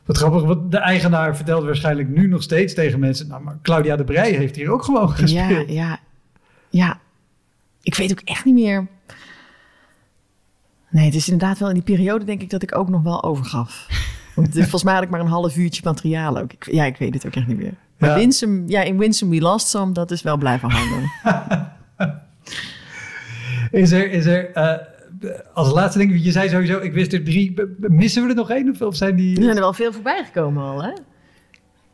Wat 0.06 0.18
grappig, 0.18 0.44
want 0.44 0.72
de 0.72 0.78
eigenaar 0.78 1.36
vertelt 1.36 1.64
waarschijnlijk 1.64 2.10
nu 2.10 2.28
nog 2.28 2.44
steeds 2.44 2.74
tegen 2.74 3.00
mensen... 3.00 3.28
Nou, 3.28 3.44
maar 3.44 3.60
Claudia 3.62 3.96
de 3.96 4.04
Brij 4.04 4.32
heeft 4.32 4.56
hier 4.56 4.70
ook 4.72 4.84
gewoon 4.84 5.08
Ja, 5.08 5.14
gespeeld. 5.16 5.70
ja, 5.70 6.00
ja. 6.70 7.00
Ik 7.82 7.96
weet 7.96 8.12
ook 8.12 8.20
echt 8.24 8.46
niet 8.46 8.54
meer. 8.54 8.88
Nee, 10.94 11.06
het 11.06 11.16
is 11.16 11.30
inderdaad 11.30 11.60
wel 11.60 11.68
in 11.68 11.74
die 11.74 11.84
periode 11.84 12.26
denk 12.26 12.42
ik 12.42 12.50
dat 12.50 12.64
ik 12.64 12.78
ook 12.78 12.90
nog 12.90 13.02
wel 13.04 13.24
overgaf. 13.24 13.88
Want 14.36 14.48
het 14.48 14.56
is 14.56 14.62
volgens 14.62 14.84
mij 14.84 14.94
had 14.94 15.04
ik 15.04 15.10
maar 15.10 15.20
een 15.20 15.28
half 15.28 15.58
uurtje 15.58 15.82
materiaal 15.84 16.38
ook. 16.38 16.54
Ik, 16.54 16.68
ja, 16.72 16.86
ik 16.86 16.98
weet 16.98 17.14
het 17.14 17.26
ook 17.26 17.36
echt 17.36 17.48
niet 17.48 17.58
meer. 17.58 17.74
Maar 17.98 18.10
Ja. 18.10 18.16
Winsum, 18.16 18.64
ja, 18.68 18.82
in 18.82 18.98
Winsum 18.98 19.30
We 19.30 19.40
Lost 19.42 19.68
Some, 19.68 19.94
dat 19.94 20.12
is 20.12 20.22
wel 20.22 20.38
blijven 20.38 20.70
hangen. 20.70 21.12
Is 23.72 23.92
er, 23.92 24.12
is 24.12 24.26
er 24.26 24.52
eh, 24.52 24.74
als 25.54 25.72
laatste 25.72 26.00
ding, 26.00 26.24
je 26.24 26.32
zei 26.32 26.50
sowieso, 26.50 26.80
ik 26.80 26.94
wist 26.94 27.14
er 27.14 27.24
drie. 27.24 27.54
Missen 27.78 28.24
we 28.24 28.30
er 28.30 28.36
nog 28.36 28.50
één 28.50 28.70
of, 28.70 28.82
of 28.82 28.96
zijn 28.96 29.16
die... 29.16 29.38
Er 29.38 29.44
zijn 29.44 29.56
er 29.56 29.62
wel 29.62 29.74
veel 29.74 29.94
voorbij 29.94 30.24
gekomen 30.26 30.64
al, 30.64 30.84
hè? 30.84 30.92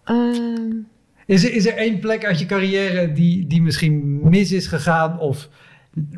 Ehm, 0.03 0.75
Is 1.25 1.43
er, 1.43 1.53
is 1.53 1.65
er 1.65 1.73
één 1.73 1.99
plek 1.99 2.25
uit 2.25 2.39
je 2.39 2.45
carrière 2.45 3.11
die, 3.11 3.47
die 3.47 3.61
misschien 3.61 4.19
mis 4.29 4.51
is 4.51 4.67
gegaan 4.67 5.19
of 5.19 5.49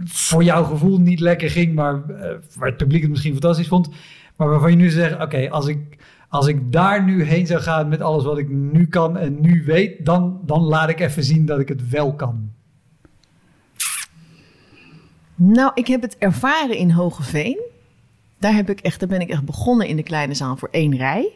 voor 0.04 0.44
jouw 0.44 0.64
gevoel 0.64 1.00
niet 1.00 1.20
lekker 1.20 1.50
ging, 1.50 1.76
maar 1.76 2.10
eh, 2.10 2.36
waar 2.56 2.68
het 2.68 2.78
publiek 2.78 3.02
het 3.02 3.10
misschien 3.10 3.32
fantastisch 3.32 3.68
vond, 3.68 3.90
Maar 4.36 4.50
waarvan 4.50 4.72
je 4.72 4.78
nu 4.78 4.90
zegt, 4.90 5.22
oké, 5.22 5.50
als, 5.50 5.68
ik, 5.68 5.98
als 6.30 6.48
ik 6.48 6.72
daar 6.72 7.04
nu 7.04 7.24
heen 7.24 7.48
zou 7.48 7.62
gaan 7.62 7.88
met 7.88 8.02
alles 8.02 8.24
wat 8.24 8.38
ik 8.38 8.50
nu 8.50 8.88
kan 8.88 9.18
en 9.18 9.42
nu 9.42 9.64
weet, 9.66 10.06
dan, 10.06 10.40
dan 10.46 10.62
laat 10.62 10.90
ik 10.90 11.00
even 11.00 11.24
zien 11.24 11.46
dat 11.46 11.60
ik 11.60 11.68
het 11.68 11.90
wel 11.90 12.14
kan. 12.16 12.52
Nou, 15.36 15.72
ik 15.74 15.88
heb 15.88 16.02
het 16.02 16.18
ervaren 16.18 16.78
in 16.78 16.92
Hogeveen. 16.92 17.60
Daar, 18.40 18.54
heb 18.54 18.70
ik 18.70 18.80
echt, 18.80 19.00
daar 19.00 19.10
ben 19.10 19.22
ik 19.22 19.30
echt 19.30 19.46
begonnen 19.46 19.88
in 19.88 19.96
de 19.96 20.04
kleine 20.04 20.34
zaal 20.34 20.58
voor 20.58 20.70
één 20.72 20.98
rij. 20.98 21.32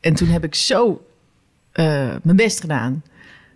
En 0.00 0.14
toen 0.14 0.28
heb 0.28 0.44
ik 0.44 0.54
zo 0.54 1.02
eh, 1.72 2.14
mijn 2.22 2.36
best 2.36 2.60
gedaan. 2.60 3.02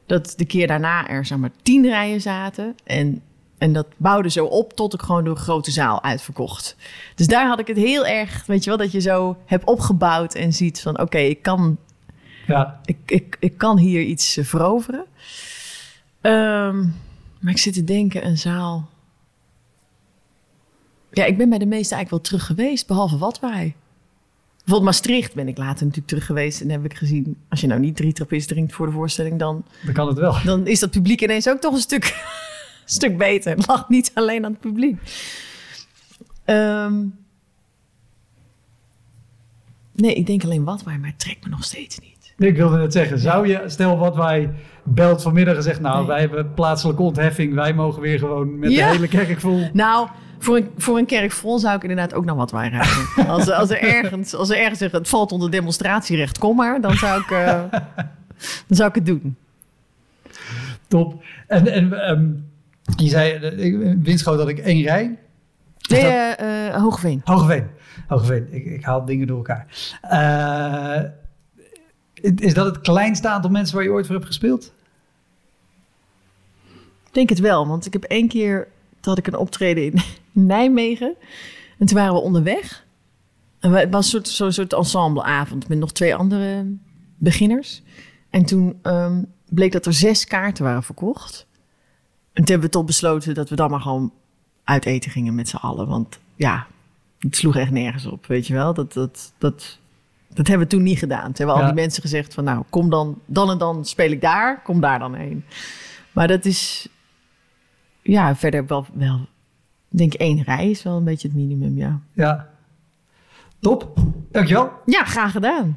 Dat 0.07 0.35
de 0.37 0.45
keer 0.45 0.67
daarna 0.67 1.09
er 1.09 1.25
zeg 1.25 1.39
maar 1.39 1.51
tien 1.63 1.85
rijen 1.87 2.21
zaten. 2.21 2.75
En, 2.85 3.23
en 3.65 3.73
dat 3.73 3.87
bouwde 3.97 4.31
zo 4.31 4.45
op 4.45 4.73
tot 4.73 4.95
ik 4.95 5.03
gewoon 5.03 5.25
de 5.25 5.35
grote 5.35 5.71
zaal 5.71 6.03
uitverkocht. 6.03 6.77
Dus 7.15 7.27
daar 7.27 7.47
had 7.47 7.59
ik 7.59 7.67
het 7.67 7.77
heel 7.77 8.07
erg, 8.07 8.47
weet 8.47 8.65
je 8.65 8.71
wel, 8.71 8.79
dat 8.79 8.93
je 8.93 9.01
zo 9.01 9.37
hebt 9.47 9.65
opgebouwd 9.65 10.35
en 10.35 10.53
ziet 10.53 10.81
van 10.81 11.01
oké, 11.01 11.19
ik 11.19 11.43
kan 11.43 11.79
Ja, 12.47 12.81
ik, 12.85 12.97
ik, 13.07 13.37
ik 13.41 13.59
kan 13.59 13.79
hier 13.79 14.03
iets 14.03 14.37
eh, 14.37 14.45
veroveren. 14.45 15.05
Ehm, 16.21 16.79
maar 17.41 17.53
ik 17.53 17.59
zit 17.59 17.75
te 17.75 17.85
denken, 17.85 18.27
een 18.27 18.39
zaal. 18.39 18.89
Ja, 21.11 21.25
ik 21.25 21.37
ben 21.37 21.49
bij 21.49 21.59
de 21.59 21.67
meeste 21.67 21.95
eigenlijk 21.95 22.11
wel 22.11 22.21
terug 22.21 22.47
geweest, 22.47 22.87
behalve 22.87 23.19
Watwaai. 23.19 23.75
Bijvoorbeeld 24.57 24.95
Maastricht 24.95 25.35
ben 25.35 25.49
ik 25.49 25.59
later 25.59 25.81
natuurlijk 25.81 26.07
terug 26.07 26.27
geweest. 26.27 26.61
En 26.61 26.71
heb 26.71 26.85
ik 26.85 26.95
gezien, 26.95 27.37
als 27.49 27.61
je 27.61 27.67
nou 27.67 27.81
niet 27.81 27.97
drie 27.97 28.13
trappist 28.13 28.49
drinkt 28.49 28.73
voor 28.73 28.87
de 28.87 28.93
voorstelling... 28.93 29.39
dan, 29.39 29.65
dan 29.85 29.95
kan 29.95 30.09
het 30.09 30.19
wel. 30.19 30.37
dan 30.45 30.67
is 30.67 30.81
dat 30.81 30.91
publiek 30.91 31.23
ineens 31.23 31.49
ook 31.49 31.61
toch 31.61 31.75
een 31.75 31.81
stuk, 31.81 32.05
stuk 32.85 33.19
beter. 33.19 33.57
Het 33.57 33.67
lag 33.67 33.89
niet 33.89 34.11
alleen 34.15 34.45
aan 34.45 34.51
het 34.51 34.61
publiek. 34.61 34.99
Ehm, 36.45 36.95
nee, 39.93 40.15
ik 40.15 40.27
denk 40.27 40.45
alleen 40.45 40.65
Watwaai, 40.65 40.99
maar 40.99 41.09
het 41.09 41.19
trekt 41.19 41.45
me 41.45 41.51
nog 41.51 41.65
steeds 41.65 41.99
niet. 41.99 42.13
Ik 42.39 42.57
wilde 42.57 42.77
net 42.77 42.93
zeggen, 42.93 43.19
zou 43.19 43.49
je, 43.49 43.63
stel 43.67 43.99
wat 43.99 44.17
wij 44.17 44.51
belt 44.83 45.23
vanmiddag 45.23 45.57
en 45.57 45.63
zegt, 45.63 45.81
nou, 45.81 45.99
Nee. 45.99 46.07
wij 46.07 46.21
hebben 46.21 46.55
plaatselijke 46.55 47.03
ontheffing, 47.03 47.55
wij 47.55 47.75
mogen 47.75 48.03
weer 48.03 48.19
gewoon 48.19 48.59
met 48.59 48.71
Ja. 48.73 48.87
de 48.89 48.95
hele 48.95 49.09
kerk 49.09 49.41
vol. 49.41 49.69
Nou, 49.73 50.09
voor 50.39 50.57
een, 50.57 50.71
voor 50.77 50.99
een 50.99 51.07
kerk 51.07 51.33
vol 51.33 51.59
zou 51.59 51.77
ik 51.77 51.83
inderdaad 51.83 52.15
ook 52.15 52.25
nog 52.25 52.37
wat 52.37 52.51
waar 52.51 52.69
rijden. 52.71 53.27
Als, 53.35 53.51
als, 53.51 53.71
er 53.71 53.79
ergens, 53.83 54.35
als 54.35 54.51
er 54.51 54.59
ergens 54.59 54.79
zeggen, 54.79 54.99
het 54.99 55.09
valt 55.09 55.33
onder 55.33 55.51
demonstratierecht, 55.51 56.39
kom 56.39 56.57
maar. 56.57 56.81
Dan 56.81 56.95
zou 56.97 57.21
ik, 57.21 57.31
eh, 57.31 57.63
dan 58.67 58.77
zou 58.77 58.89
ik 58.89 58.95
het 58.95 59.07
doen. 59.07 59.37
Top. 60.89 61.23
En, 61.47 61.67
en 61.73 61.93
ehm, 62.07 62.27
je 62.97 63.09
zei, 63.09 63.33
eh, 63.33 63.65
ik- 63.65 63.97
Winschoot 64.03 64.39
had 64.39 64.49
ik 64.49 64.59
één 64.59 64.83
rij. 64.83 65.19
Nee, 65.89 66.03
dat- 66.03 66.11
eh, 66.11 66.67
eh, 66.69 66.75
Hoogveen. 66.83 67.21
Hogeveen. 67.25 67.67
Hogeveen. 68.09 68.47
Ik, 68.51 68.65
ik 68.65 68.85
haal 68.85 69.05
dingen 69.05 69.27
door 69.27 69.37
elkaar. 69.37 69.67
Eh, 70.01 71.03
is 72.37 72.55
dat 72.55 72.67
het 72.67 72.81
kleinste 72.81 73.29
aantal 73.29 73.51
mensen 73.51 73.75
waar 73.77 73.85
je 73.85 73.91
ooit 73.91 74.07
voor 74.07 74.15
hebt 74.15 74.27
gespeeld? 74.27 74.73
Ik 77.07 77.13
denk 77.21 77.29
het 77.29 77.39
wel, 77.39 77.67
want 77.67 77.87
ik 77.87 77.93
heb 77.93 78.03
één 78.05 78.29
keer, 78.29 78.69
had 79.01 79.19
ik 79.19 79.27
een 79.27 79.37
optreden 79.37 79.83
in 79.85 80.01
Nijmegen. 80.47 81.15
En 81.79 81.87
toen 81.87 81.97
waren 81.97 82.15
we 82.15 82.21
onderweg. 82.21 82.87
En 83.61 83.73
het 83.73 83.91
was 83.91 84.05
een 84.05 84.11
soort, 84.11 84.29
zo'n 84.29 84.53
soort 84.53 84.73
ensembleavond 84.73 85.69
met 85.69 85.79
nog 85.79 85.93
twee 85.93 86.15
andere 86.15 86.67
beginners. 87.17 87.83
En 88.31 88.45
toen 88.45 88.79
ehm, 88.83 89.23
bleek 89.49 89.73
dat 89.73 89.87
er 89.87 89.93
zes 89.93 90.25
kaarten 90.27 90.65
waren 90.65 90.83
verkocht. 90.83 91.47
En 92.35 92.45
toen 92.45 92.47
hebben 92.47 92.67
we 92.67 92.77
toch 92.77 92.85
besloten 92.85 93.35
dat 93.35 93.49
we 93.49 93.57
dan 93.57 93.71
maar 93.71 93.81
gewoon 93.81 94.13
uit 94.65 94.85
eten 94.85 95.11
gingen 95.11 95.35
met 95.35 95.49
z'n 95.49 95.57
allen. 95.57 95.89
Want 95.89 96.19
ja, 96.37 96.67
het 97.19 97.37
sloeg 97.37 97.57
echt 97.57 97.71
nergens 97.71 98.07
op, 98.07 98.27
weet 98.27 98.47
je 98.47 98.55
wel. 98.55 98.75
Dat, 98.75 98.93
dat, 98.93 99.33
dat, 99.39 99.79
dat 100.29 100.47
hebben 100.47 100.67
we 100.67 100.75
toen 100.75 100.83
niet 100.83 100.99
gedaan. 100.99 101.25
Toen 101.25 101.47
hebben 101.47 101.55
al 101.55 101.65
die 101.65 101.83
mensen 101.83 102.03
gezegd 102.03 102.35
van... 102.35 102.45
nou, 102.45 102.65
kom 102.71 102.91
dan, 102.91 103.19
dan 103.27 103.51
en 103.51 103.59
dan 103.59 103.85
speel 103.85 104.11
ik 104.11 104.21
daar, 104.21 104.63
kom 104.63 104.81
daar 104.81 104.99
dan 104.99 105.15
heen. 105.15 105.45
Maar 106.13 106.29
dat 106.29 106.45
is... 106.45 106.89
Ja, 108.03 108.37
verder 108.37 108.67
wel, 108.67 108.87
wel... 108.93 109.21
Ik 109.91 109.99
denk 109.99 110.15
één 110.15 110.43
rij 110.43 110.71
is 110.71 110.83
wel 110.83 110.97
een 110.97 111.05
beetje 111.05 111.29
het 111.29 111.37
minimum, 111.37 111.77
ja. 111.77 112.01
Ja. 112.13 112.49
Top. 113.61 113.99
Dankjewel. 114.31 114.71
Ja, 114.87 115.05
graag 115.05 115.33
gedaan. 115.33 115.77